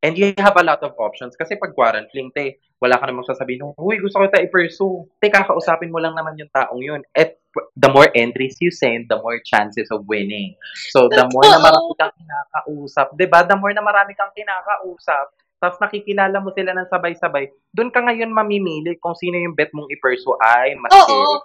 And 0.00 0.16
you 0.16 0.32
have 0.40 0.56
a 0.56 0.64
lot 0.64 0.80
of 0.80 0.96
options. 0.96 1.36
Kasi 1.36 1.60
pag 1.60 1.76
quarantine, 1.76 2.32
te, 2.32 2.56
wala 2.80 2.96
ka 2.96 3.04
namang 3.04 3.28
sasabihin, 3.28 3.76
Uy, 3.76 4.00
gusto 4.00 4.16
ko 4.16 4.32
tayo 4.32 4.48
i-pursue. 4.48 5.06
Te, 5.20 5.28
kakausapin 5.28 5.92
mo 5.92 6.00
lang 6.00 6.16
naman 6.16 6.40
yung 6.40 6.48
taong 6.48 6.80
yun. 6.80 7.04
At 7.12 7.36
the 7.76 7.90
more 7.90 8.08
entries 8.14 8.56
you 8.62 8.70
send, 8.70 9.10
the 9.10 9.18
more 9.18 9.38
chances 9.42 9.90
of 9.90 10.06
winning. 10.06 10.54
So, 10.94 11.10
the 11.10 11.26
more 11.34 11.46
na 11.46 11.58
marami 11.58 11.92
kang 11.98 12.14
kinakausap, 12.14 13.06
di 13.18 13.26
ba? 13.26 13.42
The 13.42 13.58
more 13.58 13.74
na 13.74 13.82
marami 13.82 14.14
kang 14.14 14.30
kinakausap, 14.32 15.34
tapos 15.60 15.76
nakikilala 15.76 16.40
mo 16.40 16.56
sila 16.56 16.72
ng 16.72 16.88
sabay-sabay, 16.88 17.52
doon 17.76 17.92
ka 17.92 18.00
ngayon 18.00 18.32
mamimili 18.32 18.96
kung 18.96 19.12
sino 19.12 19.36
yung 19.36 19.52
bet 19.52 19.68
mong 19.76 19.92
i-pursue 19.92 20.38
ay 20.40 20.72
mas 20.80 20.94
Oo. 20.94 21.44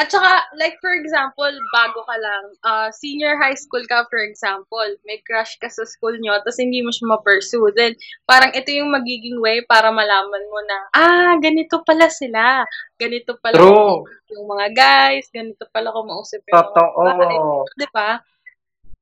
At 0.00 0.08
saka, 0.08 0.48
like 0.56 0.80
for 0.80 0.96
example, 0.96 1.52
bago 1.76 2.00
ka 2.08 2.16
lang, 2.16 2.44
uh, 2.64 2.88
senior 2.88 3.36
high 3.36 3.52
school 3.52 3.84
ka 3.84 4.08
for 4.08 4.24
example, 4.24 4.88
may 5.04 5.20
crush 5.28 5.60
ka 5.60 5.68
sa 5.68 5.84
school 5.84 6.16
nyo, 6.16 6.40
tapos 6.40 6.56
hindi 6.56 6.80
mo 6.80 6.88
siya 6.88 7.12
ma-pursue. 7.12 7.68
Then, 7.76 7.92
parang 8.24 8.56
ito 8.56 8.72
yung 8.72 8.88
magiging 8.96 9.36
way 9.44 9.60
para 9.68 9.92
malaman 9.92 10.44
mo 10.48 10.60
na, 10.64 10.78
ah, 10.96 11.32
ganito 11.36 11.84
pala 11.84 12.08
sila. 12.08 12.64
Ganito 12.96 13.36
pala 13.44 13.60
True. 13.60 14.08
yung 14.32 14.48
mga 14.48 14.66
guys, 14.72 15.28
ganito 15.28 15.68
pala 15.68 15.92
kumausap 15.92 16.48
yung 16.48 16.56
Totoo. 16.56 17.00
mga 17.04 17.16
babae. 17.20 17.36
Di 17.76 17.88
ba? 17.92 18.10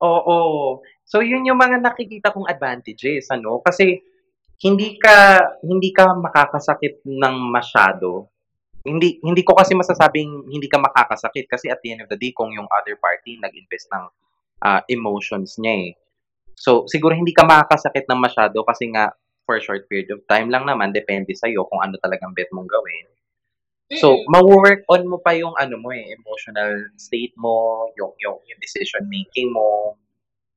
Oo. 0.03 0.39
So 1.07 1.23
yun 1.23 1.47
yung 1.47 1.59
mga 1.59 1.79
nakikita 1.79 2.35
kong 2.35 2.51
advantages, 2.51 3.31
ano? 3.31 3.63
Kasi 3.63 4.03
hindi 4.59 4.99
ka 4.99 5.39
hindi 5.63 5.95
ka 5.95 6.11
makakasakit 6.19 7.07
ng 7.07 7.35
masyado. 7.47 8.27
Hindi 8.83 9.19
hindi 9.23 9.43
ko 9.43 9.55
kasi 9.57 9.75
masasabing 9.75 10.47
hindi 10.47 10.67
ka 10.71 10.79
makakasakit 10.79 11.51
kasi 11.51 11.67
at 11.67 11.83
the 11.83 11.95
end 11.95 12.01
of 12.03 12.09
the 12.09 12.19
day 12.19 12.31
kung 12.31 12.55
yung 12.55 12.67
other 12.71 12.95
party 12.95 13.35
nag-invest 13.39 13.91
ng 13.91 14.05
ah, 14.63 14.81
emotions 14.87 15.59
niya 15.59 15.75
eh. 15.75 15.91
So 16.55 16.87
siguro 16.87 17.15
hindi 17.15 17.35
ka 17.35 17.43
makakasakit 17.43 18.07
ng 18.07 18.19
masyado 18.19 18.63
kasi 18.63 18.87
nga 18.91 19.11
for 19.49 19.57
a 19.57 19.63
short 19.65 19.89
period 19.89 20.13
of 20.13 20.21
time 20.29 20.53
lang 20.53 20.63
naman 20.69 20.93
depende 20.93 21.33
sa 21.33 21.49
kung 21.67 21.81
ano 21.81 21.97
talagang 21.97 22.31
bet 22.37 22.53
mong 22.53 22.69
gawin. 22.69 23.09
So, 23.97 24.21
Mm-mm. 24.21 24.29
ma-work 24.29 24.85
on 24.85 25.09
mo 25.09 25.17
pa 25.17 25.33
yung 25.33 25.57
ano 25.57 25.81
mo 25.81 25.89
eh, 25.89 26.13
emotional 26.13 26.93
state 26.93 27.33
mo, 27.33 27.89
yung, 27.97 28.13
yung, 28.21 28.37
yung 28.45 28.59
decision 28.61 29.01
making 29.09 29.49
mo. 29.49 29.97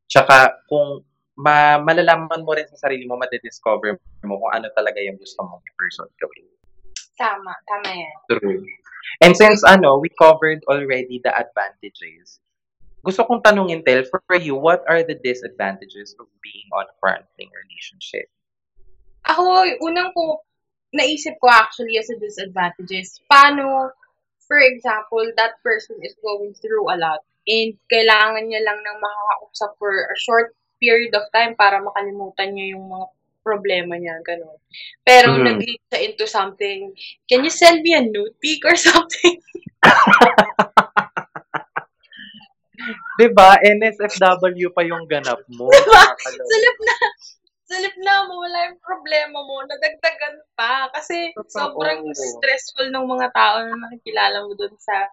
Tsaka, 0.05 0.61
kung 0.69 1.01
ma 1.33 1.81
malalaman 1.81 2.45
mo 2.45 2.53
rin 2.53 2.69
sa 2.69 2.77
sarili 2.77 3.09
mo, 3.09 3.17
madi-discover 3.17 3.97
mo 4.29 4.37
kung 4.37 4.53
ano 4.53 4.69
talaga 4.77 5.01
yung 5.01 5.17
gusto 5.17 5.41
mong 5.41 5.65
at 5.65 6.13
gawin. 6.21 6.52
Tama, 7.23 7.55
tama 7.71 7.91
yan. 7.95 8.15
True. 8.27 8.67
And 9.23 9.39
since 9.39 9.63
ano, 9.63 10.03
we 10.03 10.11
covered 10.19 10.67
already 10.67 11.23
the 11.23 11.31
advantages, 11.31 12.43
gusto 13.03 13.23
kong 13.27 13.43
tanungin, 13.47 13.87
Tel, 13.87 14.03
for 14.07 14.23
you, 14.39 14.59
what 14.59 14.83
are 14.91 15.07
the 15.07 15.19
disadvantages 15.19 16.15
of 16.19 16.27
being 16.43 16.67
on 16.75 16.87
a 16.91 16.95
quarantine 16.99 17.51
relationship? 17.51 18.27
Ako, 19.27 19.67
unang 19.83 20.11
ko, 20.15 20.43
naisip 20.95 21.39
ko 21.39 21.51
actually 21.51 21.99
as 21.99 22.11
a 22.11 22.19
disadvantages, 22.19 23.23
paano, 23.31 23.91
for 24.47 24.59
example, 24.59 25.23
that 25.39 25.59
person 25.63 25.99
is 26.03 26.15
going 26.23 26.55
through 26.59 26.91
a 26.91 26.99
lot 26.99 27.23
and 27.47 27.75
kailangan 27.91 28.47
niya 28.47 28.63
lang 28.63 28.79
ng 28.79 28.99
makakausap 29.03 29.75
for 29.79 29.91
a 29.91 30.17
short 30.19 30.55
period 30.79 31.11
of 31.15 31.27
time 31.35 31.59
para 31.59 31.83
makalimutan 31.83 32.55
niya 32.55 32.79
yung 32.79 32.87
mga 32.87 33.07
problema 33.43 33.99
niya, 33.99 34.23
ganun. 34.23 34.57
Pero 35.03 35.35
Mhm. 35.37 35.45
nag-lead 35.45 35.83
siya 35.91 36.01
into 36.01 36.25
something, 36.25 36.95
can 37.27 37.43
you 37.43 37.51
send 37.53 37.83
me 37.83 37.93
a 37.93 38.01
nude 38.01 38.39
pic 38.39 38.63
or 38.65 38.79
something? 38.89 39.37
Diba? 43.21 43.61
NSFW 43.61 44.73
pa 44.73 44.83
yung 44.83 45.05
ganap 45.07 45.45
mo. 45.53 45.69
Diba? 45.69 46.03
Salip 46.17 46.79
na, 46.81 46.95
salip 47.63 47.95
na 48.01 48.27
mawala 48.27 48.73
yung 48.73 48.81
problema 48.81 49.39
mo, 49.39 49.63
nadagdagan 49.69 50.41
pa. 50.57 50.89
Kasi 50.91 51.31
Totoo. 51.37 51.53
sobrang 51.53 52.03
stressful 52.11 52.89
ng 52.91 53.07
mga 53.07 53.29
tao 53.31 53.63
na 53.63 53.77
nakikilala 53.87 54.43
mo 54.49 54.57
dun 54.57 54.73
sa 54.81 55.07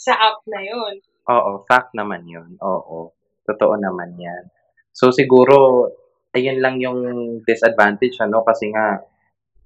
sa 0.00 0.12
app 0.16 0.40
na 0.48 0.60
yun. 0.64 0.94
Oo, 1.28 1.60
fact 1.68 1.92
naman 1.92 2.24
yun. 2.24 2.56
Oo. 2.60 3.12
Totoo 3.44 3.74
naman 3.76 4.16
yan. 4.16 4.48
So, 4.92 5.12
siguro, 5.12 5.88
ayun 6.34 6.58
lang 6.62 6.78
yung 6.78 7.00
disadvantage, 7.42 8.18
ano? 8.22 8.42
Kasi 8.46 8.70
nga, 8.70 9.02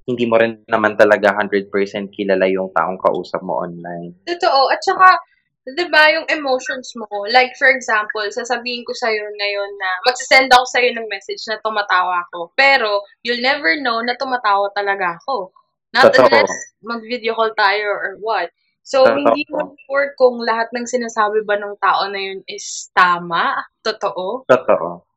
hindi 0.05 0.25
mo 0.29 0.37
rin 0.37 0.61
naman 0.69 0.97
talaga 1.01 1.33
100% 1.33 1.69
kilala 2.13 2.45
yung 2.49 2.69
taong 2.77 3.01
kausap 3.01 3.41
mo 3.41 3.65
online. 3.65 4.13
Totoo. 4.29 4.69
At 4.69 4.81
saka, 4.85 5.17
di 5.65 5.89
ba, 5.89 6.13
yung 6.13 6.29
emotions 6.29 6.93
mo, 7.01 7.09
like 7.33 7.57
for 7.57 7.73
example, 7.73 8.21
sasabihin 8.29 8.85
ko 8.85 8.93
sa'yo 8.93 9.25
ngayon 9.25 9.71
na, 9.81 9.91
magsasend 10.05 10.53
ako 10.53 10.65
sa'yo 10.77 10.93
ng 10.93 11.09
message 11.09 11.41
na 11.49 11.57
tumatawa 11.65 12.21
ako. 12.29 12.53
Pero, 12.53 13.01
you'll 13.25 13.41
never 13.41 13.81
know 13.81 14.05
na 14.05 14.13
tumatawa 14.21 14.69
talaga 14.77 15.17
ako. 15.25 15.57
Not 15.97 16.13
Totoo. 16.13 16.29
unless 16.29 16.53
mag-video 16.85 17.33
call 17.33 17.57
tayo 17.57 17.87
or 17.89 18.21
what. 18.21 18.53
So, 18.85 19.09
Totoo. 19.09 19.17
hindi 19.17 19.49
mo 19.49 19.73
sure 19.89 20.13
kung 20.21 20.45
lahat 20.45 20.69
ng 20.77 20.85
sinasabi 20.85 21.49
ba 21.49 21.57
ng 21.57 21.81
tao 21.81 22.13
na 22.13 22.21
yun 22.21 22.45
is 22.45 22.93
tama, 22.93 23.57
totoo. 23.81 24.45
Totoo. 24.45 25.14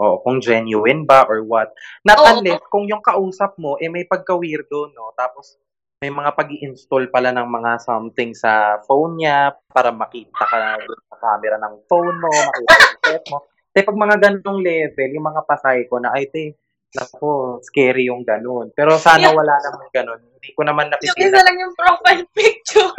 Oo, 0.00 0.24
kung 0.24 0.40
genuine 0.40 1.04
ba 1.04 1.28
or 1.28 1.44
what. 1.44 1.68
Not 2.08 2.16
Oo. 2.24 2.40
unless 2.40 2.64
kung 2.72 2.88
yung 2.88 3.04
kausap 3.04 3.60
mo, 3.60 3.76
eh 3.76 3.92
may 3.92 4.08
pagka-weirdo, 4.08 4.96
no? 4.96 5.12
Tapos, 5.12 5.60
may 6.00 6.08
mga 6.08 6.32
pag 6.32 6.48
install 6.48 7.12
pala 7.12 7.28
ng 7.36 7.44
mga 7.44 7.84
something 7.84 8.32
sa 8.32 8.80
phone 8.88 9.20
niya 9.20 9.52
para 9.68 9.92
makita 9.92 10.48
ka 10.48 10.80
dun 10.80 11.00
sa 11.12 11.16
camera 11.20 11.60
ng 11.60 11.74
phone 11.84 12.16
mo, 12.16 12.32
makita 12.32 12.72
yung 12.80 13.00
set 13.04 13.24
mo. 13.28 13.38
Te, 13.70 13.84
pag 13.84 14.00
mga 14.00 14.16
ganong 14.16 14.64
level, 14.64 15.10
yung 15.12 15.28
mga 15.28 15.44
pasay 15.44 15.84
ko 15.84 16.00
na, 16.00 16.16
ay, 16.16 16.32
te, 16.32 16.56
naku, 16.96 17.60
scary 17.60 18.08
yung 18.08 18.24
ganun. 18.24 18.72
Pero 18.72 18.96
sana 18.96 19.28
Yeah. 19.30 19.36
wala 19.36 19.54
naman 19.60 19.86
ganun. 19.92 20.20
Hindi 20.24 20.50
ko 20.56 20.62
naman 20.64 20.88
Yung 20.88 21.20
isa 21.20 21.38
lang 21.44 21.56
yung 21.60 21.74
profile 21.76 22.24
picture. 22.32 22.96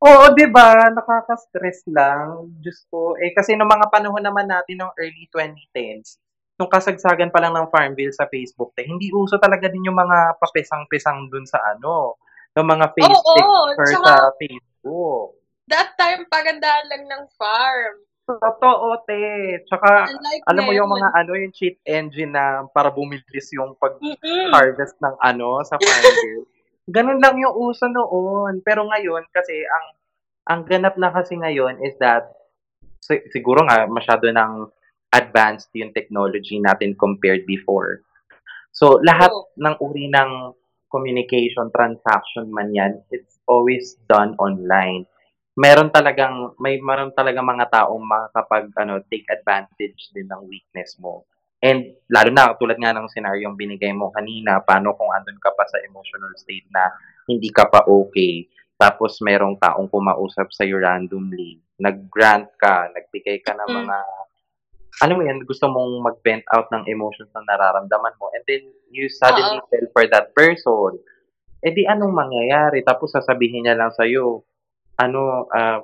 Oo, 0.00 0.24
'di 0.30 0.46
ba? 0.48 0.90
Nakaka-stress 0.90 1.86
lang. 1.88 2.50
Diyos 2.58 2.86
ko. 2.86 3.14
Eh 3.16 3.30
kasi 3.30 3.54
nung 3.54 3.66
mga 3.66 3.88
panahon 3.88 4.20
naman 4.20 4.46
natin 4.46 4.80
ng 4.80 4.92
early 4.94 5.26
2010s, 5.28 6.18
nung 6.54 6.66
kasagsagan 6.66 7.30
pa 7.30 7.38
lang 7.38 7.54
ng 7.54 7.70
Farmville 7.70 8.10
sa 8.10 8.26
Facebook, 8.26 8.74
eh, 8.74 8.84
hindi 8.84 9.10
uso 9.10 9.38
talaga 9.38 9.66
din 9.66 9.86
yung 9.86 9.94
mga 9.94 10.38
papesang-pesang 10.38 11.26
dun 11.28 11.46
sa 11.46 11.62
ano, 11.68 12.18
yung 12.52 12.66
mga 12.66 12.86
face 12.92 13.14
Oo, 13.16 13.34
picture 13.70 13.86
tsaka- 13.94 14.06
sa 14.08 14.14
Facebook. 14.36 15.38
That 15.68 15.94
time, 15.94 16.24
pagandahan 16.26 16.88
lang 16.88 17.04
ng 17.06 17.22
farm. 17.36 17.94
Totoo, 18.26 18.92
te. 19.04 19.20
Tsaka, 19.64 20.04
Unlike 20.06 20.44
alam 20.44 20.62
mo 20.64 20.72
yung 20.72 20.84
ngayon. 20.84 21.00
mga 21.00 21.08
ano, 21.14 21.32
yung 21.34 21.52
cheat 21.52 21.76
engine 21.82 22.28
na 22.28 22.44
para 22.68 22.88
bumilis 22.88 23.48
yung 23.52 23.72
pag 23.76 23.96
Mm-mm. 24.00 24.48
harvest 24.52 24.96
ng 24.98 25.16
ano 25.18 25.60
sa 25.62 25.76
Farmville. 25.76 26.44
Ganun 26.88 27.20
lang 27.20 27.36
yung 27.36 27.52
uso 27.52 27.84
noon. 27.86 28.64
Pero 28.64 28.88
ngayon 28.88 29.28
kasi 29.28 29.60
ang 29.60 29.86
ang 30.48 30.60
ganap 30.64 30.96
na 30.96 31.12
kasi 31.12 31.36
ngayon 31.36 31.84
is 31.84 31.92
that 32.00 32.32
si- 33.04 33.28
siguro 33.28 33.68
nga 33.68 33.84
masyado 33.84 34.32
ng 34.32 34.64
advanced 35.12 35.68
yung 35.76 35.92
technology 35.92 36.56
natin 36.56 36.96
compared 36.96 37.44
before. 37.44 38.00
So 38.72 38.96
lahat 39.04 39.28
Oo. 39.28 39.52
ng 39.60 39.74
uri 39.84 40.08
ng 40.08 40.56
communication, 40.88 41.68
transaction 41.68 42.48
man 42.48 42.72
yan, 42.72 43.04
it's 43.12 43.36
always 43.44 44.00
done 44.08 44.32
online. 44.40 45.04
Meron 45.58 45.92
talagang 45.92 46.56
may 46.56 46.80
meron 46.80 47.12
talagang 47.12 47.44
mga 47.44 47.68
taong 47.68 48.00
makakapag 48.00 48.72
ano 48.80 49.04
take 49.12 49.28
advantage 49.28 50.08
din 50.16 50.24
ng 50.32 50.48
weakness 50.48 50.96
mo. 50.96 51.28
And 51.58 51.98
lalo 52.06 52.30
na 52.30 52.54
tulad 52.54 52.78
nga 52.78 52.94
ng 52.94 53.10
scenario 53.10 53.50
yung 53.50 53.58
binigay 53.58 53.90
mo 53.90 54.14
kanina, 54.14 54.62
paano 54.62 54.94
kung 54.94 55.10
andun 55.10 55.42
ka 55.42 55.50
pa 55.54 55.66
sa 55.66 55.82
emotional 55.82 56.30
state 56.38 56.70
na 56.70 56.86
hindi 57.26 57.50
ka 57.50 57.66
pa 57.66 57.82
okay, 57.84 58.46
tapos 58.78 59.18
merong 59.18 59.58
taong 59.58 59.90
kumausap 59.90 60.54
sa 60.54 60.62
randomly, 60.62 61.58
nag-grant 61.82 62.54
ka, 62.62 62.86
nagbigay 62.94 63.42
ka 63.42 63.58
ng 63.58 63.70
Mm. 63.74 63.78
mga 63.84 63.96
ano 64.98 65.12
mo 65.14 65.22
yan, 65.22 65.38
gusto 65.46 65.70
mong 65.70 66.02
mag-vent 66.02 66.42
out 66.50 66.66
ng 66.74 66.86
emotions 66.90 67.30
na 67.30 67.46
nararamdaman 67.46 68.18
mo, 68.18 68.34
and 68.34 68.42
then 68.50 68.66
you 68.90 69.06
suddenly 69.06 69.62
fell 69.70 69.86
for 69.94 70.04
that 70.10 70.34
person. 70.34 70.98
Eh 71.62 71.70
di 71.70 71.86
anong 71.86 72.10
mangyayari? 72.10 72.82
Tapos 72.82 73.14
sasabihin 73.14 73.66
niya 73.66 73.78
lang 73.78 73.94
sa'yo, 73.94 74.42
ano, 74.98 75.46
ah, 75.54 75.78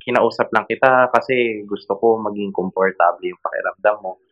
kinausap 0.00 0.48
lang 0.54 0.64
kita 0.64 1.10
kasi 1.12 1.66
gusto 1.68 1.98
ko 2.00 2.16
maging 2.22 2.54
komportable 2.54 3.28
yung 3.28 3.42
pakiramdam 3.42 3.96
mo. 4.00 4.22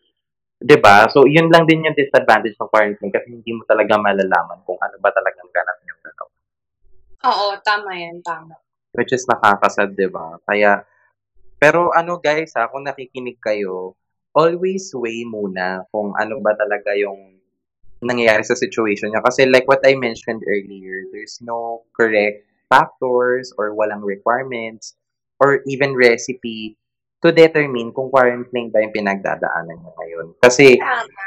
'Di 0.60 0.76
ba? 0.78 1.06
So, 1.10 1.26
yun 1.26 1.50
lang 1.50 1.66
din 1.66 1.86
yung 1.86 1.96
disadvantage 1.96 2.54
ng 2.58 2.70
quarantine 2.70 3.10
kasi 3.10 3.26
hindi 3.30 3.50
mo 3.54 3.62
talaga 3.66 3.98
malalaman 3.98 4.62
kung 4.62 4.78
ano 4.78 4.96
ba 5.02 5.10
talagang 5.10 5.50
ganap 5.50 5.76
niyong 5.82 6.02
galaw. 6.02 6.28
Oo, 7.24 7.46
tama 7.64 7.90
yan, 7.96 8.20
tama. 8.22 8.54
Which 8.94 9.10
is 9.10 9.26
nakakasad, 9.26 9.98
'di 9.98 10.06
ba? 10.12 10.38
Kaya, 10.46 10.86
pero 11.58 11.90
ano 11.90 12.22
guys 12.22 12.54
ha, 12.54 12.70
kung 12.70 12.86
nakikinig 12.86 13.42
kayo, 13.42 13.98
always 14.34 14.90
weigh 14.94 15.26
muna 15.26 15.86
kung 15.90 16.14
ano 16.14 16.38
ba 16.38 16.54
talaga 16.54 16.94
yung 16.94 17.34
nangyayari 18.04 18.44
sa 18.44 18.58
situation 18.58 19.10
niya. 19.10 19.24
Kasi 19.24 19.48
like 19.48 19.64
what 19.66 19.80
I 19.82 19.96
mentioned 19.96 20.44
earlier, 20.44 21.08
there's 21.10 21.40
no 21.40 21.88
correct 21.96 22.44
factors 22.68 23.50
or 23.56 23.72
walang 23.72 24.04
requirements 24.04 24.94
or 25.40 25.64
even 25.66 25.96
recipe 25.96 26.76
to 27.24 27.32
determine 27.32 27.88
kung 27.88 28.12
quarantine 28.12 28.68
ba 28.68 28.84
yung 28.84 28.92
pinagdadaanan 28.92 29.80
niya 29.80 29.92
ngayon. 29.96 30.26
Kasi 30.44 30.76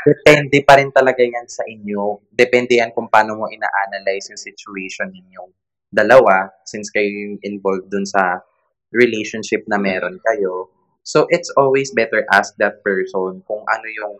depende 0.05 0.61
pa 0.61 0.77
rin 0.77 0.93
talaga 0.93 1.25
yan 1.25 1.49
sa 1.49 1.65
inyo. 1.65 2.21
Depende 2.29 2.77
yan 2.77 2.93
kung 2.93 3.09
paano 3.09 3.33
mo 3.33 3.49
ina-analyze 3.49 4.29
yung 4.29 4.37
situation 4.37 5.09
ninyong 5.09 5.49
dalawa 5.89 6.53
since 6.69 6.93
kayo 6.93 7.09
yung 7.09 7.41
involved 7.41 7.89
dun 7.89 8.05
sa 8.05 8.45
relationship 8.93 9.65
na 9.65 9.81
meron 9.81 10.21
kayo. 10.21 10.69
So, 11.01 11.25
it's 11.33 11.49
always 11.57 11.89
better 11.97 12.29
ask 12.29 12.53
that 12.61 12.85
person 12.85 13.41
kung 13.49 13.65
ano 13.65 13.87
yung 13.89 14.15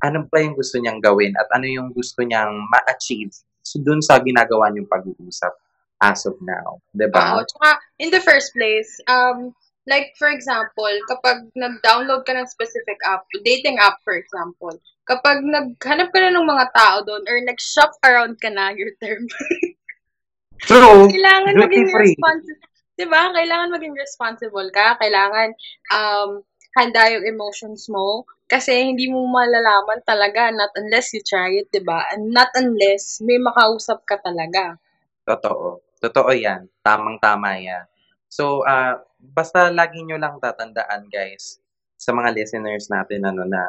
ano 0.00 0.30
ba 0.30 0.38
yung 0.40 0.54
gusto 0.54 0.78
niyang 0.78 1.02
gawin 1.02 1.34
at 1.36 1.50
ano 1.52 1.66
yung 1.66 1.90
gusto 1.92 2.22
niyang 2.24 2.56
ma-achieve 2.70 3.34
so, 3.60 3.82
dun 3.82 4.00
sa 4.00 4.16
ginagawa 4.22 4.70
niyong 4.70 4.88
pag-uusap 4.88 5.52
as 6.00 6.24
of 6.24 6.38
now. 6.40 6.80
'di 6.96 7.08
ba? 7.12 7.40
Oo. 7.40 7.44
Tsaka, 7.44 7.70
in 8.00 8.08
the 8.08 8.22
first 8.22 8.56
place, 8.56 8.88
um, 9.10 9.52
like, 9.88 10.12
for 10.20 10.28
example, 10.28 10.92
kapag 11.08 11.48
nag-download 11.56 12.26
ka 12.28 12.36
ng 12.36 12.48
specific 12.48 13.00
app, 13.06 13.24
dating 13.44 13.80
app, 13.80 14.00
for 14.04 14.16
example, 14.16 14.74
kapag 15.08 15.40
naghanap 15.40 16.12
ka 16.12 16.18
na 16.20 16.34
ng 16.36 16.44
mga 16.44 16.66
tao 16.76 16.96
doon 17.06 17.24
or 17.24 17.40
nag-shop 17.44 17.92
around 18.04 18.36
ka 18.40 18.52
na, 18.52 18.74
your 18.76 18.92
term, 19.00 19.24
True. 20.68 21.08
kailangan 21.08 21.56
Duty 21.56 21.64
maging 21.64 21.86
free. 21.88 22.12
responsible. 22.12 22.68
Diba? 23.00 23.22
Kailangan 23.32 23.68
maging 23.72 23.96
responsible 23.96 24.68
ka. 24.76 25.00
Kailangan 25.00 25.56
um, 25.88 26.44
handa 26.76 27.08
yung 27.16 27.24
emotions 27.24 27.88
mo. 27.88 28.28
Kasi 28.44 28.92
hindi 28.92 29.08
mo 29.08 29.24
malalaman 29.24 30.04
talaga 30.04 30.52
not 30.52 30.68
unless 30.76 31.16
you 31.16 31.24
try 31.24 31.48
it, 31.54 31.72
diba? 31.72 32.04
And 32.12 32.34
not 32.34 32.52
unless 32.52 33.24
may 33.24 33.40
makausap 33.40 34.04
ka 34.04 34.20
talaga. 34.20 34.76
Totoo. 35.24 35.80
Totoo 35.96 36.30
yan. 36.34 36.68
Tamang-tama 36.84 37.56
yan. 37.56 37.88
So, 38.28 38.68
ah 38.68 39.00
basta 39.20 39.68
lagi 39.68 40.00
nyo 40.02 40.16
lang 40.16 40.40
tatandaan, 40.40 41.08
guys, 41.12 41.60
sa 42.00 42.16
mga 42.16 42.32
listeners 42.32 42.88
natin, 42.88 43.28
ano 43.28 43.44
na, 43.44 43.68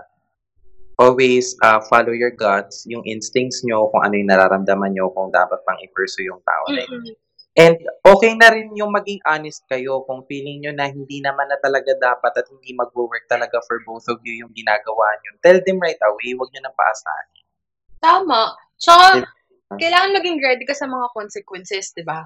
always 1.01 1.57
ah, 1.65 1.81
follow 1.81 2.13
your 2.13 2.31
guts, 2.31 2.85
yung 2.87 3.01
instincts 3.03 3.65
nyo, 3.65 3.89
kung 3.89 4.05
ano 4.05 4.13
yung 4.15 4.29
nararamdaman 4.29 4.93
nyo, 4.95 5.11
kung 5.11 5.33
dapat 5.33 5.59
pang 5.67 5.79
i-pursue 5.81 6.29
yung 6.29 6.41
tao 6.45 6.63
na 6.69 6.83
yun. 6.85 7.17
And 7.51 7.75
okay 8.07 8.31
na 8.39 8.47
rin 8.47 8.71
yung 8.79 8.95
maging 8.95 9.19
honest 9.27 9.67
kayo 9.67 10.07
kung 10.07 10.23
feeling 10.23 10.63
nyo 10.63 10.71
na 10.71 10.87
hindi 10.87 11.19
naman 11.19 11.51
na 11.51 11.59
talaga 11.59 11.91
dapat 11.99 12.31
at 12.39 12.47
hindi 12.47 12.71
mag-work 12.71 13.27
talaga 13.27 13.59
for 13.67 13.75
both 13.83 14.07
of 14.07 14.23
you 14.23 14.39
yung 14.39 14.55
ginagawa 14.55 15.19
nyo. 15.19 15.35
Tell 15.43 15.59
them 15.59 15.83
right 15.83 15.99
away, 15.99 16.31
huwag 16.31 16.47
nyo 16.55 16.61
nang 16.63 16.77
paasahan. 16.79 17.27
Tama. 17.99 18.55
Tsaka, 18.79 19.05
Diba? 19.19 19.29
kailangan 19.75 20.15
maging 20.15 20.39
ready 20.39 20.63
ka 20.63 20.71
sa 20.71 20.87
mga 20.87 21.11
consequences, 21.11 21.91
di 21.91 22.07
ba? 22.07 22.23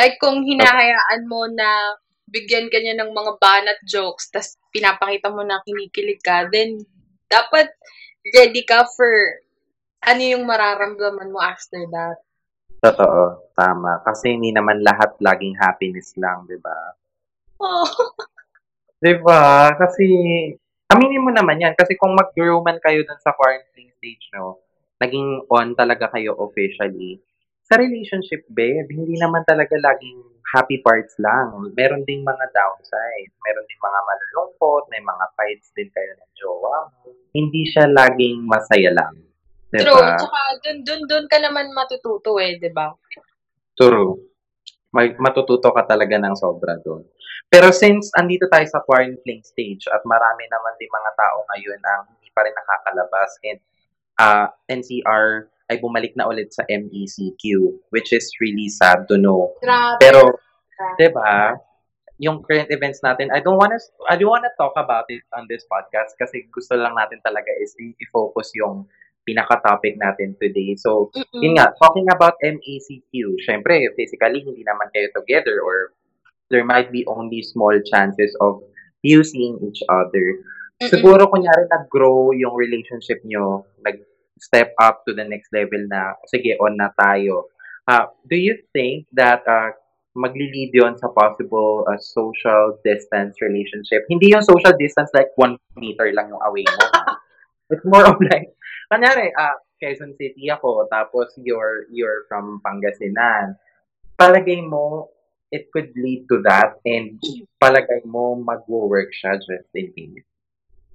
Like, 0.00 0.16
kung 0.16 0.40
hinahayaan 0.42 1.28
mo 1.28 1.44
na 1.52 2.00
bigyan 2.34 2.66
ka 2.66 2.82
niya 2.82 2.98
ng 2.98 3.14
mga 3.14 3.32
banat 3.38 3.78
jokes, 3.86 4.34
tas 4.34 4.58
pinapakita 4.74 5.30
mo 5.30 5.46
na 5.46 5.62
kinikilig 5.62 6.18
ka, 6.18 6.50
then 6.50 6.82
dapat 7.30 7.70
ready 8.34 8.66
ka 8.66 8.82
for 8.90 9.38
ano 10.02 10.20
yung 10.20 10.44
mararamdaman 10.44 11.30
mo 11.30 11.38
after 11.38 11.78
that. 11.94 12.18
Totoo, 12.82 13.54
tama. 13.56 14.02
Kasi 14.04 14.36
hindi 14.36 14.52
naman 14.52 14.84
lahat 14.84 15.16
laging 15.22 15.56
happiness 15.56 16.12
lang, 16.20 16.44
di 16.44 16.58
ba? 16.60 16.76
Oh. 17.62 17.86
Di 19.04 19.20
ba? 19.20 19.68
Kasi, 19.76 20.04
aminin 20.88 21.24
mo 21.24 21.28
naman 21.28 21.60
yan. 21.60 21.76
Kasi 21.76 21.92
kung 21.92 22.16
mag-grow 22.16 22.64
man 22.64 22.80
kayo 22.80 23.04
dun 23.04 23.20
sa 23.20 23.36
quarantine 23.36 23.92
stage 24.00 24.32
nyo, 24.32 24.56
naging 24.96 25.44
on 25.52 25.76
talaga 25.76 26.08
kayo 26.08 26.32
officially, 26.40 27.20
sa 27.68 27.76
relationship, 27.76 28.48
babe, 28.48 28.88
hindi 28.88 29.16
naman 29.20 29.44
talaga 29.44 29.76
laging 29.76 30.33
happy 30.54 30.78
parts 30.86 31.18
lang. 31.18 31.50
Meron 31.74 32.06
ding 32.06 32.22
mga 32.22 32.46
downside. 32.54 33.30
Meron 33.42 33.66
ding 33.66 33.82
mga 33.82 34.00
malulungkot, 34.06 34.82
may 34.94 35.02
mga 35.02 35.24
fights 35.34 35.74
din 35.74 35.90
kayo 35.90 36.12
ng 36.14 36.32
jowa 36.38 36.76
mo. 36.94 37.10
Hindi 37.34 37.66
siya 37.66 37.90
laging 37.90 38.46
masaya 38.46 38.94
lang. 38.94 39.18
Di 39.74 39.82
True. 39.82 40.14
Tsaka, 40.14 40.40
dun, 40.62 40.78
dun, 40.86 41.00
dun 41.10 41.26
ka 41.26 41.42
naman 41.42 41.74
matututo 41.74 42.38
eh, 42.38 42.62
di 42.62 42.70
ba? 42.70 42.94
True. 43.74 44.22
May, 44.94 45.18
matututo 45.18 45.74
ka 45.74 45.82
talaga 45.82 46.14
ng 46.14 46.38
sobra 46.38 46.78
doon. 46.78 47.02
Pero 47.50 47.74
since 47.74 48.14
andito 48.14 48.46
tayo 48.46 48.66
sa 48.70 48.82
quarantine 48.82 49.42
stage 49.42 49.90
at 49.90 50.02
marami 50.06 50.46
naman 50.46 50.74
din 50.78 50.90
mga 50.90 51.12
tao 51.18 51.38
ngayon 51.54 51.80
ang 51.82 52.02
hindi 52.14 52.30
pa 52.30 52.40
rin 52.46 52.54
nakakalabas 52.54 53.30
and 53.46 53.60
uh, 54.18 54.46
NCR 54.70 55.53
ay 55.72 55.80
bumalik 55.80 56.12
na 56.14 56.28
ulit 56.28 56.52
sa 56.52 56.64
MECQ 56.68 57.42
which 57.88 58.12
is 58.12 58.28
really 58.40 58.68
sad 58.68 59.08
to 59.08 59.16
know. 59.16 59.54
Grabe. 59.64 60.00
Pero, 60.00 60.20
'di 61.00 61.08
ba? 61.14 61.56
Yung 62.22 62.46
current 62.46 62.70
events 62.70 63.02
natin, 63.02 63.34
I 63.34 63.42
don't 63.42 63.58
wanna 63.58 63.80
I 64.06 64.14
don't 64.14 64.30
wanna 64.30 64.52
talk 64.54 64.76
about 64.78 65.10
it 65.10 65.24
on 65.34 65.50
this 65.50 65.66
podcast 65.66 66.14
kasi 66.14 66.46
gusto 66.52 66.78
lang 66.78 66.94
natin 66.94 67.18
talaga 67.26 67.50
is 67.58 67.74
i-focus 67.80 68.54
yung 68.54 68.86
pinaka-topic 69.24 69.96
natin 69.96 70.36
today. 70.38 70.76
So, 70.76 71.08
Mm-mm. 71.16 71.40
yun 71.40 71.56
nga, 71.56 71.72
talking 71.80 72.06
about 72.12 72.36
MECQ, 72.44 73.40
syempre, 73.40 73.88
physically, 73.96 74.44
hindi 74.44 74.62
naman 74.62 74.92
kayo 74.92 75.08
together 75.16 75.64
or 75.64 75.96
there 76.52 76.64
might 76.64 76.92
be 76.92 77.08
only 77.08 77.40
small 77.40 77.72
chances 77.88 78.36
of 78.44 78.60
you 79.00 79.24
seeing 79.24 79.56
each 79.64 79.80
other. 79.88 80.44
Mm-mm. 80.78 80.92
Siguro, 80.92 81.24
kunyari, 81.32 81.64
nag-grow 81.72 82.36
yung 82.36 82.52
relationship 82.54 83.24
nyo, 83.24 83.64
nag-step 84.44 84.74
up 84.80 85.04
to 85.08 85.14
the 85.14 85.24
next 85.24 85.48
level 85.52 85.86
na, 85.88 86.12
sige, 86.28 86.56
on 86.60 86.76
na 86.76 86.90
tayo. 87.00 87.48
Uh, 87.88 88.06
do 88.28 88.36
you 88.36 88.56
think 88.72 89.06
that 89.12 89.40
uh, 89.48 89.70
magli-lead 90.16 90.70
yun 90.72 90.96
sa 90.96 91.08
possible 91.08 91.84
uh, 91.88 91.98
social 91.98 92.78
distance 92.84 93.40
relationship? 93.40 94.04
Hindi 94.08 94.32
yung 94.32 94.44
social 94.44 94.76
distance 94.76 95.10
like 95.14 95.32
one 95.36 95.56
meter 95.76 96.12
lang 96.12 96.28
yung 96.28 96.44
away 96.44 96.64
mo. 96.64 96.84
It's 97.72 97.84
more 97.84 98.04
of 98.04 98.20
like, 98.20 98.52
kanyari, 98.92 99.32
ah, 99.40 99.56
Quezon 99.80 100.16
City 100.20 100.52
ako, 100.52 100.88
tapos 100.92 101.32
you're, 101.40 101.88
you're 101.88 102.28
from 102.28 102.60
Pangasinan. 102.60 103.56
Palagay 104.20 104.60
mo, 104.64 105.08
it 105.50 105.72
could 105.72 105.92
lead 105.96 106.28
to 106.28 106.44
that 106.44 106.76
and 106.84 107.20
palagay 107.60 108.04
mo 108.04 108.36
mag-work 108.36 109.10
siya 109.16 109.40
just 109.40 109.72
in 109.72 109.92
case. 109.96 110.28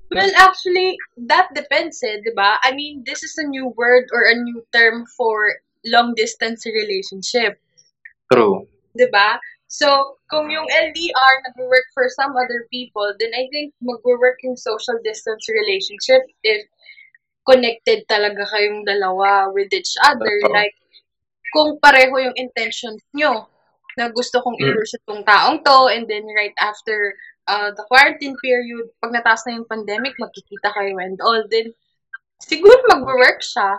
Well, 0.09 0.31
actually, 0.37 0.97
that 1.29 1.53
depends 1.53 2.01
eh, 2.01 2.17
di 2.25 2.33
ba? 2.33 2.57
I 2.65 2.73
mean, 2.73 3.05
this 3.05 3.21
is 3.21 3.37
a 3.37 3.45
new 3.45 3.69
word 3.77 4.09
or 4.09 4.25
a 4.25 4.35
new 4.35 4.65
term 4.73 5.05
for 5.13 5.53
long-distance 5.85 6.65
relationship, 6.65 7.61
True. 8.33 8.65
di 8.97 9.05
ba? 9.13 9.37
So, 9.69 10.17
kung 10.33 10.49
yung 10.49 10.65
LDR 10.65 11.33
nag-work 11.45 11.87
for 11.93 12.09
some 12.09 12.33
other 12.33 12.65
people, 12.73 13.05
then 13.21 13.37
I 13.37 13.45
think 13.53 13.77
mag-work 13.85 14.41
yung 14.41 14.57
social 14.57 14.97
distance 15.05 15.45
relationship 15.45 16.25
if 16.41 16.65
connected 17.45 18.01
talaga 18.09 18.49
kayong 18.49 18.89
dalawa 18.89 19.53
with 19.53 19.69
each 19.69 19.93
other. 20.01 20.33
Totoo. 20.41 20.57
Like, 20.57 20.73
kung 21.53 21.77
pareho 21.77 22.13
yung 22.17 22.37
intentions 22.37 23.01
nyo 23.13 23.45
na 23.99 24.07
gusto 24.07 24.39
kong 24.39 24.55
Mm. 24.55 24.63
i-lose 24.63 24.95
itong 24.95 25.27
taong 25.27 25.59
to 25.59 25.91
and 25.91 26.07
then 26.07 26.23
right 26.31 26.55
after 26.63 27.11
uh, 27.51 27.75
the 27.75 27.83
quarantine 27.91 28.37
period, 28.39 28.87
pag 29.03 29.11
nataas 29.11 29.43
na 29.43 29.59
yung 29.59 29.67
pandemic, 29.67 30.15
magkikita 30.15 30.71
kayo 30.71 30.95
and 31.03 31.19
all, 31.19 31.43
then 31.51 31.75
siguro 32.39 32.79
mag-work 32.87 33.43
siya. 33.43 33.75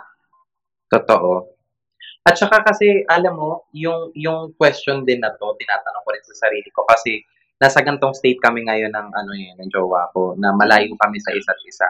Totoo. 0.93 1.57
At 2.21 2.37
saka 2.37 2.61
kasi, 2.61 3.01
alam 3.09 3.33
mo, 3.33 3.65
yung, 3.73 4.13
yung 4.13 4.53
question 4.53 5.01
din 5.01 5.25
na 5.25 5.33
to, 5.33 5.57
tinatanong 5.57 6.03
ko 6.05 6.09
rin 6.13 6.25
sa 6.29 6.45
sarili 6.45 6.69
ko 6.69 6.85
kasi 6.85 7.25
nasa 7.57 7.81
gantong 7.81 8.13
state 8.13 8.37
kami 8.37 8.61
ngayon 8.69 8.93
ng 8.93 9.09
ano 9.09 9.31
yun, 9.33 9.57
ng 9.57 9.71
jowa 9.73 10.05
ko, 10.13 10.37
na 10.37 10.53
malayo 10.53 10.93
kami 11.01 11.17
sa 11.17 11.33
isa't 11.33 11.57
isa. 11.65 11.89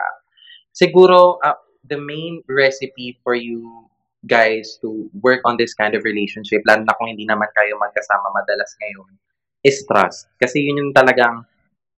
Siguro, 0.71 1.35
uh, 1.43 1.59
the 1.83 1.99
main 1.99 2.39
recipe 2.47 3.19
for 3.25 3.35
you 3.35 3.90
guys 4.23 4.77
to 4.81 5.09
work 5.21 5.41
on 5.45 5.57
this 5.57 5.73
kind 5.73 5.97
of 5.97 6.05
relationship, 6.05 6.61
lalo 6.65 6.85
na 6.85 6.93
kung 6.97 7.09
hindi 7.09 7.25
naman 7.25 7.49
kayo 7.57 7.77
magkasama 7.81 8.29
madalas 8.33 8.69
ngayon, 8.77 9.09
is 9.65 9.81
trust. 9.89 10.29
Kasi 10.37 10.61
yun 10.61 10.77
yung 10.77 10.93
talagang 10.93 11.41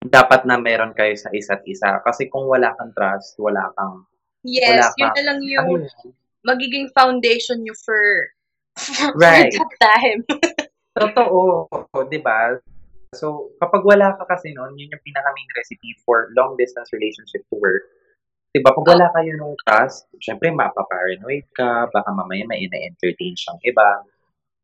dapat 0.03 0.43
na 0.43 0.59
meron 0.59 0.91
kayo 0.95 1.15
sa 1.15 1.31
isa't 1.31 1.63
isa. 1.67 1.99
Kasi 2.03 2.27
kung 2.27 2.47
wala 2.47 2.71
kang 2.75 2.91
trust, 2.95 3.35
wala 3.39 3.71
kang, 3.75 4.03
Yes, 4.43 4.91
Wala 4.91 4.99
yun 4.99 5.07
pa. 5.07 5.15
na 5.15 5.23
lang 5.23 5.39
yung 5.39 5.63
ano 5.63 5.87
yun? 5.87 6.11
magiging 6.43 6.91
foundation 6.91 7.63
nyo 7.63 7.71
for, 7.79 8.03
for 8.75 9.15
Right. 9.15 9.55
that 9.55 9.71
time. 9.79 10.19
Totoo, 10.99 11.65
'di 12.11 12.19
ba? 12.19 12.59
So, 13.15 13.55
kapag 13.63 13.81
wala 13.87 14.13
ka 14.19 14.27
kasi 14.27 14.51
noon, 14.51 14.75
yun 14.75 14.91
yung 14.91 15.03
pinaka-main 15.05 15.49
recipe 15.55 15.95
for 16.03 16.27
long 16.35 16.59
distance 16.59 16.91
relationship 16.91 17.41
to 17.49 17.55
work. 17.57 17.87
'Di 18.53 18.61
ba? 18.61 18.69
Pag 18.69 18.85
wala 18.85 19.09
kayo 19.17 19.33
ng 19.33 19.57
trust, 19.65 20.13
syempre 20.21 20.53
mapaparanoid 20.53 21.49
ka, 21.57 21.89
baka 21.89 22.09
mamaya 22.13 22.45
may 22.45 22.69
ina-entertain 22.69 23.33
siyang 23.33 23.57
iba. 23.65 24.05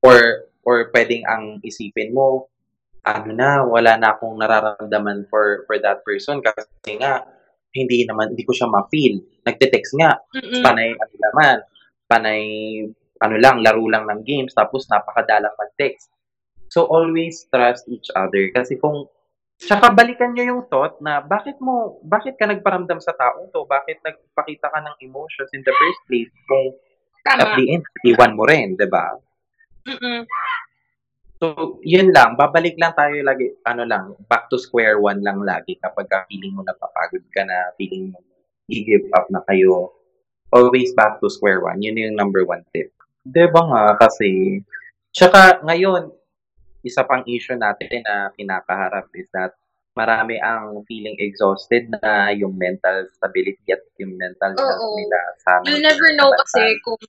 Or 0.06 0.46
or 0.62 0.94
pwedeng 0.94 1.26
ang 1.26 1.58
isipin 1.66 2.14
mo, 2.14 2.46
ano 3.02 3.34
na, 3.34 3.66
wala 3.66 3.98
na 3.98 4.14
akong 4.14 4.38
nararamdaman 4.38 5.26
for 5.34 5.66
for 5.66 5.82
that 5.82 6.06
person 6.06 6.38
kasi 6.46 7.02
nga 7.02 7.26
hindi 7.74 8.06
naman 8.06 8.34
hindi 8.38 8.46
ko 8.46 8.54
siya 8.54 8.70
ma-feel. 8.70 9.26
Nagte-text 9.46 9.98
nga, 9.98 10.22
Mm-mm. 10.38 10.62
panay 10.62 10.94
ano 10.94 11.16
naman, 11.18 11.58
panay 12.06 12.42
ano 13.20 13.36
lang, 13.36 13.60
laro 13.60 13.84
lang 13.90 14.08
ng 14.08 14.22
games, 14.24 14.56
tapos 14.56 14.88
napakadalang 14.88 15.54
mag-text. 15.60 16.08
So, 16.72 16.88
always 16.88 17.50
trust 17.52 17.90
each 17.92 18.08
other. 18.16 18.48
Kasi 18.56 18.80
kung, 18.80 19.10
tsaka 19.60 19.92
balikan 19.92 20.32
nyo 20.32 20.44
yung 20.48 20.64
thought 20.72 21.04
na, 21.04 21.20
bakit 21.20 21.60
mo, 21.60 22.00
bakit 22.08 22.40
ka 22.40 22.48
nagparamdam 22.48 23.04
sa 23.04 23.12
taong 23.12 23.52
to? 23.52 23.68
Bakit 23.68 24.00
nagpakita 24.02 24.72
ka 24.72 24.80
ng 24.80 24.96
emotions 25.04 25.52
in 25.52 25.62
the 25.68 25.76
first 25.76 26.02
place? 26.08 26.32
Kung 26.48 26.80
at 27.30 27.46
Tama. 27.46 27.62
the 27.62 27.78
end, 27.78 27.86
iwan 28.08 28.34
mo 28.34 28.48
rin, 28.48 28.74
di 28.74 28.88
ba? 28.90 29.14
Mm-mm. 29.86 30.26
So, 31.40 31.78
yun 31.86 32.10
lang. 32.10 32.36
Babalik 32.36 32.80
lang 32.80 32.98
tayo 32.98 33.16
lagi, 33.22 33.54
ano 33.68 33.86
lang, 33.86 34.18
back 34.26 34.50
to 34.50 34.58
square 34.58 34.98
one 34.98 35.22
lang 35.22 35.44
lagi 35.46 35.78
kapag 35.78 36.10
ka 36.10 36.26
feeling 36.26 36.58
mo 36.58 36.66
napapagod 36.66 37.22
ka 37.32 37.46
na, 37.46 37.76
feeling 37.78 38.10
mo 38.10 38.20
i-give 38.70 39.08
up 39.14 39.30
na 39.30 39.46
kayo. 39.46 39.94
Always 40.50 40.94
back 40.98 41.22
to 41.22 41.30
square 41.30 41.62
one. 41.62 41.82
Yun 41.82 42.02
yung 42.02 42.18
number 42.18 42.42
one 42.44 42.66
tip. 42.74 42.90
Di 43.22 43.46
ba 43.50 43.62
nga? 43.62 43.84
Kasi, 44.02 44.62
tsaka 45.14 45.62
ngayon, 45.62 46.10
isa 46.84 47.04
pang 47.04 47.24
issue 47.28 47.56
natin 47.56 48.04
na 48.04 48.32
kinakaharap 48.36 49.12
is 49.16 49.28
that 49.36 49.52
marami 49.98 50.40
ang 50.40 50.86
feeling 50.88 51.18
exhausted 51.20 51.92
na 52.00 52.32
yung 52.32 52.56
mental 52.56 53.04
stability 53.12 53.68
at 53.68 53.84
yung 54.00 54.16
mental 54.16 54.56
health 54.56 54.80
Oo. 54.80 54.96
nila 54.96 55.20
sa 55.44 55.52
You'll 55.68 55.84
never 55.84 56.10
know 56.16 56.32
kasi 56.40 56.80
kung 56.88 57.04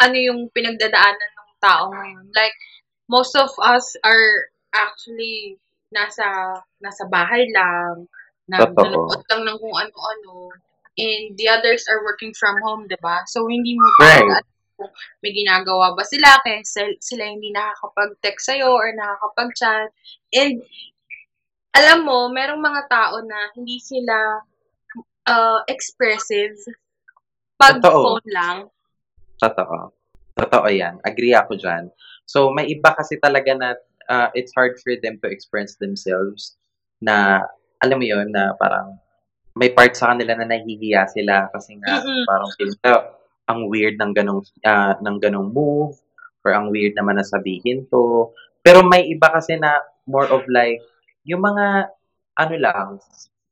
ano 0.00 0.16
yung 0.16 0.48
pinagdadaanan 0.56 1.30
ng 1.36 1.50
tao 1.60 1.92
ngayon. 1.92 2.26
Like, 2.32 2.56
most 3.12 3.36
of 3.36 3.52
us 3.60 3.84
are 4.00 4.48
actually 4.72 5.60
nasa 5.92 6.56
nasa 6.80 7.04
bahay 7.12 7.44
lang, 7.52 8.08
na 8.48 8.64
nanonood 8.64 9.22
lang 9.28 9.42
ng 9.44 9.58
kung 9.60 9.76
ano-ano, 9.76 10.48
and 10.96 11.36
the 11.36 11.46
others 11.52 11.84
are 11.90 12.00
working 12.02 12.32
from 12.32 12.56
home, 12.64 12.88
di 12.88 12.96
ba? 13.04 13.20
So, 13.28 13.44
hindi 13.44 13.76
mo 13.76 13.86
Right. 14.00 14.24
alam 14.24 14.46
kung 14.80 14.88
may 15.20 15.36
ginagawa 15.36 15.92
ba 15.92 16.00
sila, 16.08 16.40
kaya 16.40 16.64
sil- 16.64 16.96
sila 17.04 17.28
hindi 17.28 17.52
nakakapag-text 17.52 18.48
sa'yo 18.48 18.72
or 18.72 18.88
nakakapag-chat. 18.96 19.92
And, 20.32 20.64
alam 21.76 22.08
mo, 22.08 22.32
merong 22.32 22.64
mga 22.64 22.88
tao 22.88 23.20
na 23.20 23.52
hindi 23.52 23.76
sila 23.76 24.40
uh, 25.28 25.60
expressive 25.68 26.56
pag 27.60 27.84
Totoo. 27.84 28.16
phone 28.16 28.28
lang. 28.32 28.56
Totoo. 29.36 29.92
Totoo 30.40 30.66
yan. 30.72 30.96
Agree 31.04 31.36
ako 31.36 31.60
dyan. 31.60 31.92
So, 32.24 32.48
may 32.56 32.72
iba 32.72 32.96
kasi 32.96 33.20
talaga 33.20 33.52
na 33.52 33.76
uh, 34.08 34.32
it's 34.32 34.56
hard 34.56 34.80
for 34.80 34.96
them 35.04 35.20
to 35.20 35.28
express 35.28 35.76
themselves 35.76 36.56
na, 37.04 37.44
alam 37.84 38.00
mo 38.00 38.06
yun, 38.08 38.32
na 38.32 38.56
parang 38.56 38.96
may 39.58 39.68
part 39.68 39.92
sa 39.98 40.14
kanila 40.14 40.38
na 40.38 40.46
nahihiya 40.46 41.10
sila 41.10 41.50
kasi 41.50 41.74
nga 41.82 42.00
Mm-mm. 42.00 42.22
parang 42.24 42.50
feel 42.54 42.70
nila, 42.80 43.19
ang 43.50 43.66
weird 43.66 43.98
ng 43.98 44.14
ganong, 44.14 44.46
ah, 44.62 44.94
ng 45.02 45.18
ganong 45.18 45.50
move 45.50 45.98
or 46.46 46.54
ang 46.54 46.70
weird 46.70 46.94
naman 46.94 47.18
na 47.18 47.26
sabihin 47.26 47.90
to. 47.90 48.30
Pero 48.62 48.86
may 48.86 49.10
iba 49.10 49.26
kasi 49.26 49.58
na 49.58 49.82
more 50.06 50.30
of 50.30 50.46
like, 50.46 50.78
yung 51.26 51.42
mga, 51.42 51.90
ano 52.38 52.54
lang, 52.56 52.86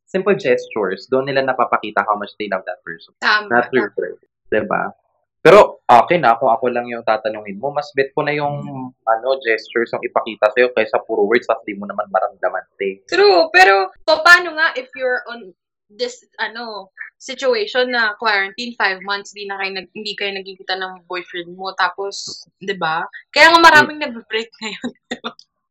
simple 0.09 0.39
gestures, 0.39 1.11
doon 1.13 1.29
nila 1.29 1.45
napapakita 1.45 2.07
how 2.07 2.17
much 2.17 2.33
they 2.41 2.49
love 2.49 2.65
that 2.65 2.81
person. 2.87 3.13
Tama. 3.21 3.51
Not 3.51 3.69
through 3.69 3.93
words. 3.99 4.25
Diba? 4.49 4.97
Pero 5.45 5.85
akin 5.87 6.25
na, 6.25 6.35
kung 6.41 6.51
ako 6.51 6.73
lang 6.73 6.89
yung 6.89 7.05
tatanungin 7.05 7.61
mo, 7.61 7.71
mas 7.71 7.93
bet 7.95 8.11
ko 8.17 8.25
na 8.25 8.35
yung 8.35 8.59
ano 8.91 9.29
gestures 9.45 9.93
yung 9.95 10.03
ipakita 10.03 10.51
sa'yo 10.51 10.73
kaysa 10.75 11.05
puro 11.05 11.29
words 11.29 11.47
at 11.53 11.63
di 11.63 11.77
mo 11.77 11.85
naman 11.85 12.09
maramdaman. 12.11 12.65
Te. 12.81 13.05
True. 13.07 13.53
Pero, 13.53 13.93
pa- 14.03 14.25
paano 14.25 14.57
nga 14.57 14.75
if 14.75 14.89
you're 14.97 15.23
on 15.29 15.53
this, 15.89 16.25
ano, 16.37 16.93
situation 17.19 17.91
na 17.91 18.15
quarantine, 18.15 18.77
five 18.79 19.03
months, 19.03 19.35
di 19.35 19.49
na 19.49 19.59
kayo 19.59 19.73
nag, 19.75 19.89
hindi 19.91 20.13
kayo 20.15 20.37
nagkikita 20.37 20.79
ng 20.79 21.09
boyfriend 21.09 21.51
mo. 21.57 21.73
Tapos, 21.75 22.45
di 22.61 22.77
ba? 22.77 23.03
Kaya 23.33 23.51
nga 23.53 23.61
maraming 23.61 23.99
nag-break 23.99 24.53
ngayon. 24.63 24.91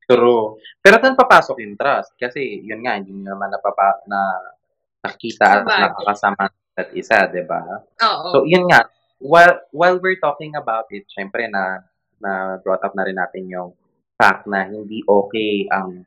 True. 0.07 0.57
Pero 0.79 0.95
doon 0.99 1.19
papasok 1.19 1.57
yung 1.63 1.75
trust. 1.79 2.15
Kasi 2.19 2.63
yun 2.63 2.83
nga, 2.83 2.97
hindi 2.99 3.13
naman 3.13 3.51
napapa, 3.51 4.01
na 4.07 4.19
nakikita 5.05 5.45
at 5.45 5.63
Sabagay. 5.63 5.81
nakakasama 5.87 6.43
at 6.77 6.87
isa, 6.93 7.17
di 7.29 7.43
ba? 7.45 7.61
Oo. 8.03 8.27
So, 8.33 8.37
yun 8.43 8.65
nga. 8.67 8.87
While, 9.17 9.65
while 9.73 9.97
we're 9.97 10.21
talking 10.21 10.53
about 10.57 10.85
it, 10.93 11.09
syempre 11.09 11.49
na, 11.49 11.81
na 12.21 12.57
brought 12.61 12.85
up 12.85 12.93
na 12.93 13.05
rin 13.05 13.17
natin 13.17 13.49
yung 13.49 13.73
fact 14.17 14.49
na 14.49 14.65
hindi 14.65 15.05
okay 15.05 15.69
ang 15.69 16.05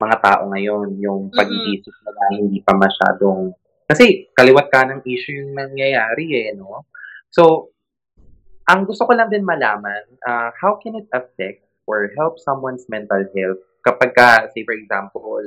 mga 0.00 0.16
tao 0.24 0.42
ngayon, 0.48 0.96
yung 0.96 1.28
pag-iisip 1.28 1.92
nila 1.92 2.24
hindi 2.40 2.58
pa 2.64 2.72
masyadong, 2.72 3.52
kasi 3.84 4.32
kaliwat 4.32 4.72
ka 4.72 4.88
ng 4.88 5.04
issue 5.04 5.44
yung 5.44 5.52
nangyayari 5.52 6.48
eh, 6.48 6.56
no? 6.56 6.88
So, 7.28 7.74
ang 8.64 8.88
gusto 8.88 9.04
ko 9.04 9.12
lang 9.12 9.28
din 9.28 9.44
malaman, 9.44 10.08
uh, 10.24 10.48
how 10.56 10.80
can 10.80 10.96
it 10.96 11.06
affect 11.12 11.68
or 11.84 12.08
help 12.16 12.40
someone's 12.40 12.88
mental 12.88 13.20
health 13.36 13.60
kapag 13.84 14.12
ka, 14.16 14.28
say 14.52 14.64
for 14.64 14.76
example, 14.76 15.42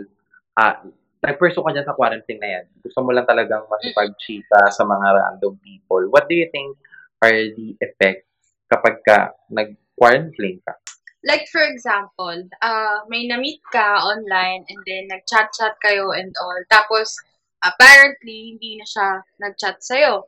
uh, 0.57 0.75
nag-pursue 1.23 1.63
ka 1.63 1.71
dyan 1.71 1.87
sa 1.87 1.95
quarantine 1.95 2.41
na 2.41 2.49
yan, 2.59 2.65
gusto 2.83 2.99
mo 3.01 3.15
lang 3.15 3.25
talagang 3.25 3.63
makipag-chika 3.69 4.69
sa 4.69 4.83
mga 4.83 5.07
random 5.17 5.53
people, 5.63 6.03
what 6.11 6.27
do 6.27 6.35
you 6.35 6.49
think 6.51 6.75
are 7.23 7.31
the 7.55 7.77
effects 7.79 8.27
kapag 8.67 8.99
ka 9.07 9.31
nag-quarantine 9.47 10.59
ka? 10.61 10.75
Like 11.23 11.47
for 11.49 11.63
example, 11.63 12.35
uh, 12.61 12.97
may 13.07 13.27
na-meet 13.27 13.63
ka 13.71 14.03
online 14.03 14.67
and 14.67 14.79
then 14.83 15.07
nag-chat-chat 15.07 15.79
kayo 15.79 16.11
and 16.11 16.35
all. 16.39 16.59
Tapos, 16.67 17.15
apparently, 17.63 18.55
hindi 18.55 18.77
na 18.79 18.85
siya 18.87 19.09
nag-chat 19.39 19.79
sa'yo. 19.79 20.27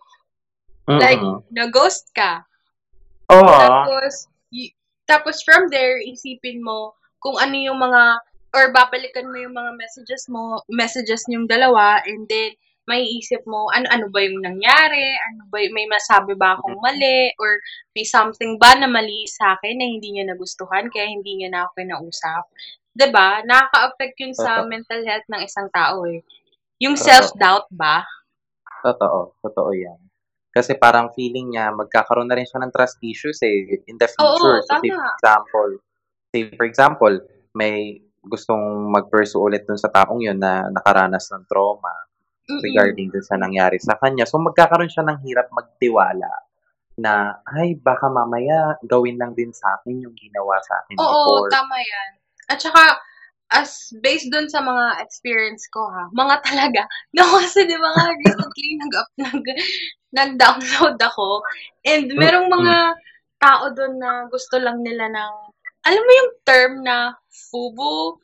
Like, 0.87 1.19
Mm-mm. 1.19 1.43
na-ghost 1.51 2.15
ka. 2.15 2.47
Oo. 3.33 3.43
Tapos, 3.43 4.31
y- 4.53 4.73
tapos 5.05 5.43
from 5.43 5.67
there, 5.67 5.99
isipin 5.99 6.63
mo 6.63 6.95
kung 7.19 7.35
ano 7.41 7.57
yung 7.57 7.81
mga, 7.81 8.21
or 8.55 8.71
babalikan 8.71 9.27
mo 9.27 9.35
yung 9.35 9.57
mga 9.57 9.75
messages 9.75 10.29
mo, 10.31 10.63
messages 10.71 11.27
yung 11.27 11.49
dalawa, 11.49 11.99
and 12.07 12.23
then, 12.31 12.55
may 12.85 13.05
isip 13.17 13.41
mo, 13.49 13.69
ano 13.73 13.89
ano 13.89 14.05
ba 14.13 14.21
yung 14.21 14.41
nangyari? 14.45 15.17
Ano 15.33 15.49
ba, 15.49 15.57
may 15.73 15.89
masabi 15.89 16.37
ba 16.37 16.57
akong 16.57 16.77
mali? 16.77 17.33
Or 17.41 17.57
may 17.97 18.05
something 18.05 18.61
ba 18.61 18.77
na 18.77 18.85
mali 18.85 19.25
sa 19.25 19.57
akin 19.57 19.77
na 19.81 19.85
hindi 19.89 20.13
niya 20.13 20.29
nagustuhan, 20.29 20.89
kaya 20.93 21.09
hindi 21.09 21.41
niya 21.41 21.49
na 21.49 21.59
ako 21.65 21.71
kinausap? 21.81 22.43
'Di 22.95 23.07
ba? 23.11 23.41
Nakaka-affect 23.43 24.15
yun 24.21 24.33
sa 24.37 24.63
Totoo. 24.63 24.71
mental 24.71 25.01
health 25.03 25.27
ng 25.27 25.41
isang 25.43 25.67
tao 25.73 26.05
eh. 26.07 26.23
Yung 26.79 26.95
Totoo. 26.95 27.09
self-doubt 27.09 27.67
ba? 27.73 28.05
Totoo. 28.85 29.35
Totoo 29.41 29.71
yan. 29.73 29.99
Kasi 30.55 30.79
parang 30.79 31.11
feeling 31.11 31.51
niya, 31.51 31.75
magkakaroon 31.75 32.31
na 32.31 32.39
rin 32.39 32.47
siya 32.47 32.63
ng 32.63 32.71
trust 32.71 32.95
issues 33.03 33.43
eh, 33.43 33.83
in 33.91 33.99
the 33.99 34.07
Oo, 34.07 34.39
future. 34.39 34.63
so, 34.63 34.79
say 34.79 34.87
tama. 34.87 35.03
for 35.03 35.11
example, 35.19 35.71
say 36.31 36.41
for 36.55 36.65
example, 36.65 37.13
may 37.51 37.99
gustong 38.23 38.87
mag-pursue 38.87 39.37
ulit 39.43 39.67
dun 39.67 39.75
sa 39.75 39.91
taong 39.91 40.23
yun 40.23 40.39
na 40.39 40.71
nakaranas 40.71 41.27
ng 41.35 41.43
trauma 41.45 41.91
Mm-mm. 42.45 42.61
regarding 42.61 43.09
dun 43.09 43.25
sa 43.25 43.41
nangyari 43.41 43.81
sa 43.81 43.97
kanya. 43.97 44.29
So, 44.29 44.37
magkakaroon 44.37 44.91
siya 44.91 45.01
ng 45.05 45.19
hirap 45.25 45.49
magtiwala 45.49 46.29
na, 47.01 47.41
ay, 47.57 47.75
baka 47.81 48.05
mamaya 48.07 48.77
gawin 48.85 49.17
lang 49.17 49.33
din 49.33 49.49
sa 49.51 49.81
akin 49.81 50.05
yung 50.05 50.13
ginawa 50.13 50.61
sa 50.61 50.79
akin 50.85 50.95
Oo, 51.01 51.43
before. 51.43 51.51
tama 51.51 51.77
yan. 51.81 52.11
At 52.53 52.61
saka, 52.61 53.01
as 53.49 53.89
based 54.01 54.29
dun 54.29 54.45
sa 54.45 54.61
mga 54.61 55.01
experience 55.01 55.65
ko 55.73 55.89
ha, 55.89 56.05
mga 56.13 56.35
talaga, 56.47 56.81
no, 57.17 57.25
kasi 57.41 57.65
di 57.65 57.77
ba 57.77 57.89
nga 57.97 58.13
recently 58.13 58.69
nag-up, 58.77 59.09
nag, 59.17 59.45
nag-download 60.15 60.97
ako, 61.01 61.41
and 61.83 62.07
merong 62.13 62.47
mga 62.47 62.75
tao 63.41 63.73
dun 63.73 63.97
na 63.99 64.29
gusto 64.29 64.61
lang 64.61 64.85
nila 64.85 65.09
ng, 65.11 65.33
alam 65.85 66.01
mo 66.01 66.11
yung 66.13 66.31
term 66.45 66.73
na 66.81 67.13
FUBU? 67.49 68.17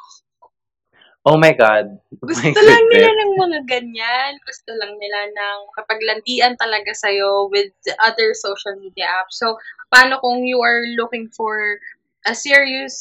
Oh 1.25 1.38
my 1.38 1.53
God. 1.53 2.01
Gusto 2.25 2.41
My 2.41 2.65
lang 2.65 2.86
nila 2.89 3.10
ng 3.13 3.31
mga 3.38 3.60
ganyan. 3.69 4.31
Gusto 4.41 4.73
lang 4.73 4.97
nila 4.97 5.29
ng 5.29 5.57
kapaglandian 5.77 6.57
talaga 6.57 6.89
sa'yo 6.97 7.45
with 7.53 7.69
the 7.86 7.93
other 8.01 8.34
social 8.34 8.73
media 8.81 9.05
apps. 9.21 9.38
So, 9.38 9.53
paano 9.93 10.17
kung 10.17 10.49
you 10.49 10.57
are 10.65 10.81
looking 10.97 11.29
for 11.29 11.77
a 12.25 12.34
serious 12.34 12.97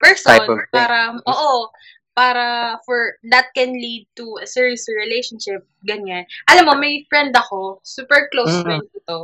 person 0.00 0.32
Type 0.32 0.48
of 0.48 0.64
thing. 0.64 0.80
para, 0.80 1.12
oo, 1.28 1.68
para 2.16 2.44
for, 2.88 3.20
that 3.28 3.52
can 3.52 3.76
lead 3.76 4.08
to 4.16 4.40
a 4.40 4.46
serious 4.48 4.88
relationship, 4.88 5.60
ganyan. 5.84 6.24
Alam 6.48 6.72
mo, 6.72 6.74
may 6.80 7.04
friend 7.12 7.36
ako, 7.36 7.84
super 7.84 8.32
close 8.32 8.52
Mhm. 8.52 8.64
friend 8.64 8.84
ko 8.96 8.98
to. 9.04 9.20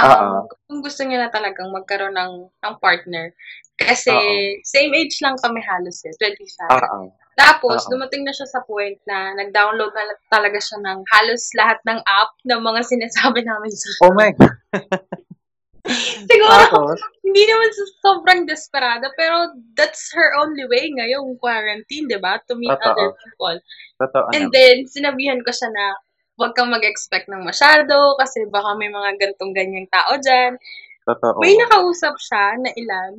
Oo. 0.00 0.16
Um, 0.16 0.48
kung 0.68 0.80
gusto 0.80 1.04
niya 1.04 1.28
na 1.28 1.30
talagang 1.32 1.68
magkaroon 1.72 2.16
ng, 2.16 2.32
ng 2.48 2.74
partner. 2.80 3.36
Kasi, 3.76 4.12
Oo. 4.12 4.64
same 4.64 4.92
age 4.96 5.20
lang 5.20 5.36
kami 5.36 5.60
halos 5.60 6.00
eh, 6.08 6.12
25. 6.16 6.72
Oo. 6.72 7.12
Tapos, 7.36 7.84
Oo. 7.84 7.92
dumating 7.92 8.24
na 8.24 8.32
siya 8.32 8.48
sa 8.48 8.64
point 8.64 8.96
na 9.04 9.36
nag-download 9.36 9.92
na 9.92 10.16
talaga 10.32 10.56
siya 10.56 10.80
ng 10.80 11.04
halos 11.04 11.52
lahat 11.52 11.76
ng 11.84 12.00
app 12.00 12.32
ng 12.48 12.60
mga 12.64 12.80
sinasabi 12.80 13.44
namin 13.44 13.68
sa 13.76 13.88
Oh 14.08 14.16
my 14.16 14.32
God. 14.32 14.56
Siguro, 16.26 16.50
Tapos, 16.50 16.98
hindi 17.22 17.46
naman 17.46 17.70
sa 17.70 17.84
sobrang 18.02 18.42
desperada, 18.48 19.06
pero 19.14 19.54
that's 19.78 20.10
her 20.16 20.34
only 20.42 20.66
way 20.66 20.90
ngayong 20.90 21.38
quarantine, 21.38 22.10
di 22.10 22.18
ba? 22.18 22.40
To 22.50 22.58
meet 22.58 22.72
Totoo. 22.74 22.90
other 22.90 23.08
people. 23.22 23.56
totoo 24.02 24.26
And 24.34 24.50
naman. 24.50 24.56
then, 24.56 24.76
sinabihan 24.90 25.40
ko 25.46 25.52
siya 25.54 25.70
na 25.70 25.94
huwag 26.40 26.56
kang 26.58 26.72
mag-expect 26.72 27.28
ng 27.30 27.44
masyado 27.44 28.18
kasi 28.18 28.44
baka 28.50 28.74
may 28.74 28.90
mga 28.90 29.14
gantong 29.20 29.52
ganyang 29.54 29.88
tao 29.92 30.16
dyan. 30.18 30.58
Totoo. 31.06 31.38
May 31.38 31.54
nakausap 31.54 32.16
siya 32.18 32.58
na 32.60 32.70
ilan. 32.74 33.12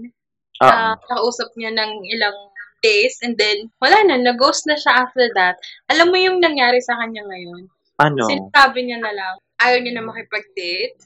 Oo. 0.59 0.67
Ah, 0.67 0.93
nakausap 1.07 1.53
niya 1.55 1.71
ng 1.71 1.91
ilang 2.03 2.37
days 2.83 3.17
and 3.25 3.37
then 3.37 3.69
wala 3.81 3.97
na, 4.05 4.17
nag-ghost 4.21 4.65
na 4.69 4.77
siya 4.77 5.05
after 5.07 5.27
that. 5.33 5.57
Alam 5.89 6.13
mo 6.13 6.17
yung 6.17 6.37
nangyari 6.41 6.81
sa 6.81 6.97
kanya 6.97 7.25
ngayon? 7.25 7.67
ano? 7.97 8.23
Sinasabi 8.29 8.79
niya 8.85 9.01
na 9.01 9.13
lang, 9.13 9.35
ayaw 9.61 9.77
niya 9.81 9.93
na 9.97 10.05
makipag-date. 10.05 10.97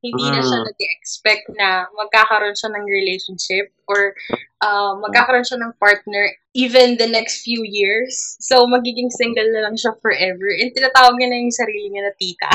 Hindi 0.00 0.24
na 0.32 0.40
siya 0.40 0.64
Mm. 0.64 0.66
nag-expect 0.72 1.44
na 1.60 1.84
magkakaroon 1.92 2.56
siya 2.56 2.72
ng 2.72 2.84
relationship 2.88 3.68
or 3.84 4.16
uh, 4.64 4.96
magkakaroon 4.96 5.44
siya 5.44 5.60
ng 5.60 5.76
partner 5.76 6.24
even 6.56 6.96
the 6.96 7.04
next 7.04 7.44
few 7.44 7.60
years. 7.68 8.16
So, 8.40 8.64
magiging 8.64 9.12
single 9.12 9.44
na 9.52 9.68
lang 9.68 9.76
siya 9.76 9.92
forever. 10.00 10.48
And 10.56 10.72
tinatawag 10.72 11.20
niya 11.20 11.28
na 11.28 11.38
yung 11.44 11.52
sarili 11.52 11.92
niya 11.92 12.08
na 12.08 12.16
tita. 12.16 12.48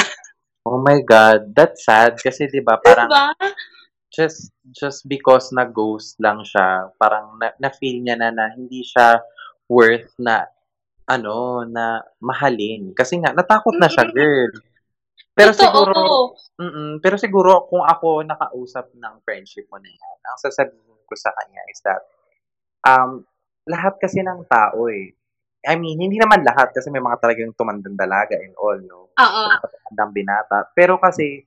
Oh 0.66 0.82
my 0.82 1.06
God. 1.06 1.54
That's 1.54 1.86
sad. 1.86 2.18
Kasi 2.18 2.50
di 2.50 2.66
ba 2.66 2.82
parang 2.82 3.14
diba? 3.14 3.30
Just 4.14 4.52
just 4.74 5.06
because 5.08 5.50
na 5.54 5.66
ghost 5.66 6.18
lang 6.22 6.42
siya, 6.46 6.90
parang 6.98 7.38
na, 7.42 7.52
na-feel 7.60 8.02
niya 8.02 8.16
na 8.20 8.30
na 8.34 8.46
hindi 8.54 8.82
siya 8.86 9.22
worth 9.70 10.14
na 10.22 10.46
ano, 11.06 11.62
na 11.70 12.02
mahalin. 12.18 12.90
Kasi 12.98 13.22
nga, 13.22 13.30
natakot 13.30 13.78
na 13.78 13.86
siya, 13.86 14.10
Mm. 14.10 14.14
girl. 14.18 14.52
Pero 15.38 15.52
Totoo. 15.54 15.62
siguro, 15.62 16.00
mm 16.58 16.94
pero 17.04 17.16
siguro 17.22 17.52
kung 17.70 17.86
ako 17.86 18.26
nakausap 18.26 18.90
ng 18.96 19.22
friendship 19.22 19.70
mo 19.70 19.78
na 19.78 19.92
yan, 19.92 20.18
ang 20.26 20.38
sasabihin 20.42 20.98
ko 21.06 21.14
sa 21.14 21.30
kanya 21.38 21.62
is 21.70 21.78
that, 21.86 22.02
um, 22.88 23.22
lahat 23.70 23.94
kasi 24.02 24.26
ng 24.26 24.48
tao 24.50 24.90
eh, 24.90 25.14
I 25.66 25.76
mean, 25.78 25.98
hindi 25.98 26.18
naman 26.22 26.46
lahat 26.46 26.74
kasi 26.74 26.90
may 26.94 27.02
mga 27.02 27.18
talagang 27.22 27.54
tumandang 27.58 27.98
dalaga 27.98 28.38
and 28.38 28.54
all, 28.58 28.78
no? 28.78 29.10
Oo. 29.18 29.44
Tumandang 29.62 30.14
binata. 30.14 30.70
Pero 30.78 31.02
kasi, 31.02 31.42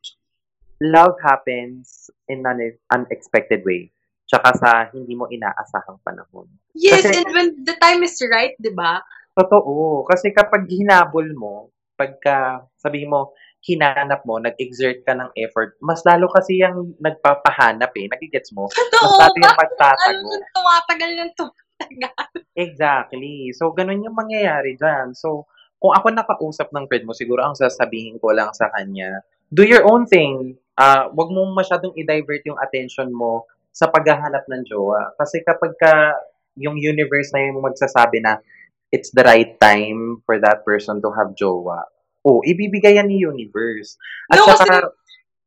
love 0.81 1.19
happens 1.21 2.11
in 2.27 2.47
an 2.47 2.59
unexpected 2.93 3.63
way. 3.67 3.91
Tsaka 4.29 4.49
sa 4.55 4.71
hindi 4.93 5.17
mo 5.17 5.25
inaasahang 5.27 6.05
panahon. 6.05 6.47
Yes, 6.77 7.01
Kasi- 7.01 7.25
and 7.25 7.31
when 7.33 7.49
the 7.65 7.75
time 7.81 8.05
is 8.05 8.21
right, 8.29 8.53
di 8.61 8.71
ba? 8.71 9.01
Totoo. 9.33 10.05
Kasi 10.05 10.35
kapag 10.35 10.69
hinabol 10.69 11.27
mo, 11.33 11.55
pagka 11.97 12.63
sabihin 12.77 13.09
mo, 13.09 13.33
hinanap 13.59 14.23
mo, 14.23 14.39
nag-exert 14.39 15.03
ka 15.03 15.19
ng 15.19 15.35
effort, 15.35 15.75
mas 15.83 16.05
lalo 16.07 16.31
kasi 16.31 16.63
yung 16.63 16.95
nagpapahanap 17.03 17.91
eh. 17.97 18.07
Nagigets 18.07 18.55
mo? 18.55 18.71
Totoo. 18.71 19.19
Mas 19.19 19.19
lalo 19.19 19.35
yung 19.35 19.43
Bakit 19.43 19.59
magtatago. 19.59 20.27
ano, 20.29 20.47
tumatagal 20.55 21.11
ng 21.11 21.31
tumatagal. 21.35 22.29
Exactly. 22.55 23.51
So, 23.55 23.71
ganun 23.73 24.05
yung 24.05 24.15
mangyayari 24.15 24.77
dyan. 24.77 25.15
So, 25.15 25.47
kung 25.79 25.95
ako 25.95 26.11
nakausap 26.11 26.71
ng 26.71 26.87
friend 26.87 27.07
mo, 27.07 27.15
siguro 27.15 27.43
ang 27.43 27.55
sasabihin 27.55 28.19
ko 28.19 28.35
lang 28.35 28.51
sa 28.53 28.71
kanya, 28.75 29.23
do 29.51 29.63
your 29.63 29.87
own 29.87 30.07
thing. 30.07 30.59
Ah, 30.79 31.11
wag 31.11 31.35
mong 31.35 31.59
masyadong 31.59 31.91
i-divert 31.99 32.47
yung 32.47 32.61
attention 32.63 33.11
mo 33.11 33.51
sa 33.75 33.91
paghahanap 33.91 34.47
ng 34.47 34.63
jowa. 34.71 35.11
Kasi 35.19 35.43
kapag 35.43 35.75
ka 35.75 36.15
yung 36.55 36.79
universe 36.79 37.35
na 37.35 37.51
yung 37.51 37.59
magsasabi 37.59 38.23
na 38.23 38.39
it's 38.95 39.11
the 39.11 39.27
right 39.27 39.59
time 39.59 40.23
for 40.23 40.39
that 40.39 40.63
person 40.63 41.03
to 41.03 41.11
have 41.19 41.35
jowa, 41.35 41.83
oh, 42.23 42.39
ibibigay 42.47 42.95
yan 42.95 43.11
ni 43.11 43.19
universe. 43.19 43.99
At 44.31 44.39
No, 44.39 44.47
saka, 44.55 44.63
kasi 44.63 44.71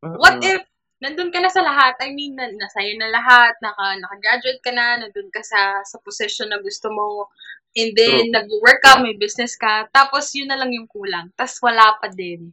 What 0.02 0.42
Mm-mm. 0.42 0.58
if 0.58 0.66
nandun 0.98 1.30
ka 1.30 1.38
na 1.38 1.50
sa 1.50 1.62
lahat? 1.62 1.94
I 2.02 2.10
mean, 2.10 2.34
na, 2.34 2.50
nasa'yo 2.50 2.98
na 2.98 3.14
lahat, 3.14 3.54
naka, 3.62 4.02
naka-graduate 4.02 4.62
ka 4.66 4.74
na, 4.74 4.98
nandun 4.98 5.30
ka 5.30 5.46
sa, 5.46 5.86
sa 5.86 6.02
position 6.02 6.50
na 6.50 6.58
gusto 6.58 6.90
mo, 6.90 7.30
and 7.78 7.94
then 7.94 8.30
True. 8.30 8.34
nag-work 8.34 8.82
ka, 8.82 8.98
may 9.02 9.14
business 9.14 9.54
ka, 9.58 9.86
tapos 9.94 10.34
yun 10.34 10.50
na 10.50 10.58
lang 10.58 10.74
yung 10.74 10.90
kulang, 10.90 11.30
tapos 11.38 11.62
wala 11.62 11.98
pa 12.02 12.10
din. 12.10 12.50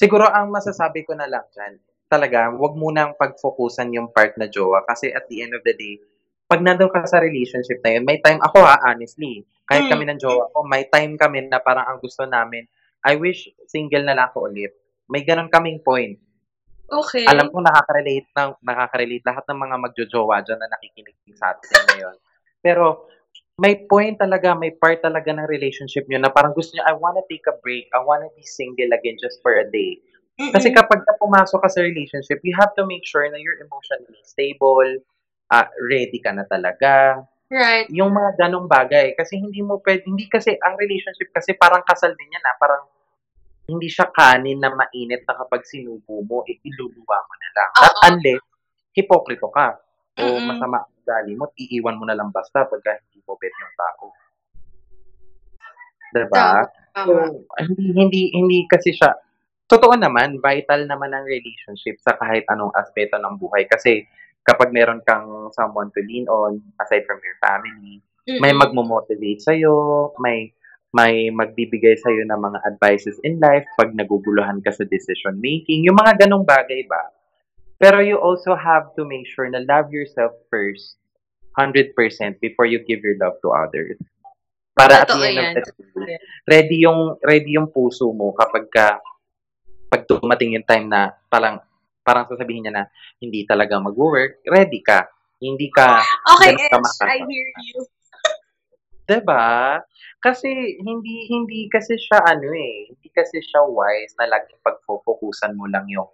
Siguro 0.00 0.24
ang 0.24 0.48
masasabi 0.48 1.04
ko 1.04 1.12
na 1.12 1.28
lang 1.28 1.44
dyan, 1.52 1.76
talaga, 2.08 2.48
wag 2.56 2.72
munang 2.72 3.12
pag-focusan 3.20 3.92
yung 3.92 4.08
part 4.08 4.32
na 4.40 4.48
jowa 4.48 4.80
kasi 4.88 5.12
at 5.12 5.28
the 5.28 5.44
end 5.44 5.52
of 5.52 5.60
the 5.60 5.76
day, 5.76 6.00
pag 6.48 6.64
nandun 6.64 6.88
ka 6.88 7.04
sa 7.04 7.20
relationship 7.20 7.84
na 7.84 8.00
yun, 8.00 8.08
may 8.08 8.16
time, 8.24 8.40
ako 8.40 8.64
ha, 8.64 8.80
honestly, 8.80 9.44
kahit 9.68 9.86
Mm. 9.86 9.92
kami 9.92 10.04
ng 10.08 10.18
jowa 10.18 10.48
ko, 10.56 10.64
may 10.64 10.88
time 10.88 11.20
kami 11.20 11.44
na 11.52 11.60
parang 11.60 11.84
ang 11.84 11.98
gusto 12.00 12.24
namin, 12.24 12.64
I 13.04 13.20
wish 13.20 13.52
single 13.68 14.08
na 14.08 14.16
lang 14.16 14.32
ako 14.32 14.48
ulit. 14.48 14.72
May 15.12 15.20
ganun 15.20 15.52
kaming 15.52 15.84
point. 15.84 16.16
Okay. 16.90 17.28
Alam 17.28 17.52
ko 17.52 17.60
nakaka-relate 17.60 18.32
na, 18.32 18.56
nakaka-relate 18.56 19.22
lahat 19.22 19.44
ng 19.52 19.58
mga 19.62 19.76
magjojowa 19.84 20.36
dyan 20.42 20.58
na 20.64 20.68
nakikinig 20.72 21.16
sa 21.36 21.52
atin 21.52 21.70
ngayon. 21.92 22.16
Pero, 22.58 23.04
may 23.60 23.84
point 23.84 24.16
talaga, 24.16 24.56
may 24.56 24.72
part 24.72 25.04
talaga 25.04 25.28
ng 25.36 25.44
relationship 25.44 26.08
nyo 26.08 26.16
na 26.16 26.32
parang 26.32 26.56
gusto 26.56 26.72
nyo, 26.72 26.84
I 26.88 26.96
wanna 26.96 27.20
take 27.28 27.44
a 27.44 27.54
break, 27.60 27.92
I 27.92 28.00
wanna 28.00 28.32
be 28.32 28.40
single 28.48 28.88
again 28.96 29.20
just 29.20 29.44
for 29.44 29.52
a 29.60 29.68
day. 29.68 30.00
Kasi 30.40 30.72
Mm-mm. 30.72 30.80
kapag 30.80 31.04
ka 31.04 31.12
pumasok 31.20 31.60
ka 31.60 31.68
sa 31.68 31.84
relationship, 31.84 32.40
you 32.40 32.56
have 32.56 32.72
to 32.80 32.88
make 32.88 33.04
sure 33.04 33.28
na 33.28 33.36
you're 33.36 33.60
emotionally 33.60 34.24
stable, 34.24 35.04
ah 35.52 35.68
ready 35.76 36.16
ka 36.24 36.32
na 36.32 36.48
talaga. 36.48 37.20
Right. 37.50 37.90
Yung 37.90 38.14
mga 38.14 38.46
ganong 38.46 38.70
bagay. 38.70 39.18
Kasi 39.18 39.36
hindi 39.36 39.58
mo 39.60 39.82
pwede, 39.82 40.06
hindi 40.06 40.30
kasi, 40.30 40.54
ang 40.54 40.78
relationship 40.78 41.34
kasi 41.34 41.58
parang 41.58 41.82
kasal 41.82 42.14
din 42.14 42.30
yan 42.30 42.46
ah. 42.46 42.56
Parang, 42.56 42.86
hindi 43.66 43.90
siya 43.90 44.06
kanin 44.14 44.62
na 44.62 44.70
mainit 44.70 45.26
na 45.26 45.34
kapag 45.34 45.66
sinubo 45.66 46.22
mo, 46.22 46.46
eh, 46.46 46.62
iluluwa 46.62 47.18
mo 47.26 47.34
na 47.36 47.48
lang. 47.58 47.70
At 47.74 47.90
Oo. 47.90 48.02
unless, 48.14 48.42
hipokrito 48.94 49.50
ka. 49.50 49.82
O 50.20 50.38
Mm-mm. 50.38 50.46
masama 50.48 50.84
ugali 51.00 51.32
mo, 51.34 51.50
iiwan 51.56 51.98
mo 51.98 52.04
na 52.06 52.14
lang 52.14 52.30
basta 52.30 52.62
pagka 52.68 53.00
hindi 53.00 53.18
mo 53.24 53.34
bet 53.40 53.54
yung 53.56 53.74
tao. 53.74 54.04
Diba? 56.10 56.48
So, 57.06 57.12
Tama. 57.14 57.22
hindi, 57.62 57.84
hindi, 57.94 58.22
hindi 58.34 58.58
kasi 58.66 58.90
siya, 58.90 59.14
totoo 59.70 59.94
naman, 59.94 60.42
vital 60.42 60.90
naman 60.90 61.14
ang 61.14 61.22
relationship 61.22 62.02
sa 62.02 62.18
kahit 62.18 62.42
anong 62.50 62.74
aspeto 62.74 63.14
ng 63.18 63.38
buhay. 63.38 63.66
Kasi, 63.70 64.02
kapag 64.42 64.74
meron 64.74 64.98
kang 65.06 65.54
someone 65.54 65.94
to 65.94 66.02
lean 66.02 66.26
on, 66.26 66.58
aside 66.82 67.06
from 67.06 67.22
your 67.22 67.38
family, 67.38 68.02
may 68.26 68.50
Mm-mm. 68.50 68.58
magmo-motivate 68.58 69.42
sa'yo, 69.42 70.10
may 70.18 70.50
may 70.90 71.30
magbibigay 71.30 71.94
sa'yo 71.94 72.26
ng 72.26 72.40
mga 72.50 72.58
advices 72.66 73.14
in 73.22 73.38
life 73.38 73.62
pag 73.78 73.94
naguguluhan 73.94 74.58
ka 74.58 74.74
sa 74.74 74.82
decision 74.90 75.38
making, 75.38 75.86
yung 75.86 75.94
mga 75.94 76.26
ganong 76.26 76.42
bagay 76.42 76.82
ba. 76.90 77.14
Pero 77.80 78.04
you 78.04 78.20
also 78.20 78.52
have 78.52 78.92
to 78.92 79.08
make 79.08 79.24
sure 79.24 79.48
na 79.48 79.64
love 79.64 79.88
yourself 79.88 80.36
first, 80.52 81.00
100% 81.56 81.96
before 82.44 82.68
you 82.68 82.84
give 82.84 83.00
your 83.00 83.16
love 83.16 83.40
to 83.40 83.48
others. 83.56 83.96
Para 84.76 85.02
at 85.02 85.08
the 85.08 85.16
end 85.16 85.56
of 85.56 85.64
the 85.64 85.84
day, 86.04 86.20
ready 86.44 86.84
yung 86.84 87.16
ready 87.24 87.56
yung 87.56 87.72
puso 87.72 88.12
mo 88.12 88.36
kapag 88.36 88.68
ka 88.68 89.00
pag 89.88 90.04
dumating 90.04 90.60
yung 90.60 90.68
time 90.68 90.92
na 90.92 91.16
parang 91.32 91.58
parang 92.04 92.28
sasabihin 92.28 92.68
niya 92.68 92.74
na 92.76 92.84
hindi 93.18 93.48
talaga 93.48 93.80
mag-work, 93.80 94.44
ready 94.44 94.84
ka. 94.84 95.08
Hindi 95.40 95.72
ka 95.72 96.04
Okay, 96.36 96.52
Edge, 96.52 97.00
I 97.00 97.24
hear 97.24 97.48
you. 97.64 97.80
'Di 99.08 99.18
ba? 99.24 99.80
Kasi 100.20 100.78
hindi 100.84 101.26
hindi 101.32 101.66
kasi 101.72 101.96
siya 101.96 102.20
ano 102.28 102.52
eh, 102.52 102.92
hindi 102.92 103.08
kasi 103.08 103.40
siya 103.40 103.64
wise 103.64 104.14
na 104.20 104.28
laging 104.28 104.60
pagfo-fokusan 104.60 105.56
mo 105.56 105.64
lang 105.66 105.88
yung 105.88 106.06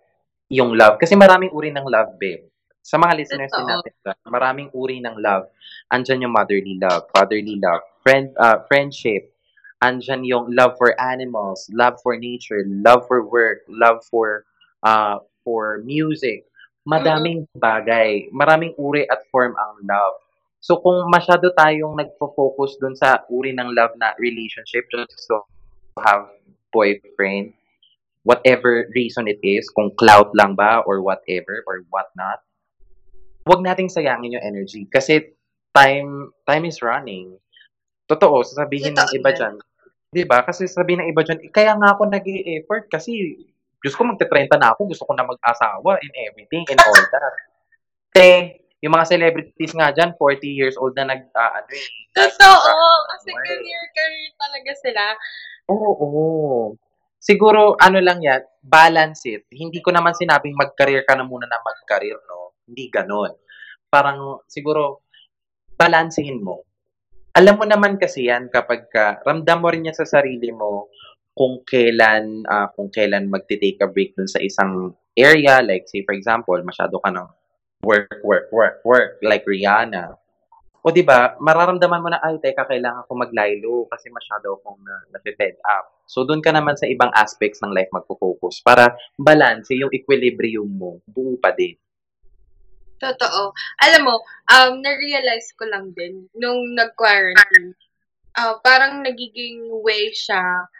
yung 0.51 0.74
love. 0.78 0.99
Kasi 1.03 1.18
maraming 1.18 1.51
uri 1.51 1.74
ng 1.74 1.86
love, 1.86 2.14
babe. 2.18 2.47
Sa 2.86 3.03
mga 3.03 3.18
listeners 3.18 3.51
din 3.51 3.66
natin, 3.66 3.92
maraming 4.30 4.70
uri 4.70 5.03
ng 5.03 5.18
love. 5.18 5.51
Andyan 5.90 6.22
yung 6.22 6.34
motherly 6.34 6.78
love, 6.78 7.11
fatherly 7.11 7.59
love, 7.59 7.82
friend 8.07 8.30
uh, 8.38 8.62
friendship. 8.70 9.34
Andyan 9.82 10.22
yung 10.22 10.55
love 10.55 10.78
for 10.78 10.94
animals, 11.03 11.66
love 11.74 11.99
for 11.99 12.14
nature, 12.14 12.62
love 12.66 13.03
for 13.11 13.26
work, 13.26 13.66
love 13.66 14.07
for 14.07 14.47
uh 14.86 15.18
for 15.42 15.82
music. 15.82 16.47
Madaming 16.86 17.51
bagay, 17.59 18.30
maraming 18.30 18.70
uri 18.78 19.03
at 19.11 19.26
form 19.34 19.59
ang 19.59 19.82
love. 19.82 20.22
So 20.62 20.78
kung 20.78 21.11
masyado 21.11 21.51
tayong 21.59 21.99
nagfo-focus 21.99 22.78
dun 22.78 22.94
sa 22.94 23.26
uri 23.26 23.51
ng 23.51 23.74
love 23.74 23.99
na 23.99 24.14
relationship 24.22 24.86
just 24.94 25.26
to 25.26 25.42
have 25.99 26.30
boyfriend, 26.70 27.51
whatever 28.27 28.91
reason 28.91 29.31
it 29.31 29.39
is, 29.47 29.70
kung 29.70 29.95
clout 29.95 30.35
lang 30.35 30.59
ba 30.59 30.83
or 30.83 30.99
whatever 30.99 31.62
or 31.70 31.87
whatnot, 31.95 32.43
wag 33.47 33.62
nating 33.62 33.87
sayangin 33.87 34.35
yung 34.35 34.43
energy 34.43 34.91
kasi 34.91 35.39
time 35.70 36.35
time 36.43 36.66
is 36.66 36.83
running. 36.83 37.39
Totoo, 38.11 38.43
sasabihin 38.43 38.99
ng 38.99 39.11
iba 39.14 39.31
yan. 39.31 39.39
dyan. 39.39 39.55
Di 40.11 40.22
ba? 40.27 40.43
Kasi 40.43 40.66
sasabihin 40.66 41.07
ng 41.07 41.11
iba 41.14 41.22
dyan, 41.22 41.39
"Eh, 41.47 41.51
kaya 41.55 41.74
nga 41.79 41.95
ako 41.95 42.11
nag 42.11 42.27
effort 42.27 42.91
kasi 42.91 43.39
Diyos 43.87 43.95
ko, 43.95 44.03
magte-30 44.09 44.57
na 44.59 44.74
ako, 44.74 44.91
gusto 44.91 45.05
ko 45.07 45.12
na 45.14 45.22
mag-asawa 45.22 46.01
and 46.03 46.14
everything 46.27 46.64
and 46.72 46.81
all 46.83 46.97
that. 47.14 47.35
Eh, 48.18 48.59
yung 48.83 48.97
mga 48.97 49.07
celebrities 49.14 49.72
nga 49.77 49.93
dyan, 49.93 50.16
40 50.18 50.49
years 50.49 50.74
old 50.81 50.97
na 50.97 51.07
nag, 51.07 51.29
ah, 51.37 51.61
ano 51.61 51.70
eh, 51.70 51.89
Totoo. 52.16 52.74
Kasi 53.14 53.31
Why? 53.31 53.45
career-career 53.45 54.33
talaga 54.41 54.72
sila. 54.81 55.05
Oo. 55.70 56.74
Siguro, 57.27 57.74
ano 57.74 57.99
lang 57.99 58.22
yan, 58.22 58.39
balance 58.62 59.27
it. 59.27 59.51
Hindi 59.51 59.83
ko 59.83 59.91
naman 59.91 60.14
sinabing 60.14 60.55
mag-career 60.55 61.03
ka 61.03 61.18
na 61.18 61.27
muna 61.27 61.51
na 61.51 61.59
mag-career, 61.59 62.22
no? 62.22 62.55
Hindi 62.70 62.87
ganon. 62.87 63.35
Parang, 63.91 64.47
siguro, 64.47 65.03
balansehin 65.74 66.39
mo. 66.39 66.62
Alam 67.35 67.59
mo 67.59 67.64
naman 67.66 67.99
kasi 67.99 68.31
yan 68.31 68.47
kapag 68.47 68.87
ka, 68.95 69.27
ramdam 69.27 69.59
mo 69.59 69.74
rin 69.74 69.91
yan 69.91 69.99
sa 69.99 70.07
sarili 70.07 70.55
mo 70.55 70.87
kung 71.35 71.66
kailan, 71.66 72.47
ah, 72.47 72.70
kung 72.70 72.95
kailan 72.95 73.27
magti-take 73.27 73.83
a 73.83 73.91
break 73.91 74.14
dun 74.14 74.31
sa 74.31 74.39
isang 74.39 74.95
area. 75.18 75.59
Like, 75.66 75.91
say, 75.91 76.07
for 76.07 76.14
example, 76.14 76.57
masyado 76.62 77.03
ka 77.03 77.11
ng 77.11 77.27
work, 77.83 78.22
work, 78.22 78.49
work, 78.55 78.87
work, 78.87 79.18
like 79.27 79.43
Rihanna. 79.43 80.14
O 80.87 80.95
di 80.95 81.03
ba, 81.03 81.34
mararamdaman 81.43 81.99
mo 81.99 82.09
na, 82.14 82.22
ay, 82.22 82.39
teka, 82.39 82.62
kailangan 82.62 83.11
ko 83.11 83.18
maglaylo 83.18 83.91
kasi 83.91 84.07
masyado 84.07 84.55
akong 84.55 84.78
na, 84.87 84.95
na-fed 85.11 85.59
up. 85.66 86.07
So, 86.07 86.22
doon 86.22 86.39
ka 86.39 86.55
naman 86.55 86.78
sa 86.78 86.87
ibang 86.87 87.11
aspects 87.11 87.59
ng 87.59 87.74
life 87.74 87.91
magpo-focus 87.91 88.62
para 88.62 88.95
balance 89.18 89.66
yung 89.74 89.91
equilibrium 89.91 90.70
mo, 90.70 91.03
buo 91.11 91.34
pa 91.43 91.51
din. 91.51 91.74
Totoo. 93.03 93.51
Alam 93.82 94.03
mo, 94.07 94.14
um, 94.47 94.78
na-realize 94.78 95.59
ko 95.59 95.66
lang 95.66 95.91
din 95.91 96.30
nung 96.39 96.78
nag-quarantine, 96.78 97.74
ah, 98.39 98.55
parang 98.62 99.03
nagiging 99.03 99.66
way 99.82 100.14
siya 100.14 100.70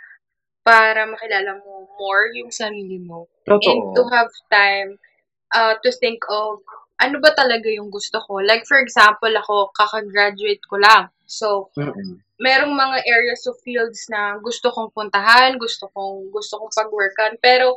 para 0.63 1.03
makilala 1.03 1.59
mo 1.67 1.91
more 1.99 2.31
yung 2.31 2.55
sarili 2.55 3.03
mo. 3.03 3.27
And 3.51 3.59
to 3.59 4.07
Totoo. 4.07 4.15
have 4.15 4.31
time 4.55 5.03
uh, 5.51 5.75
to 5.83 5.91
think 5.99 6.23
of 6.31 6.63
ano 6.97 7.17
ba 7.21 7.31
talaga 7.37 7.69
yung 7.69 7.93
gusto 7.93 8.21
ko. 8.25 8.41
Like, 8.41 8.65
for 8.65 8.81
example, 8.81 9.33
ako, 9.33 9.71
kakagraduate 9.77 10.65
ko 10.65 10.81
lang. 10.81 11.13
So, 11.29 11.69
Mm-mm. 11.77 12.23
merong 12.41 12.73
mga 12.73 13.05
areas 13.05 13.45
of 13.45 13.59
fields 13.61 14.09
na 14.09 14.41
gusto 14.41 14.73
kong 14.73 14.95
puntahan, 14.97 15.61
gusto 15.61 15.91
kong, 15.93 16.33
gusto 16.33 16.57
kong 16.57 16.73
pag-workan. 16.73 17.37
Pero, 17.43 17.77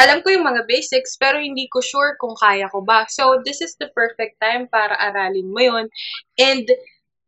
alam 0.00 0.24
ko 0.24 0.32
yung 0.32 0.48
mga 0.48 0.64
basics, 0.64 1.20
pero 1.20 1.36
hindi 1.36 1.68
ko 1.68 1.84
sure 1.84 2.16
kung 2.16 2.32
kaya 2.32 2.72
ko 2.72 2.80
ba. 2.80 3.04
So, 3.12 3.44
this 3.44 3.60
is 3.60 3.76
the 3.76 3.92
perfect 3.92 4.40
time 4.40 4.64
para 4.72 4.96
aralin 4.96 5.52
mo 5.52 5.60
yun. 5.60 5.86
And, 6.40 6.64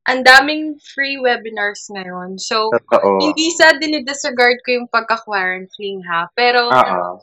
ang 0.09 0.27
daming 0.27 0.83
free 0.83 1.21
webinars 1.21 1.87
ngayon. 1.93 2.41
So, 2.41 2.75
Totoo. 2.91 3.23
hindi 3.23 3.55
sa 3.55 3.77
dinidisregard 3.79 4.59
ko 4.67 4.83
yung 4.83 4.89
pagka-quarantine 4.91 6.03
ha. 6.11 6.27
Pero, 6.35 6.73
Oo. 6.73 7.23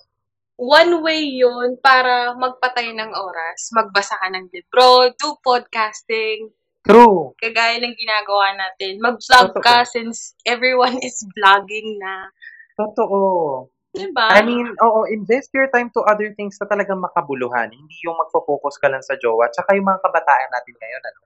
One 0.59 0.99
way 0.99 1.23
yun 1.39 1.79
para 1.79 2.35
magpatay 2.35 2.91
ng 2.91 3.11
oras. 3.15 3.71
Magbasa 3.71 4.19
ka 4.19 4.27
ng 4.27 4.51
libro, 4.51 5.15
do 5.15 5.39
podcasting, 5.39 6.51
True. 6.83 7.31
kagaya 7.39 7.79
ng 7.79 7.95
ginagawa 7.95 8.59
natin. 8.59 8.99
Mag-vlog 8.99 9.55
Totoo. 9.55 9.63
ka 9.63 9.87
since 9.87 10.35
everyone 10.43 10.99
is 10.99 11.15
vlogging 11.31 11.95
na. 12.03 12.27
Totoo. 12.75 13.71
Diba? 13.89 14.29
I 14.29 14.45
mean, 14.45 14.69
oo, 14.85 15.09
invest 15.09 15.49
your 15.55 15.65
time 15.73 15.89
to 15.97 16.05
other 16.05 16.29
things 16.37 16.59
na 16.61 16.69
talagang 16.69 17.01
makabuluhan. 17.01 17.73
Hindi 17.73 17.95
yung 18.05 18.19
magfo-focus 18.19 18.77
ka 18.77 18.91
lang 18.91 19.01
sa 19.01 19.17
jowa. 19.17 19.49
Tsaka 19.49 19.73
yung 19.73 19.87
mga 19.87 20.03
kabataan 20.05 20.49
natin 20.53 20.75
ngayon, 20.77 21.03
ano, 21.09 21.21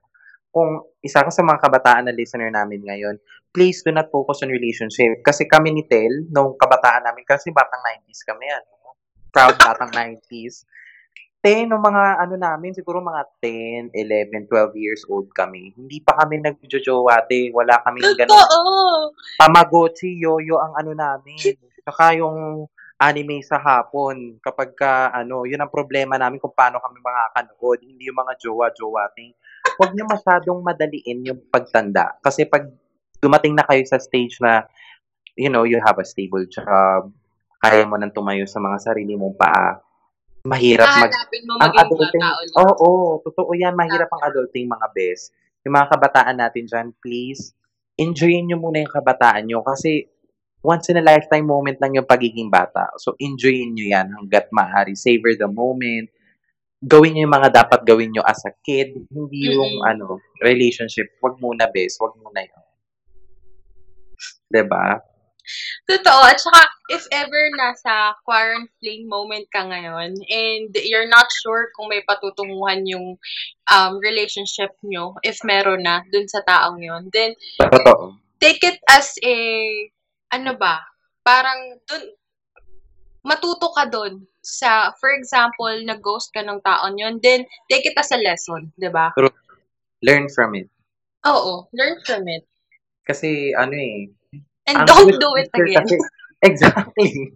kung 0.54 0.70
isa 1.02 1.26
ka 1.26 1.28
sa 1.34 1.44
mga 1.44 1.60
kabataan 1.60 2.08
na 2.08 2.14
listener 2.14 2.48
namin 2.48 2.80
ngayon, 2.86 3.18
please 3.52 3.84
do 3.84 3.92
not 3.92 4.08
focus 4.08 4.46
on 4.46 4.50
relationship. 4.54 5.20
Kasi 5.20 5.44
kami 5.44 5.76
ni 5.76 5.84
Tel, 5.84 6.30
nung 6.32 6.56
kabataan 6.56 7.04
namin, 7.04 7.26
kasi 7.28 7.52
batang 7.52 7.82
90s 7.84 8.22
kami, 8.24 8.48
ano, 8.48 8.73
proud 9.34 9.58
batang 9.58 9.90
90s. 9.90 10.62
Te, 11.44 11.68
nung 11.68 11.84
mga 11.84 12.24
ano 12.24 12.40
namin, 12.40 12.72
siguro 12.72 13.04
mga 13.04 13.20
10, 13.42 13.92
11, 13.92 14.48
12 14.48 14.80
years 14.80 15.04
old 15.12 15.28
kami. 15.34 15.76
Hindi 15.76 16.00
pa 16.00 16.16
kami 16.16 16.40
nagjojowa, 16.40 17.20
te. 17.28 17.52
Wala 17.52 17.84
kami 17.84 18.00
ganun. 18.00 18.32
Totoo! 18.32 19.12
Tamagotchi, 19.36 20.16
yoyo 20.16 20.56
ang 20.56 20.72
ano 20.72 20.96
namin. 20.96 21.36
Saka 21.84 22.16
yung 22.16 22.64
anime 22.96 23.44
sa 23.44 23.60
hapon. 23.60 24.40
Kapag 24.40 24.72
ka, 24.72 25.12
ano, 25.12 25.44
yun 25.44 25.60
ang 25.60 25.68
problema 25.68 26.16
namin 26.16 26.40
kung 26.40 26.56
paano 26.56 26.80
kami 26.80 27.04
makakanood. 27.04 27.84
Hindi 27.84 28.08
yung 28.08 28.24
mga 28.24 28.40
jowa-jowa 28.40 29.12
thing. 29.12 29.36
Huwag 29.76 29.92
niyo 29.92 30.08
masyadong 30.08 30.64
madaliin 30.64 31.28
yung 31.28 31.40
pagtanda. 31.52 32.16
Kasi 32.24 32.48
pag 32.48 32.72
dumating 33.20 33.52
na 33.52 33.68
kayo 33.68 33.84
sa 33.84 34.00
stage 34.00 34.40
na, 34.40 34.64
you 35.36 35.52
know, 35.52 35.68
you 35.68 35.76
have 35.84 36.00
a 36.00 36.06
stable 36.08 36.48
job, 36.48 37.12
kaya 37.64 37.88
mo 37.88 37.96
nang 37.96 38.12
tumayo 38.12 38.44
sa 38.44 38.60
mga 38.60 38.76
sarili 38.76 39.16
mong 39.16 39.36
paa, 39.40 39.80
mahirap 40.44 40.84
mag... 41.00 41.12
Mo 41.48 41.56
Ang 41.56 41.72
adulting, 41.72 42.24
oo, 42.60 42.74
oh, 42.76 43.08
totoo 43.24 43.56
yan. 43.56 43.72
Mahirap 43.72 44.12
ang 44.12 44.22
adulting 44.28 44.68
mga 44.68 44.92
best. 44.92 45.32
Yung 45.64 45.72
mga 45.72 45.88
kabataan 45.96 46.36
natin 46.36 46.68
dyan, 46.68 46.92
please, 47.00 47.56
enjoyin 47.96 48.44
nyo 48.44 48.60
muna 48.60 48.84
yung 48.84 48.92
kabataan 48.92 49.48
nyo 49.48 49.64
kasi 49.64 50.04
once 50.60 50.92
in 50.92 51.00
a 51.00 51.04
lifetime 51.04 51.48
moment 51.48 51.80
lang 51.80 51.96
yung 51.96 52.04
pagiging 52.04 52.52
bata. 52.52 52.92
So, 53.00 53.16
enjoyin 53.16 53.72
nyo 53.72 53.88
yan 53.88 54.12
hanggat 54.12 54.52
maaari. 54.52 54.92
Savor 54.92 55.32
the 55.32 55.48
moment. 55.48 56.12
Gawin 56.84 57.16
nyo 57.16 57.24
yung 57.24 57.36
mga 57.40 57.64
dapat 57.64 57.80
gawin 57.88 58.12
nyo 58.12 58.20
as 58.28 58.44
a 58.44 58.52
kid. 58.60 58.92
Hindi 59.08 59.56
yung, 59.56 59.80
Mm-mm. 59.80 59.88
ano, 59.88 60.20
relationship. 60.44 61.16
Wag 61.24 61.40
muna, 61.40 61.64
best. 61.72 61.96
Wag 62.04 62.12
muna 62.20 62.44
yun. 62.44 62.64
'Di 64.52 64.62
ba? 64.68 65.00
Totoo. 65.84 66.20
At 66.24 66.38
saka, 66.40 66.62
if 66.88 67.08
ever 67.12 67.48
nasa 67.56 68.12
quarantine 68.28 69.08
moment 69.08 69.48
ka 69.48 69.64
ngayon 69.64 70.12
and 70.28 70.68
you're 70.84 71.08
not 71.08 71.24
sure 71.32 71.72
kung 71.72 71.88
may 71.88 72.04
patutunguhan 72.04 72.84
yung 72.84 73.16
um, 73.72 73.92
relationship 74.04 74.76
nyo, 74.84 75.16
if 75.24 75.40
meron 75.44 75.80
na 75.80 76.04
dun 76.12 76.28
sa 76.28 76.44
taong 76.44 76.80
yon 76.84 77.08
then 77.08 77.32
Totoo. 77.56 78.20
take 78.36 78.60
it 78.60 78.76
as 78.92 79.16
a, 79.24 79.36
ano 80.36 80.52
ba, 80.60 80.84
parang 81.24 81.80
dun, 81.88 82.04
matuto 83.24 83.72
ka 83.72 83.88
dun 83.88 84.28
sa, 84.44 84.92
for 85.00 85.16
example, 85.16 85.72
nag-ghost 85.88 86.28
ka 86.36 86.44
ng 86.44 86.60
taon 86.60 87.00
yon 87.00 87.16
then 87.24 87.48
take 87.72 87.88
it 87.88 87.96
as 87.96 88.12
a 88.12 88.20
lesson, 88.20 88.68
di 88.76 88.92
ba? 88.92 89.08
Learn 90.04 90.28
from 90.28 90.52
it. 90.52 90.68
Oo, 91.24 91.64
learn 91.72 91.96
from 92.04 92.28
it. 92.28 92.44
Kasi, 93.08 93.56
ano 93.56 93.72
eh, 93.72 94.12
And 94.68 94.84
don't 94.88 95.16
do 95.16 95.30
it 95.40 95.48
again. 95.56 95.80
Kasi, 95.80 95.96
exactly. 96.44 97.32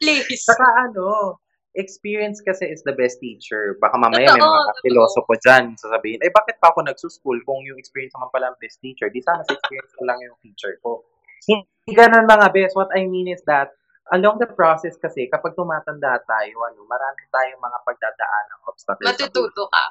Please. 0.00 0.42
Saka 0.44 0.88
ano, 0.88 1.36
experience 1.78 2.42
kasi 2.42 2.66
is 2.66 2.82
the 2.82 2.96
best 2.96 3.22
teacher. 3.22 3.78
Baka 3.78 3.94
mamaya 4.00 4.34
may 4.34 4.40
Totoo, 4.40 4.50
mga 4.50 4.62
totoo. 4.74 4.84
pilosopo 4.84 5.32
dyan 5.38 5.64
sasabihin, 5.78 6.18
eh 6.26 6.32
bakit 6.34 6.58
pa 6.58 6.74
ako 6.74 6.82
nagsuschool 6.88 7.38
kung 7.46 7.62
yung 7.62 7.78
experience 7.78 8.16
naman 8.18 8.32
pala 8.34 8.50
ang 8.50 8.58
best 8.58 8.82
teacher? 8.82 9.06
Di 9.12 9.22
sana 9.22 9.46
sa 9.46 9.54
experience 9.54 9.92
ko 9.94 10.02
lang 10.08 10.18
yung 10.24 10.36
teacher 10.42 10.74
ko. 10.82 11.06
Hindi 11.46 11.92
ganun 11.94 12.26
mga 12.26 12.50
best. 12.52 12.74
What 12.74 12.90
I 12.92 13.06
mean 13.06 13.30
is 13.30 13.40
that 13.46 13.72
along 14.12 14.40
the 14.40 14.48
process 14.48 14.96
kasi, 14.96 15.28
kapag 15.28 15.56
tumatanda 15.56 16.20
tayo, 16.24 16.56
ano, 16.68 16.84
marami 16.84 17.22
tayong 17.28 17.60
mga 17.60 17.78
pagdadaan 17.84 18.44
ng 18.52 18.60
obstacles. 18.68 19.06
Matututo 19.08 19.64
ka. 19.68 19.84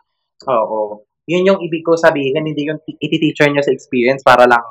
Oo. 0.50 1.02
Yun 1.28 1.44
yung 1.54 1.60
ibig 1.60 1.84
ko 1.84 1.98
sabihin, 2.00 2.46
hindi 2.46 2.70
yung 2.70 2.80
ti- 2.86 2.98
iti-teacher 2.98 3.52
nyo 3.52 3.60
sa 3.60 3.74
experience 3.74 4.24
para 4.24 4.48
lang 4.48 4.64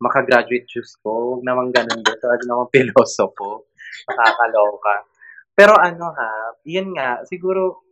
makagraduate 0.00 0.66
Diyos 0.66 0.96
ko. 1.04 1.36
Huwag 1.36 1.44
naman 1.44 1.70
ganun 1.70 2.00
din. 2.00 2.16
Talaga 2.18 2.42
naman 2.48 2.72
pilosopo. 2.72 3.68
Nakakaloka. 4.08 5.06
Pero 5.52 5.76
ano 5.76 6.16
ha, 6.16 6.56
yun 6.64 6.96
nga, 6.96 7.20
siguro, 7.28 7.84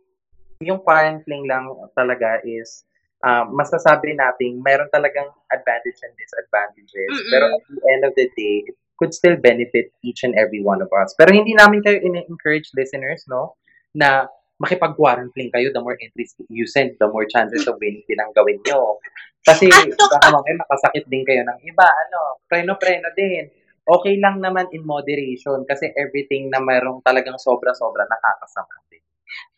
yung 0.59 0.81
quarantine 0.81 1.45
lang 1.45 1.69
talaga 1.93 2.41
is, 2.41 2.83
uh, 3.21 3.45
masasabi 3.45 4.17
natin, 4.17 4.59
meron 4.59 4.89
talagang 4.89 5.29
advantage 5.53 6.01
and 6.01 6.17
disadvantages. 6.17 7.13
Mm-mm. 7.13 7.29
Pero 7.29 7.45
at 7.53 7.63
the 7.69 7.81
end 7.93 8.03
of 8.03 8.13
the 8.17 8.25
day, 8.33 8.65
it 8.65 8.75
could 8.97 9.13
still 9.13 9.37
benefit 9.37 9.93
each 10.03 10.25
and 10.25 10.35
every 10.35 10.59
one 10.59 10.81
of 10.81 10.89
us. 10.91 11.15
Pero 11.15 11.31
hindi 11.31 11.55
namin 11.55 11.79
kayo 11.85 12.01
in-encourage 12.01 12.73
listeners, 12.75 13.23
no, 13.29 13.55
na 13.93 14.27
makipag-quarantine 14.59 15.49
kayo, 15.55 15.71
the 15.71 15.79
more 15.79 15.95
entries 15.95 16.35
you 16.51 16.67
send, 16.67 16.99
the 16.99 17.07
more 17.07 17.23
chances 17.25 17.63
of 17.65 17.79
winning 17.79 18.03
din 18.05 18.19
ang 18.19 18.35
gawin 18.35 18.59
nyo. 18.67 18.99
Kasi 19.39 19.71
baka 19.95 20.27
mamaya 20.29 20.55
makasakit 20.59 21.07
din 21.07 21.23
kayo 21.23 21.47
ng 21.47 21.59
iba. 21.63 21.87
Ano, 21.87 22.43
preno-preno 22.45 23.09
din. 23.15 23.47
Okay 23.87 24.19
lang 24.21 24.43
naman 24.43 24.69
in 24.75 24.85
moderation 24.85 25.65
kasi 25.65 25.89
everything 25.97 26.51
na 26.51 26.61
mayroong 26.61 27.01
talagang 27.01 27.39
sobra-sobra 27.39 28.05
nakakasama 28.05 28.85
din. 28.91 29.01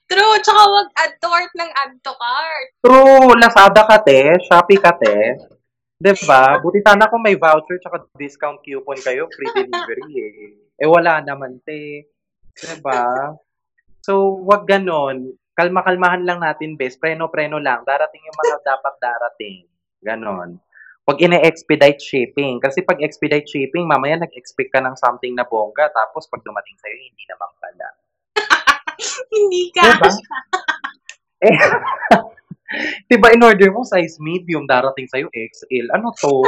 True. 0.08 0.38
Tsaka 0.40 0.62
wag 0.70 0.88
add 0.96 1.14
to 1.20 1.28
cart 1.28 1.52
ng 1.56 1.72
add 1.72 1.94
to 2.00 2.14
cart. 2.16 2.68
True, 2.80 3.32
Lazada 3.36 3.84
ka 3.84 3.98
te, 4.04 4.40
Shopee 4.48 4.80
ka 4.80 4.96
te. 4.96 5.36
'Di 6.00 6.14
ba? 6.28 6.56
Buti 6.64 6.80
sana 6.84 7.08
kung 7.08 7.24
may 7.24 7.36
voucher 7.36 7.80
tsaka 7.80 8.08
discount 8.16 8.60
coupon 8.64 9.00
kayo, 9.00 9.28
free 9.34 9.52
delivery 9.52 10.12
eh. 10.16 10.84
Eh 10.84 10.90
wala 10.90 11.20
naman 11.24 11.60
te. 11.64 12.08
'Di 12.56 12.76
ba? 12.84 13.34
So, 14.02 14.42
wag 14.46 14.66
ganon. 14.66 15.38
Kalma-kalmahan 15.54 16.26
lang 16.26 16.42
natin, 16.42 16.74
best. 16.74 16.98
Preno-preno 16.98 17.62
lang. 17.62 17.86
Darating 17.86 18.24
yung 18.26 18.38
mga 18.38 18.56
dapat 18.66 18.94
darating. 18.98 19.70
Ganon. 20.02 20.58
Huwag 21.06 21.18
ina-expedite 21.22 22.02
shipping. 22.02 22.62
Kasi 22.62 22.82
pag 22.82 23.02
expedite 23.02 23.46
shipping, 23.46 23.86
mamaya 23.86 24.22
nag-expect 24.22 24.74
ka 24.74 24.82
ng 24.82 24.98
something 24.98 25.34
na 25.34 25.46
bongga, 25.46 25.90
tapos 25.94 26.30
pag 26.30 26.42
dumating 26.46 26.78
sa'yo, 26.78 26.98
hindi 26.98 27.26
naman 27.30 27.52
pala. 27.58 27.88
Hindi 29.34 29.64
ka. 29.74 29.84
Diba? 29.98 30.10
Eh, 31.42 31.58
diba 33.10 33.34
in 33.34 33.42
order 33.42 33.74
mo 33.74 33.82
size 33.82 34.22
medium, 34.22 34.70
darating 34.70 35.10
sa'yo 35.10 35.26
XL. 35.34 35.90
Ano 35.90 36.14
to? 36.14 36.46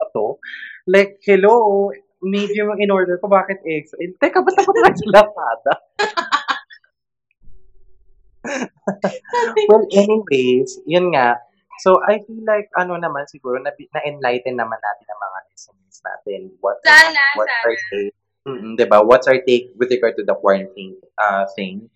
Ba 0.00 0.06
to? 0.16 0.40
Like, 0.88 1.20
hello, 1.28 1.92
medium 2.24 2.72
yung 2.72 2.80
in 2.80 2.88
order 2.88 3.20
ko, 3.20 3.28
bakit 3.28 3.60
XL? 3.60 4.16
Teka, 4.16 4.40
ba't 4.40 4.56
ako 4.56 4.70
na 4.80 4.88
Lazada? 4.88 5.74
well, 9.68 9.84
anyways, 9.92 10.80
yun 10.86 11.14
nga. 11.14 11.38
So, 11.80 11.98
I 12.04 12.22
feel 12.22 12.44
like, 12.46 12.70
ano 12.78 12.94
naman, 12.94 13.26
siguro, 13.26 13.58
na, 13.58 13.74
na-enlighten 13.74 14.54
naman 14.54 14.78
natin 14.78 15.06
ang 15.10 15.20
mga 15.22 15.38
listeners 15.50 15.98
natin. 16.04 16.40
What, 16.62 16.78
Sana, 16.84 17.22
what's 17.34 17.50
sana. 17.50 17.64
our 17.66 17.76
take? 17.90 18.14
Mm, 18.42 18.74
diba? 18.78 18.98
What's 19.06 19.26
our 19.26 19.40
take 19.42 19.70
with 19.78 19.90
regard 19.90 20.18
to 20.18 20.24
the 20.26 20.34
quarantine 20.34 20.98
uh, 21.18 21.46
thing? 21.54 21.90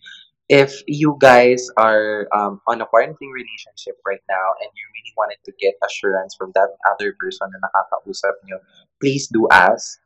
If 0.47 0.79
you 0.87 1.19
guys 1.19 1.67
are 1.75 2.31
um, 2.31 2.63
on 2.71 2.81
a 2.81 2.87
quarantine 2.87 3.35
relationship 3.35 3.99
right 4.07 4.23
now 4.31 4.55
and 4.63 4.71
you 4.71 4.85
really 4.95 5.15
wanted 5.19 5.43
to 5.43 5.53
get 5.59 5.75
assurance 5.83 6.39
from 6.39 6.55
that 6.55 6.71
other 6.87 7.19
person 7.19 7.51
na 7.51 7.59
nakakausap 7.67 8.39
nyo, 8.47 8.63
please 9.03 9.27
do 9.27 9.51
ask. 9.51 9.99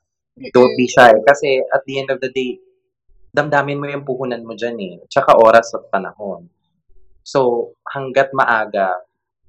Don't 0.57 0.72
be 0.80 0.88
shy. 0.88 1.12
Kasi 1.28 1.61
at 1.76 1.84
the 1.84 2.01
end 2.01 2.09
of 2.09 2.24
the 2.24 2.32
day, 2.32 2.57
damdamin 3.31 3.78
mo 3.78 3.87
yung 3.87 4.07
puhunan 4.07 4.43
mo 4.43 4.55
dyan 4.59 4.76
eh. 4.78 4.95
Tsaka 5.07 5.39
oras 5.39 5.70
at 5.74 5.87
panahon. 5.91 6.51
So, 7.22 7.72
hanggat 7.87 8.35
maaga, 8.35 8.95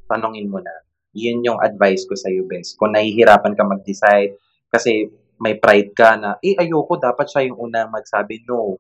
tanongin 0.06 0.50
mo 0.50 0.62
na. 0.62 0.74
Yun 1.12 1.44
yung 1.44 1.60
advice 1.60 2.08
ko 2.08 2.16
sa'yo, 2.16 2.48
best. 2.48 2.78
Kung 2.78 2.94
nahihirapan 2.96 3.58
ka 3.58 3.64
mag-decide, 3.66 4.38
kasi 4.72 5.10
may 5.42 5.58
pride 5.58 5.92
ka 5.98 6.16
na, 6.16 6.38
eh, 6.40 6.56
ayoko, 6.56 7.02
dapat 7.02 7.28
siya 7.28 7.50
yung 7.50 7.58
unang 7.58 7.92
magsabi, 7.92 8.46
no. 8.46 8.78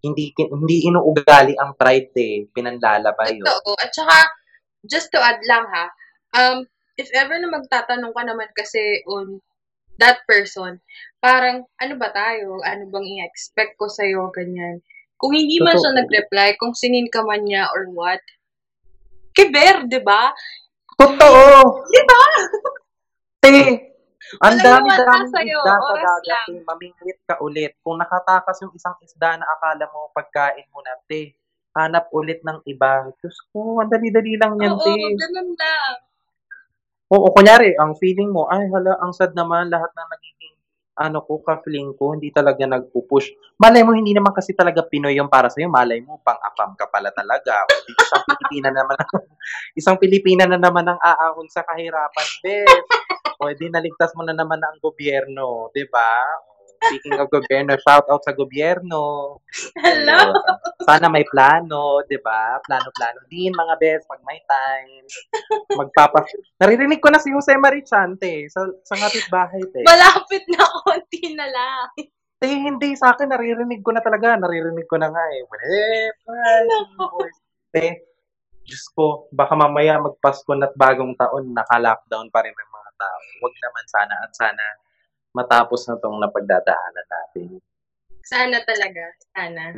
Hindi, 0.00 0.30
hindi 0.38 0.86
inuugali 0.86 1.58
ang 1.58 1.74
pride 1.74 2.14
eh. 2.14 2.46
Pinanlalabay 2.46 3.42
yun. 3.42 3.48
Totoo. 3.48 3.74
At 3.74 3.90
saka, 3.90 4.18
just 4.86 5.10
to 5.10 5.18
add 5.18 5.42
lang 5.42 5.66
ha, 5.66 5.86
um, 6.38 6.58
if 6.94 7.10
ever 7.12 7.36
na 7.42 7.50
magtatanong 7.50 8.14
ka 8.14 8.22
naman 8.22 8.48
kasi 8.54 9.02
on 9.10 9.42
that 9.98 10.22
person, 10.28 10.78
parang, 11.26 11.66
ano 11.82 11.94
ba 11.98 12.14
tayo? 12.14 12.62
Ano 12.62 12.86
bang 12.86 13.06
i-expect 13.18 13.74
ko 13.74 13.90
sa'yo? 13.90 14.30
Ganyan. 14.30 14.78
Kung 15.18 15.34
hindi 15.34 15.58
man 15.58 15.74
siya 15.74 15.90
Totoo. 15.90 15.98
nag-reply, 16.06 16.48
kung 16.54 16.70
sinin 16.70 17.10
ka 17.10 17.26
man 17.26 17.42
niya 17.42 17.66
or 17.74 17.90
what, 17.90 18.22
kiber, 19.34 19.90
di 19.90 19.98
ba? 20.06 20.30
Totoo! 20.94 21.82
Di 21.90 22.02
ba? 22.06 22.22
Te, 23.42 23.50
ang 24.46 24.54
Walang 24.54 24.86
dami-dami 24.86 25.02
mawala 25.02 25.34
sa'yo, 25.34 25.58
isda 25.58 25.74
sa 25.74 25.94
dagat. 25.98 26.46
eh. 26.54 26.62
Mamingwit 26.62 27.18
ka 27.26 27.34
ulit. 27.42 27.72
Kung 27.82 27.98
nakatakas 27.98 28.62
yung 28.62 28.74
isang 28.78 28.94
isda 29.02 29.40
na 29.40 29.46
akala 29.58 29.90
mo 29.90 30.14
pagkain 30.14 30.70
mo 30.70 30.78
na, 30.86 30.94
te, 31.10 31.34
hanap 31.76 32.08
ulit 32.14 32.40
ng 32.46 32.62
iba. 32.64 33.10
Diyos 33.18 33.36
ko, 33.52 33.82
ang 33.82 33.90
dali-dali 33.90 34.38
lang 34.38 34.56
yan, 34.62 34.72
Oo, 34.78 34.84
te. 34.84 34.94
ganun 34.94 35.50
lang. 35.58 35.94
Oo, 37.06 37.30
kunyari, 37.30 37.70
ang 37.78 37.94
feeling 38.02 38.34
mo, 38.34 38.50
ay 38.50 38.66
hala, 38.68 38.98
ang 38.98 39.14
sad 39.14 39.30
naman 39.32 39.70
lahat 39.70 39.88
na 39.94 40.04
nagiging 40.10 40.35
ano 40.96 41.20
ko, 41.20 41.44
ka-fling 41.44 41.92
ko, 41.94 42.16
hindi 42.16 42.32
talaga 42.32 42.64
nagpo-push. 42.64 43.56
Malay 43.60 43.84
mo, 43.84 43.92
hindi 43.92 44.16
naman 44.16 44.32
kasi 44.32 44.56
talaga 44.56 44.80
Pinoy 44.84 45.16
yung 45.20 45.28
para 45.28 45.52
sa'yo. 45.52 45.68
Malay 45.68 46.00
mo, 46.00 46.20
pang-apam 46.24 46.72
ka 46.72 46.88
pala 46.88 47.12
talaga. 47.12 47.68
O, 47.68 47.72
isang 47.92 48.24
Pilipina 48.24 48.72
naman, 48.72 48.96
isang 49.78 49.96
Pilipina 50.00 50.48
na 50.48 50.56
naman 50.56 50.88
ang 50.88 51.00
aahon 51.00 51.48
sa 51.52 51.62
kahirapan, 51.68 52.28
bes. 52.40 52.68
O, 53.36 53.52
di 53.52 53.68
naligtas 53.68 54.16
mo 54.16 54.24
na 54.24 54.32
naman 54.32 54.56
ang 54.64 54.80
gobyerno, 54.80 55.68
di 55.68 55.84
ba? 55.92 56.24
Speaking 56.76 57.16
of 57.18 57.32
gobyerno, 57.32 57.74
shout 57.80 58.06
out 58.12 58.22
sa 58.22 58.36
gobyerno. 58.36 59.36
Hello! 59.80 60.36
Sana 60.84 61.08
may 61.08 61.24
plano, 61.26 62.04
di 62.04 62.20
ba? 62.20 62.60
Plano-plano 62.62 63.24
din, 63.26 63.50
mga 63.50 63.74
bes, 63.80 64.04
pag 64.04 64.22
may 64.22 64.40
time. 64.44 65.04
Magpapa... 65.74 66.22
Naririnig 66.60 67.00
ko 67.00 67.08
na 67.10 67.18
si 67.22 67.32
Jose 67.32 67.56
Marichante 67.56 68.46
sa, 68.52 68.64
sa 68.84 68.94
ngapit 68.94 69.26
bahay, 69.32 69.62
te. 69.72 69.82
Malapit 69.82 70.44
na 70.52 70.62
konti 70.62 71.34
na 71.34 71.46
lang. 71.48 71.90
Eh, 72.44 72.56
hindi 72.68 72.92
sa 72.94 73.16
akin, 73.16 73.32
naririnig 73.32 73.80
ko 73.80 73.96
na 73.96 74.04
talaga. 74.04 74.36
Naririnig 74.36 74.86
ko 74.86 75.00
na 75.00 75.08
nga 75.08 75.24
eh. 75.32 75.42
Eh, 75.42 76.08
Nako. 76.68 77.24
Eh, 77.72 78.06
Diyos 78.66 78.90
ko, 78.92 79.30
baka 79.30 79.54
mamaya 79.54 80.02
magpasko 80.02 80.50
na't 80.58 80.74
bagong 80.74 81.14
taon, 81.14 81.54
naka-lockdown 81.54 82.26
pa 82.34 82.42
rin 82.42 82.50
ang 82.50 82.72
mga 82.74 82.90
tao. 82.98 83.20
Huwag 83.38 83.54
naman 83.62 83.84
sana 83.86 84.14
at 84.26 84.32
sana 84.34 84.64
matapos 85.36 85.84
na 85.84 86.00
tong 86.00 86.16
napagdadaanan 86.16 87.06
natin. 87.06 87.60
Sana 88.24 88.56
talaga. 88.64 89.04
Sana. 89.36 89.76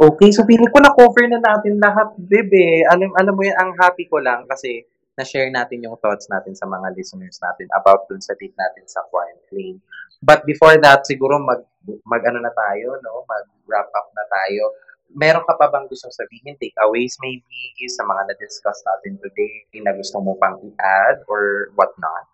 Okay, 0.00 0.32
so 0.32 0.48
feeling 0.48 0.72
ko 0.72 0.80
na-cover 0.80 1.28
na 1.28 1.36
natin 1.36 1.76
lahat, 1.76 2.16
bebe. 2.16 2.88
Alam, 2.88 3.12
alam 3.12 3.34
mo 3.36 3.44
yan, 3.44 3.56
ang 3.60 3.76
happy 3.76 4.08
ko 4.08 4.16
lang 4.16 4.48
kasi 4.48 4.88
na-share 5.18 5.50
natin 5.50 5.82
yung 5.82 5.98
thoughts 5.98 6.30
natin 6.30 6.54
sa 6.54 6.64
mga 6.64 6.94
listeners 6.94 7.36
natin 7.42 7.66
about 7.74 8.06
dun 8.06 8.22
sa 8.22 8.32
tip 8.38 8.54
natin 8.54 8.86
sa 8.88 9.02
quarantine. 9.10 9.82
But 10.22 10.46
before 10.46 10.78
that, 10.80 11.04
siguro 11.04 11.42
mag, 11.42 11.66
mag 12.06 12.22
ano 12.24 12.38
na 12.38 12.54
tayo, 12.54 12.96
no? 13.02 13.26
Mag-wrap 13.26 13.90
up 13.92 14.08
na 14.14 14.24
tayo. 14.30 14.72
Meron 15.10 15.42
ka 15.42 15.58
pa 15.58 15.66
bang 15.72 15.90
gustong 15.90 16.14
sabihin, 16.14 16.54
takeaways 16.60 17.18
maybe, 17.18 17.74
sa 17.90 18.06
mga 18.06 18.30
na-discuss 18.30 18.78
natin 18.86 19.18
today 19.18 19.66
na 19.82 19.96
gusto 19.96 20.22
mo 20.22 20.38
pang 20.38 20.60
i-add 20.62 21.26
or 21.26 21.74
whatnot? 21.74 22.27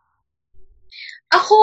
Ako, 1.34 1.58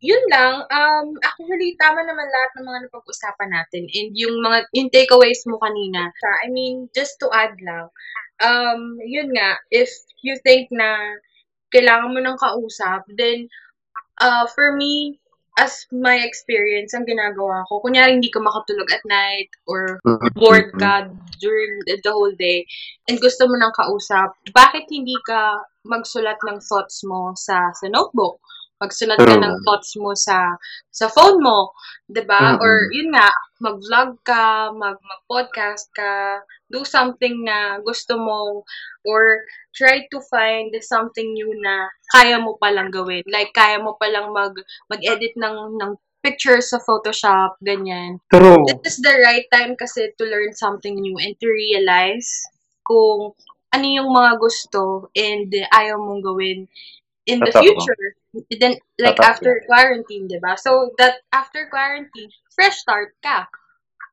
yun 0.00 0.24
lang. 0.32 0.64
Um, 0.72 1.18
actually, 1.20 1.76
tama 1.76 2.00
naman 2.00 2.24
lahat 2.24 2.50
ng 2.56 2.64
mga 2.64 2.80
napag-usapan 2.88 3.50
natin. 3.52 3.84
And 3.92 4.10
yung 4.16 4.40
mga, 4.40 4.58
yung 4.72 4.88
takeaways 4.88 5.44
mo 5.44 5.60
kanina. 5.60 6.08
I 6.44 6.48
mean, 6.48 6.88
just 6.96 7.20
to 7.20 7.28
add 7.28 7.58
lang. 7.60 7.92
Um, 8.40 8.96
yun 9.04 9.30
nga, 9.36 9.60
if 9.68 9.92
you 10.24 10.40
think 10.40 10.72
na 10.72 11.18
kailangan 11.74 12.12
mo 12.14 12.20
ng 12.24 12.40
kausap, 12.40 13.04
then, 13.14 13.52
uh, 14.20 14.48
for 14.48 14.72
me, 14.72 15.20
as 15.60 15.84
my 15.92 16.16
experience, 16.24 16.96
ang 16.96 17.04
ginagawa 17.04 17.68
ko, 17.68 17.84
kunyari 17.84 18.16
hindi 18.16 18.32
ka 18.32 18.40
makatulog 18.40 18.88
at 18.88 19.04
night 19.04 19.52
or 19.68 20.00
bored 20.32 20.72
ka 20.80 21.12
during 21.44 21.72
the, 21.84 22.00
the 22.00 22.12
whole 22.12 22.32
day 22.40 22.64
and 23.08 23.20
gusto 23.20 23.44
mo 23.44 23.60
ng 23.60 23.72
kausap, 23.76 24.32
bakit 24.56 24.88
hindi 24.88 25.12
ka 25.28 25.60
magsulat 25.84 26.40
ng 26.48 26.56
thoughts 26.64 27.04
mo 27.04 27.36
sa 27.36 27.68
sa 27.76 27.86
notebook? 27.92 28.40
Magsulat 28.82 29.22
ka 29.22 29.38
ng 29.38 29.62
thoughts 29.62 29.94
mo 29.94 30.10
sa 30.18 30.58
sa 30.90 31.06
phone 31.06 31.38
mo, 31.38 31.70
'di 32.10 32.26
ba? 32.26 32.58
Mm-mm. 32.58 32.62
Or 32.66 32.74
yun 32.90 33.14
nga, 33.14 33.30
mag-vlog 33.62 34.18
ka, 34.26 34.74
mag 34.74 34.98
mag-podcast 34.98 35.86
ka, 35.94 36.42
do 36.66 36.82
something 36.82 37.46
na 37.46 37.78
gusto 37.86 38.18
mo 38.18 38.66
or 39.06 39.46
try 39.70 40.02
to 40.10 40.18
find 40.26 40.74
something 40.82 41.30
new 41.30 41.54
na 41.62 41.86
kaya 42.10 42.42
mo 42.42 42.58
palang 42.58 42.90
gawin. 42.90 43.22
Like 43.30 43.54
kaya 43.54 43.78
mo 43.78 43.94
palang 44.02 44.34
mag 44.34 44.58
mag-edit 44.90 45.38
ng 45.38 45.78
ng 45.78 45.92
pictures 46.22 46.70
sa 46.70 46.82
Photoshop, 46.82 47.58
ganyan. 47.62 48.18
True. 48.30 48.66
This 48.82 48.98
is 48.98 49.02
the 49.02 49.14
right 49.22 49.46
time 49.50 49.74
kasi 49.78 50.10
to 50.18 50.24
learn 50.26 50.54
something 50.54 50.94
new 50.98 51.18
and 51.18 51.34
to 51.38 51.46
realize 51.50 52.30
kung 52.86 53.34
ano 53.72 53.86
yung 53.88 54.10
mga 54.12 54.38
gusto 54.38 55.08
and 55.16 55.50
ayaw 55.72 55.96
mong 55.98 56.22
gawin 56.22 56.68
in 57.26 57.38
the 57.38 57.50
Totoo. 57.50 57.62
future. 57.62 58.16
Then, 58.58 58.80
like, 58.98 59.16
Totoo. 59.16 59.30
after 59.30 59.52
quarantine, 59.68 60.26
di 60.26 60.38
ba? 60.42 60.56
So, 60.58 60.90
that 60.98 61.22
after 61.30 61.68
quarantine, 61.70 62.30
fresh 62.54 62.82
start 62.82 63.14
ka. 63.22 63.46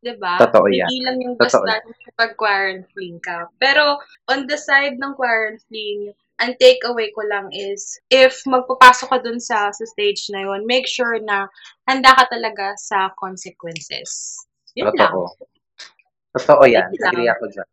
Di 0.04 0.16
ba? 0.16 0.40
Totoo 0.40 0.70
yan. 0.72 0.88
Hindi 0.88 1.00
lang 1.04 1.18
yung 1.20 1.36
Totoo 1.36 1.66
basta 1.66 1.84
pag 2.16 2.32
quarantine 2.38 3.18
ka. 3.20 3.50
Pero, 3.58 4.00
on 4.30 4.46
the 4.46 4.56
side 4.56 4.96
ng 5.00 5.14
quarantine, 5.18 6.14
ang 6.40 6.56
takeaway 6.56 7.12
ko 7.12 7.28
lang 7.28 7.52
is, 7.52 8.00
if 8.08 8.40
magpapasok 8.48 9.08
ka 9.12 9.20
dun 9.20 9.44
sa, 9.44 9.76
sa 9.76 9.84
stage 9.84 10.32
na 10.32 10.48
yun, 10.48 10.64
make 10.64 10.88
sure 10.88 11.20
na 11.20 11.52
handa 11.84 12.16
ka 12.16 12.32
talaga 12.32 12.78
sa 12.80 13.12
consequences. 13.20 14.40
Yun 14.78 14.96
lang. 14.96 15.12
Totoo. 15.12 15.36
Totoo 16.40 16.64
yan. 16.64 16.88
Agree 16.96 17.28
ako 17.28 17.52
dyan. 17.52 17.68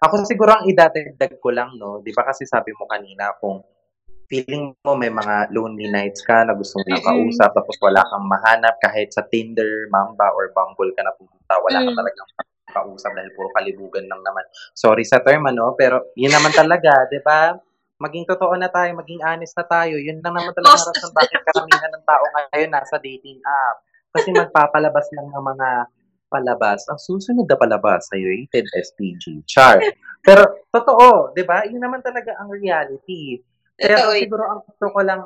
Ako 0.00 0.24
siguro 0.24 0.56
ang 0.56 0.64
idadagdag 0.64 1.36
ko 1.44 1.52
lang, 1.52 1.76
no? 1.76 2.00
Di 2.00 2.08
ba 2.16 2.24
kasi 2.24 2.48
sabi 2.48 2.72
mo 2.72 2.88
kanina 2.88 3.36
kung 3.36 3.60
feeling 4.30 4.70
mo 4.86 4.94
may 4.94 5.10
mga 5.10 5.50
lonely 5.50 5.90
nights 5.90 6.22
ka 6.22 6.46
na 6.46 6.54
gusto 6.54 6.78
mo 6.78 6.86
na 6.86 7.02
Mm-mm. 7.02 7.08
kausap 7.10 7.50
tapos 7.50 7.76
wala 7.82 8.00
kang 8.06 8.26
mahanap 8.30 8.78
kahit 8.78 9.10
sa 9.10 9.26
Tinder, 9.26 9.90
Mamba, 9.90 10.30
or 10.38 10.54
Bumble 10.54 10.94
ka 10.94 11.02
na 11.02 11.10
pupunta, 11.18 11.58
wala 11.58 11.82
ka 11.82 11.90
Mm. 11.90 11.98
talagang 11.98 12.28
kausap 12.70 13.10
dahil 13.18 13.30
puro 13.34 13.50
kalibugan 13.58 14.06
lang 14.06 14.22
naman. 14.22 14.46
Sorry 14.78 15.02
sa 15.02 15.18
term, 15.18 15.42
ano? 15.50 15.74
Pero 15.74 16.14
yun 16.14 16.30
naman 16.30 16.54
talaga, 16.54 17.10
di 17.10 17.18
ba? 17.18 17.58
Maging 17.98 18.30
totoo 18.30 18.54
na 18.54 18.70
tayo, 18.70 18.94
maging 18.94 19.20
honest 19.26 19.58
na 19.58 19.66
tayo. 19.66 19.98
Yun 19.98 20.22
lang 20.22 20.32
naman 20.38 20.54
talaga 20.54 20.78
Most 20.78 20.88
rason 20.94 21.10
bakit 21.12 21.42
karamihan 21.44 21.90
ng 21.90 22.04
tao 22.06 22.24
ngayon 22.32 22.70
nasa 22.70 22.96
dating 23.02 23.42
app. 23.42 23.82
Kasi 24.14 24.30
magpapalabas 24.30 25.10
lang 25.18 25.28
ng 25.28 25.44
mga 25.44 25.68
palabas. 26.30 26.86
Ang 26.86 26.96
susunod 27.02 27.44
na 27.44 27.58
palabas 27.58 28.06
ay 28.14 28.22
rated 28.22 28.64
SPG. 28.70 29.42
Char. 29.50 29.82
Pero 30.22 30.62
totoo, 30.70 31.34
'di 31.34 31.42
ba? 31.42 31.66
Yun 31.66 31.82
naman 31.82 32.00
talaga 32.00 32.38
ang 32.38 32.54
reality. 32.54 33.42
Totoo 33.80 34.12
yun. 34.12 34.22
siguro 34.28 34.44
ang 34.44 34.60
gusto 34.68 34.86
ko 34.92 35.00
lang 35.00 35.20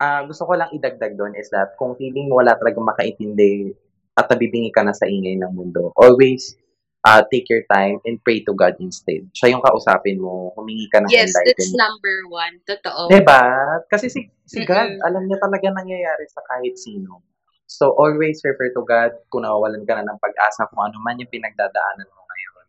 ah, 0.00 0.22
gusto 0.24 0.42
ko 0.48 0.52
lang 0.56 0.70
idagdag 0.72 1.14
doon 1.18 1.34
is 1.36 1.50
that 1.52 1.74
kung 1.76 1.92
feeling 1.98 2.30
mo 2.32 2.40
wala 2.40 2.56
talagang 2.56 2.86
makaintindi 2.86 3.74
at 4.18 4.26
nabibingi 4.26 4.74
ka 4.74 4.82
na 4.82 4.96
sa 4.96 5.06
ingay 5.06 5.38
ng 5.38 5.52
mundo, 5.54 5.94
always 5.94 6.58
ah, 7.06 7.22
take 7.30 7.46
your 7.46 7.62
time 7.70 8.02
and 8.02 8.18
pray 8.26 8.42
to 8.42 8.52
God 8.54 8.74
instead. 8.82 9.22
Siya 9.30 9.54
yung 9.54 9.62
kausapin 9.62 10.18
mo, 10.18 10.50
humingi 10.58 10.90
ka 10.90 10.98
ng 10.98 11.10
Yes, 11.10 11.30
that's 11.30 11.54
enlightenment. 11.54 11.78
number 11.78 12.16
one. 12.26 12.54
Totoo. 12.66 13.06
Diba? 13.06 13.42
Kasi 13.86 14.10
si, 14.10 14.26
si 14.44 14.66
God, 14.66 14.98
Mm-mm. 14.98 15.06
alam 15.06 15.22
niya 15.30 15.38
talaga 15.38 15.70
nangyayari 15.70 16.26
sa 16.26 16.42
kahit 16.42 16.74
sino. 16.74 17.22
So, 17.68 17.92
always 17.94 18.40
refer 18.42 18.72
to 18.72 18.82
God 18.82 19.12
kung 19.28 19.44
nawawalan 19.44 19.84
ka 19.84 20.00
na 20.00 20.08
ng 20.08 20.18
pag-asa 20.18 20.66
kung 20.72 20.88
ano 20.88 20.98
man 21.04 21.20
yung 21.20 21.30
pinagdadaanan 21.30 22.08
mo 22.10 22.22
ngayon. 22.24 22.64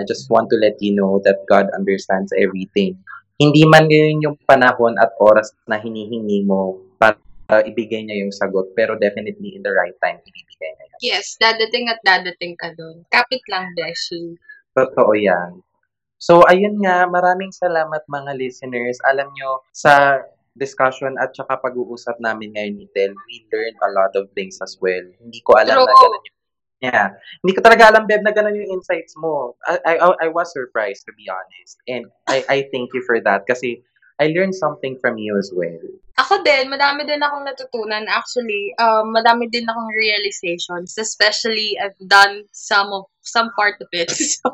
I 0.00 0.02
just 0.08 0.26
want 0.32 0.48
to 0.50 0.56
let 0.58 0.80
you 0.80 0.96
know 0.96 1.20
that 1.22 1.44
God 1.46 1.68
understands 1.76 2.32
everything. 2.32 2.96
Hindi 3.38 3.62
man 3.70 3.86
ngayon 3.86 4.18
yung 4.26 4.36
panahon 4.50 4.98
at 4.98 5.14
oras 5.22 5.54
na 5.70 5.78
hinihingi 5.78 6.42
mo 6.42 6.82
para 6.98 7.62
ibigay 7.70 8.02
niya 8.02 8.26
yung 8.26 8.34
sagot, 8.34 8.74
pero 8.74 8.98
definitely 8.98 9.54
in 9.54 9.62
the 9.62 9.70
right 9.70 9.94
time, 10.02 10.18
ibibigay 10.26 10.70
niya 10.74 10.86
yan. 10.90 10.98
Yes, 10.98 11.38
dadating 11.38 11.86
at 11.86 12.02
dadating 12.02 12.58
ka 12.58 12.74
doon. 12.74 13.06
Kapit 13.14 13.46
lang, 13.46 13.70
Beshi. 13.78 14.34
Totoo 14.74 15.14
yan. 15.14 15.62
So, 16.18 16.42
ayun 16.50 16.82
nga, 16.82 17.06
maraming 17.06 17.54
salamat 17.54 18.02
mga 18.10 18.34
listeners. 18.34 18.98
Alam 19.06 19.30
nyo, 19.38 19.62
sa 19.70 20.18
discussion 20.58 21.14
at 21.22 21.30
saka 21.30 21.62
pag-uusap 21.62 22.18
namin 22.18 22.58
ngayon 22.58 22.74
ni 22.74 22.86
Tel, 22.90 23.14
we 23.30 23.46
learned 23.54 23.78
a 23.86 23.90
lot 23.94 24.10
of 24.18 24.26
things 24.34 24.58
as 24.58 24.74
well. 24.82 25.06
Hindi 25.22 25.38
ko 25.46 25.54
alam 25.54 25.78
na 25.78 25.86
True. 25.86 25.94
ganun 25.94 26.26
yung 26.26 26.37
Yeah. 26.78 27.18
Hindi 27.42 27.58
ko 27.58 27.60
talaga 27.62 27.90
alam, 27.90 28.06
Beb, 28.06 28.22
na 28.22 28.30
ganun 28.30 28.54
yung 28.54 28.78
insights 28.78 29.14
mo. 29.18 29.58
I, 29.66 29.98
I, 29.98 30.26
I 30.26 30.28
was 30.30 30.54
surprised, 30.54 31.06
to 31.10 31.12
be 31.18 31.26
honest. 31.26 31.78
And 31.90 32.06
I, 32.30 32.44
I 32.46 32.58
thank 32.70 32.94
you 32.94 33.02
for 33.02 33.18
that 33.22 33.46
kasi 33.50 33.82
I 34.18 34.30
learned 34.34 34.54
something 34.54 34.98
from 34.98 35.18
you 35.18 35.38
as 35.38 35.50
well. 35.54 35.78
Ako 36.18 36.42
din, 36.42 36.70
madami 36.70 37.06
din 37.06 37.22
akong 37.22 37.46
natutunan. 37.46 38.06
Actually, 38.10 38.74
um, 38.82 39.14
madami 39.14 39.46
din 39.50 39.66
akong 39.66 39.90
realizations. 39.94 40.98
Especially, 40.98 41.78
I've 41.78 41.98
done 42.02 42.46
some 42.50 42.90
of 42.90 43.06
some 43.22 43.50
part 43.54 43.78
of 43.82 43.90
it. 43.94 44.10
So, 44.18 44.50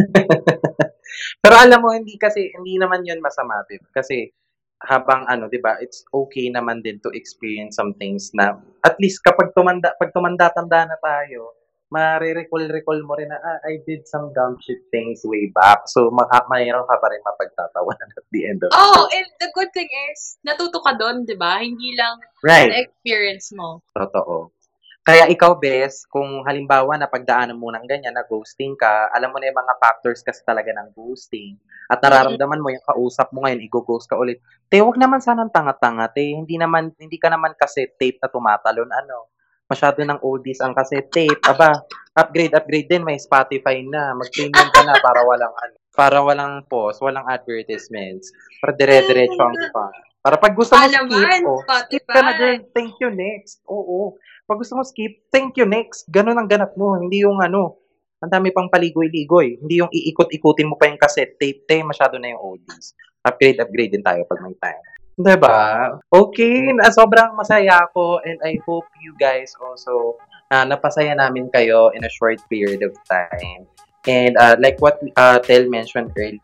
Pero 1.42 1.54
alam 1.58 1.82
mo, 1.82 1.90
hindi 1.92 2.16
kasi, 2.16 2.48
hindi 2.54 2.78
naman 2.80 3.04
yun 3.04 3.20
masama, 3.20 3.60
Beb. 3.68 3.84
Kasi 3.92 4.32
habang 4.80 5.28
ano, 5.28 5.46
'di 5.48 5.60
ba? 5.60 5.76
It's 5.78 6.04
okay 6.08 6.48
naman 6.48 6.80
din 6.80 7.00
to 7.04 7.12
experience 7.12 7.76
some 7.76 7.92
things 8.00 8.32
na 8.32 8.56
at 8.80 8.96
least 8.96 9.20
kapag 9.20 9.52
tumanda 9.52 9.92
pag 10.00 10.12
tumanda-tanda 10.12 10.88
na 10.88 10.96
tayo, 11.00 11.52
mare-recall-recall 11.90 13.02
mo 13.02 13.18
rin 13.18 13.28
na 13.28 13.38
ah, 13.42 13.58
I 13.66 13.82
did 13.82 14.06
some 14.06 14.30
dumb 14.32 14.56
shit 14.62 14.78
things 14.94 15.26
way 15.26 15.50
back. 15.50 15.90
So 15.90 16.08
maka, 16.14 16.46
mayroon 16.46 16.86
ka 16.86 16.96
pa 16.96 17.06
rin 17.10 17.20
mapagtatawanan 17.26 18.10
at 18.14 18.26
the 18.30 18.46
end 18.46 18.62
of 18.62 18.70
oh, 18.72 19.10
and 19.10 19.26
the 19.42 19.50
good 19.52 19.74
thing 19.74 19.90
is, 20.14 20.38
natuto 20.46 20.78
ka 20.80 20.94
doon, 20.94 21.26
di 21.26 21.34
ba? 21.34 21.58
Hindi 21.58 21.98
lang 21.98 22.22
Right. 22.46 22.70
na-experience 22.72 23.52
mo. 23.52 23.82
Totoo. 23.92 24.54
Kaya 25.00 25.32
ikaw, 25.32 25.56
Bes, 25.56 26.04
kung 26.04 26.44
halimbawa 26.44 27.00
na 27.00 27.08
pagdaanan 27.08 27.56
mo 27.56 27.72
ng 27.72 27.88
ganyan, 27.88 28.12
na 28.12 28.22
ghosting 28.28 28.76
ka, 28.76 29.08
alam 29.16 29.32
mo 29.32 29.40
na 29.40 29.48
yung 29.48 29.56
mga 29.56 29.74
factors 29.80 30.20
kasi 30.20 30.44
talaga 30.44 30.76
ng 30.76 30.92
ghosting. 30.92 31.56
At 31.88 32.04
nararamdaman 32.04 32.60
mo 32.60 32.68
yung 32.68 32.84
kausap 32.84 33.32
mo 33.32 33.42
ngayon, 33.42 33.64
i-ghost 33.64 34.06
ka 34.06 34.20
ulit. 34.20 34.44
Te, 34.68 34.84
wag 34.84 35.00
naman 35.00 35.24
sanang 35.24 35.48
tanga-tanga, 35.48 36.12
te. 36.12 36.36
Hindi 36.36 36.60
naman, 36.60 36.92
hindi 37.00 37.16
ka 37.16 37.32
naman 37.32 37.56
kasi 37.56 37.88
tape 37.96 38.20
na 38.20 38.28
tumatalon, 38.28 38.92
ano. 38.92 39.32
Masyado 39.72 40.04
ng 40.04 40.20
oldies 40.20 40.60
ang 40.60 40.76
cassette 40.76 41.08
tape. 41.08 41.40
Aba, 41.48 41.80
upgrade, 42.18 42.52
upgrade 42.52 42.90
din. 42.90 43.06
May 43.06 43.16
Spotify 43.16 43.80
na. 43.86 44.12
Mag-premium 44.12 44.68
ka 44.68 44.82
na 44.84 45.00
para 45.00 45.24
walang, 45.24 45.54
ano, 45.54 45.74
para 45.96 46.18
walang 46.20 46.66
pause, 46.68 47.00
walang 47.00 47.24
advertisements. 47.24 48.30
Para 48.60 48.76
dire-diretso 48.76 49.40
ang 49.40 49.56
fun. 49.72 50.09
Para 50.20 50.36
pag 50.36 50.52
gusto 50.52 50.76
mo 50.76 50.84
Ah, 50.84 50.88
skip, 50.88 51.44
oh, 51.48 51.60
skip 51.64 52.04
ka 52.04 52.20
na, 52.20 52.32
Spotify. 52.32 52.38
girl. 52.38 52.58
Thank 52.76 52.92
you, 53.00 53.08
next. 53.08 53.64
Oo. 53.64 54.20
Pag 54.44 54.60
gusto 54.60 54.76
mo 54.76 54.84
skip, 54.84 55.24
thank 55.32 55.56
you, 55.56 55.64
next. 55.64 56.04
Ganun 56.12 56.36
ang 56.36 56.48
ganap 56.48 56.76
mo. 56.76 56.92
Hindi 57.00 57.24
yung 57.24 57.40
ano, 57.40 57.80
ang 58.20 58.28
dami 58.28 58.52
pang 58.52 58.68
paligoy-ligoy. 58.68 59.64
Hindi 59.64 59.80
yung 59.80 59.88
iikot-ikutin 59.88 60.68
mo 60.68 60.76
pa 60.76 60.92
yung 60.92 61.00
cassette 61.00 61.40
tape. 61.40 61.64
Te, 61.64 61.80
masyado 61.80 62.20
na 62.20 62.36
yung 62.36 62.40
oldies. 62.40 62.92
Upgrade, 63.24 63.60
upgrade 63.64 63.96
din 63.96 64.04
tayo 64.04 64.28
pag 64.28 64.44
may 64.44 64.52
time. 64.60 64.80
Diba? 65.20 66.00
Okay, 66.08 66.72
na 66.72 66.88
sobrang 66.88 67.36
masaya 67.36 67.84
ako 67.84 68.24
and 68.24 68.40
I 68.40 68.56
hope 68.64 68.88
you 69.04 69.12
guys 69.20 69.52
also 69.60 70.16
uh, 70.48 70.64
napasaya 70.64 71.12
namin 71.12 71.52
kayo 71.52 71.92
in 71.92 72.00
a 72.04 72.12
short 72.12 72.40
period 72.48 72.80
of 72.80 72.96
time. 73.04 73.68
And 74.08 74.32
uh, 74.40 74.56
like 74.56 74.80
what 74.80 74.96
uh, 75.20 75.38
Tel 75.44 75.68
mentioned 75.68 76.16
earlier, 76.16 76.40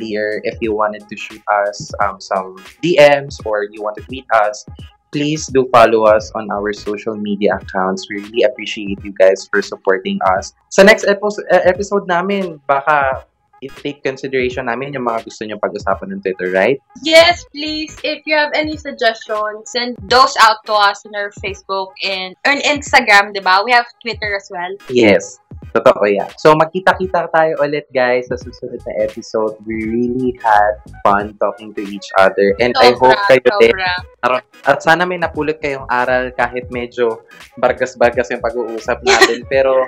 if 0.00 0.58
you 0.60 0.74
wanted 0.74 1.08
to 1.08 1.16
shoot 1.16 1.42
us 1.50 1.90
um, 2.02 2.20
some 2.20 2.56
DMs 2.82 3.44
or 3.44 3.64
you 3.70 3.82
want 3.82 3.96
to 3.96 4.02
tweet 4.02 4.26
us, 4.32 4.64
please 5.12 5.46
do 5.46 5.68
follow 5.72 6.04
us 6.04 6.30
on 6.34 6.50
our 6.50 6.72
social 6.72 7.16
media 7.16 7.56
accounts. 7.56 8.06
We 8.10 8.22
really 8.22 8.42
appreciate 8.42 9.02
you 9.04 9.12
guys 9.12 9.48
for 9.50 9.62
supporting 9.62 10.18
us. 10.36 10.52
Sa 10.70 10.82
next 10.82 11.04
episode, 11.04 11.46
episode 11.50 12.06
namin, 12.06 12.60
baka 12.68 13.24
i-take 13.62 14.02
consideration 14.02 14.66
namin 14.70 14.94
yung 14.94 15.06
mga 15.06 15.26
gusto 15.26 15.42
nyo 15.42 15.58
pag-usapan 15.58 16.14
ng 16.14 16.20
Twitter, 16.22 16.50
right? 16.54 16.78
Yes, 17.02 17.42
please. 17.50 17.90
If 18.06 18.22
you 18.22 18.38
have 18.38 18.54
any 18.54 18.78
suggestions, 18.78 19.66
send 19.66 19.98
those 20.06 20.34
out 20.38 20.62
to 20.70 20.74
us 20.74 21.02
on 21.02 21.14
our 21.18 21.34
Facebook 21.42 21.90
and 22.06 22.38
on 22.46 22.62
Instagram, 22.62 23.34
di 23.34 23.42
ba? 23.42 23.66
We 23.66 23.74
have 23.74 23.86
Twitter 23.98 24.36
as 24.38 24.46
well. 24.52 24.70
Yes. 24.86 25.42
Totoo 25.72 26.04
yan. 26.08 26.30
So, 26.40 26.56
magkita-kita 26.56 27.28
tayo 27.28 27.52
ulit, 27.60 27.86
guys, 27.92 28.32
sa 28.32 28.40
susunod 28.40 28.80
na 28.88 29.04
episode. 29.04 29.56
We 29.68 29.84
really 29.84 30.32
had 30.40 30.80
fun 31.04 31.36
talking 31.36 31.76
to 31.76 31.82
each 31.84 32.08
other. 32.16 32.56
And 32.58 32.72
I 32.80 32.96
hope 32.96 33.18
kayo 33.28 33.44
din. 33.60 33.72
sobra. 33.76 34.40
At 34.64 34.80
sana 34.80 35.04
may 35.04 35.20
napulot 35.20 35.60
kayong 35.60 35.86
aral 35.88 36.32
kahit 36.32 36.72
medyo 36.72 37.24
bargas-bargas 37.60 38.32
yung 38.32 38.42
pag-uusap 38.42 39.04
natin. 39.04 39.44
Pero, 39.52 39.86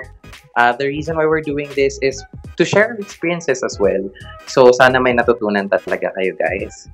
uh, 0.55 0.73
the 0.73 0.87
reason 0.87 1.15
why 1.15 1.25
we're 1.25 1.41
doing 1.41 1.69
this 1.75 1.99
is 2.01 2.23
to 2.57 2.65
share 2.65 2.95
experiences 2.99 3.63
as 3.63 3.79
well. 3.79 4.01
So, 4.47 4.71
sana 4.71 4.99
may 4.99 5.13
natutunan 5.15 5.71
talaga 5.71 6.11
kayo, 6.11 6.35
guys. 6.35 6.89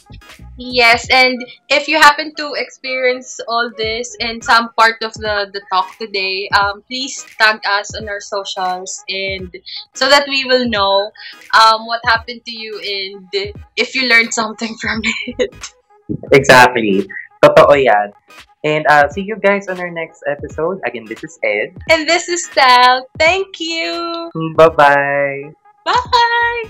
Yes, 0.57 1.09
and 1.09 1.37
if 1.69 1.87
you 1.87 1.97
happen 1.97 2.33
to 2.37 2.53
experience 2.55 3.39
all 3.47 3.71
this 3.77 4.15
in 4.19 4.41
some 4.41 4.69
part 4.77 5.01
of 5.01 5.13
the, 5.17 5.49
the 5.53 5.61
talk 5.73 5.97
today, 5.97 6.49
um, 6.53 6.83
please 6.85 7.25
tag 7.37 7.59
us 7.65 7.93
on 7.97 8.07
our 8.09 8.21
socials 8.21 9.03
and 9.09 9.49
so 9.93 10.09
that 10.09 10.25
we 10.27 10.45
will 10.45 10.69
know 10.69 11.11
um, 11.53 11.85
what 11.85 12.01
happened 12.05 12.41
to 12.45 12.53
you 12.53 12.77
and 12.77 13.53
if 13.75 13.95
you 13.95 14.07
learned 14.09 14.33
something 14.33 14.75
from 14.81 15.01
it. 15.37 15.73
Exactly. 16.31 17.07
Totoo 17.43 17.77
yan. 17.77 18.13
And 18.68 18.84
uh, 18.88 19.07
see 19.07 19.22
you 19.22 19.38
guys 19.39 19.70
on 19.70 19.80
our 19.80 19.89
next 19.89 20.28
episode. 20.28 20.82
Again, 20.86 21.05
this 21.07 21.24
is 21.24 21.39
Ed. 21.41 21.72
And 21.89 22.03
this 22.03 22.28
is 22.28 22.51
Sal. 22.51 23.07
Thank 23.18 23.61
you. 23.61 24.30
Bye-bye. 24.57 25.55
Bye. 25.86 26.68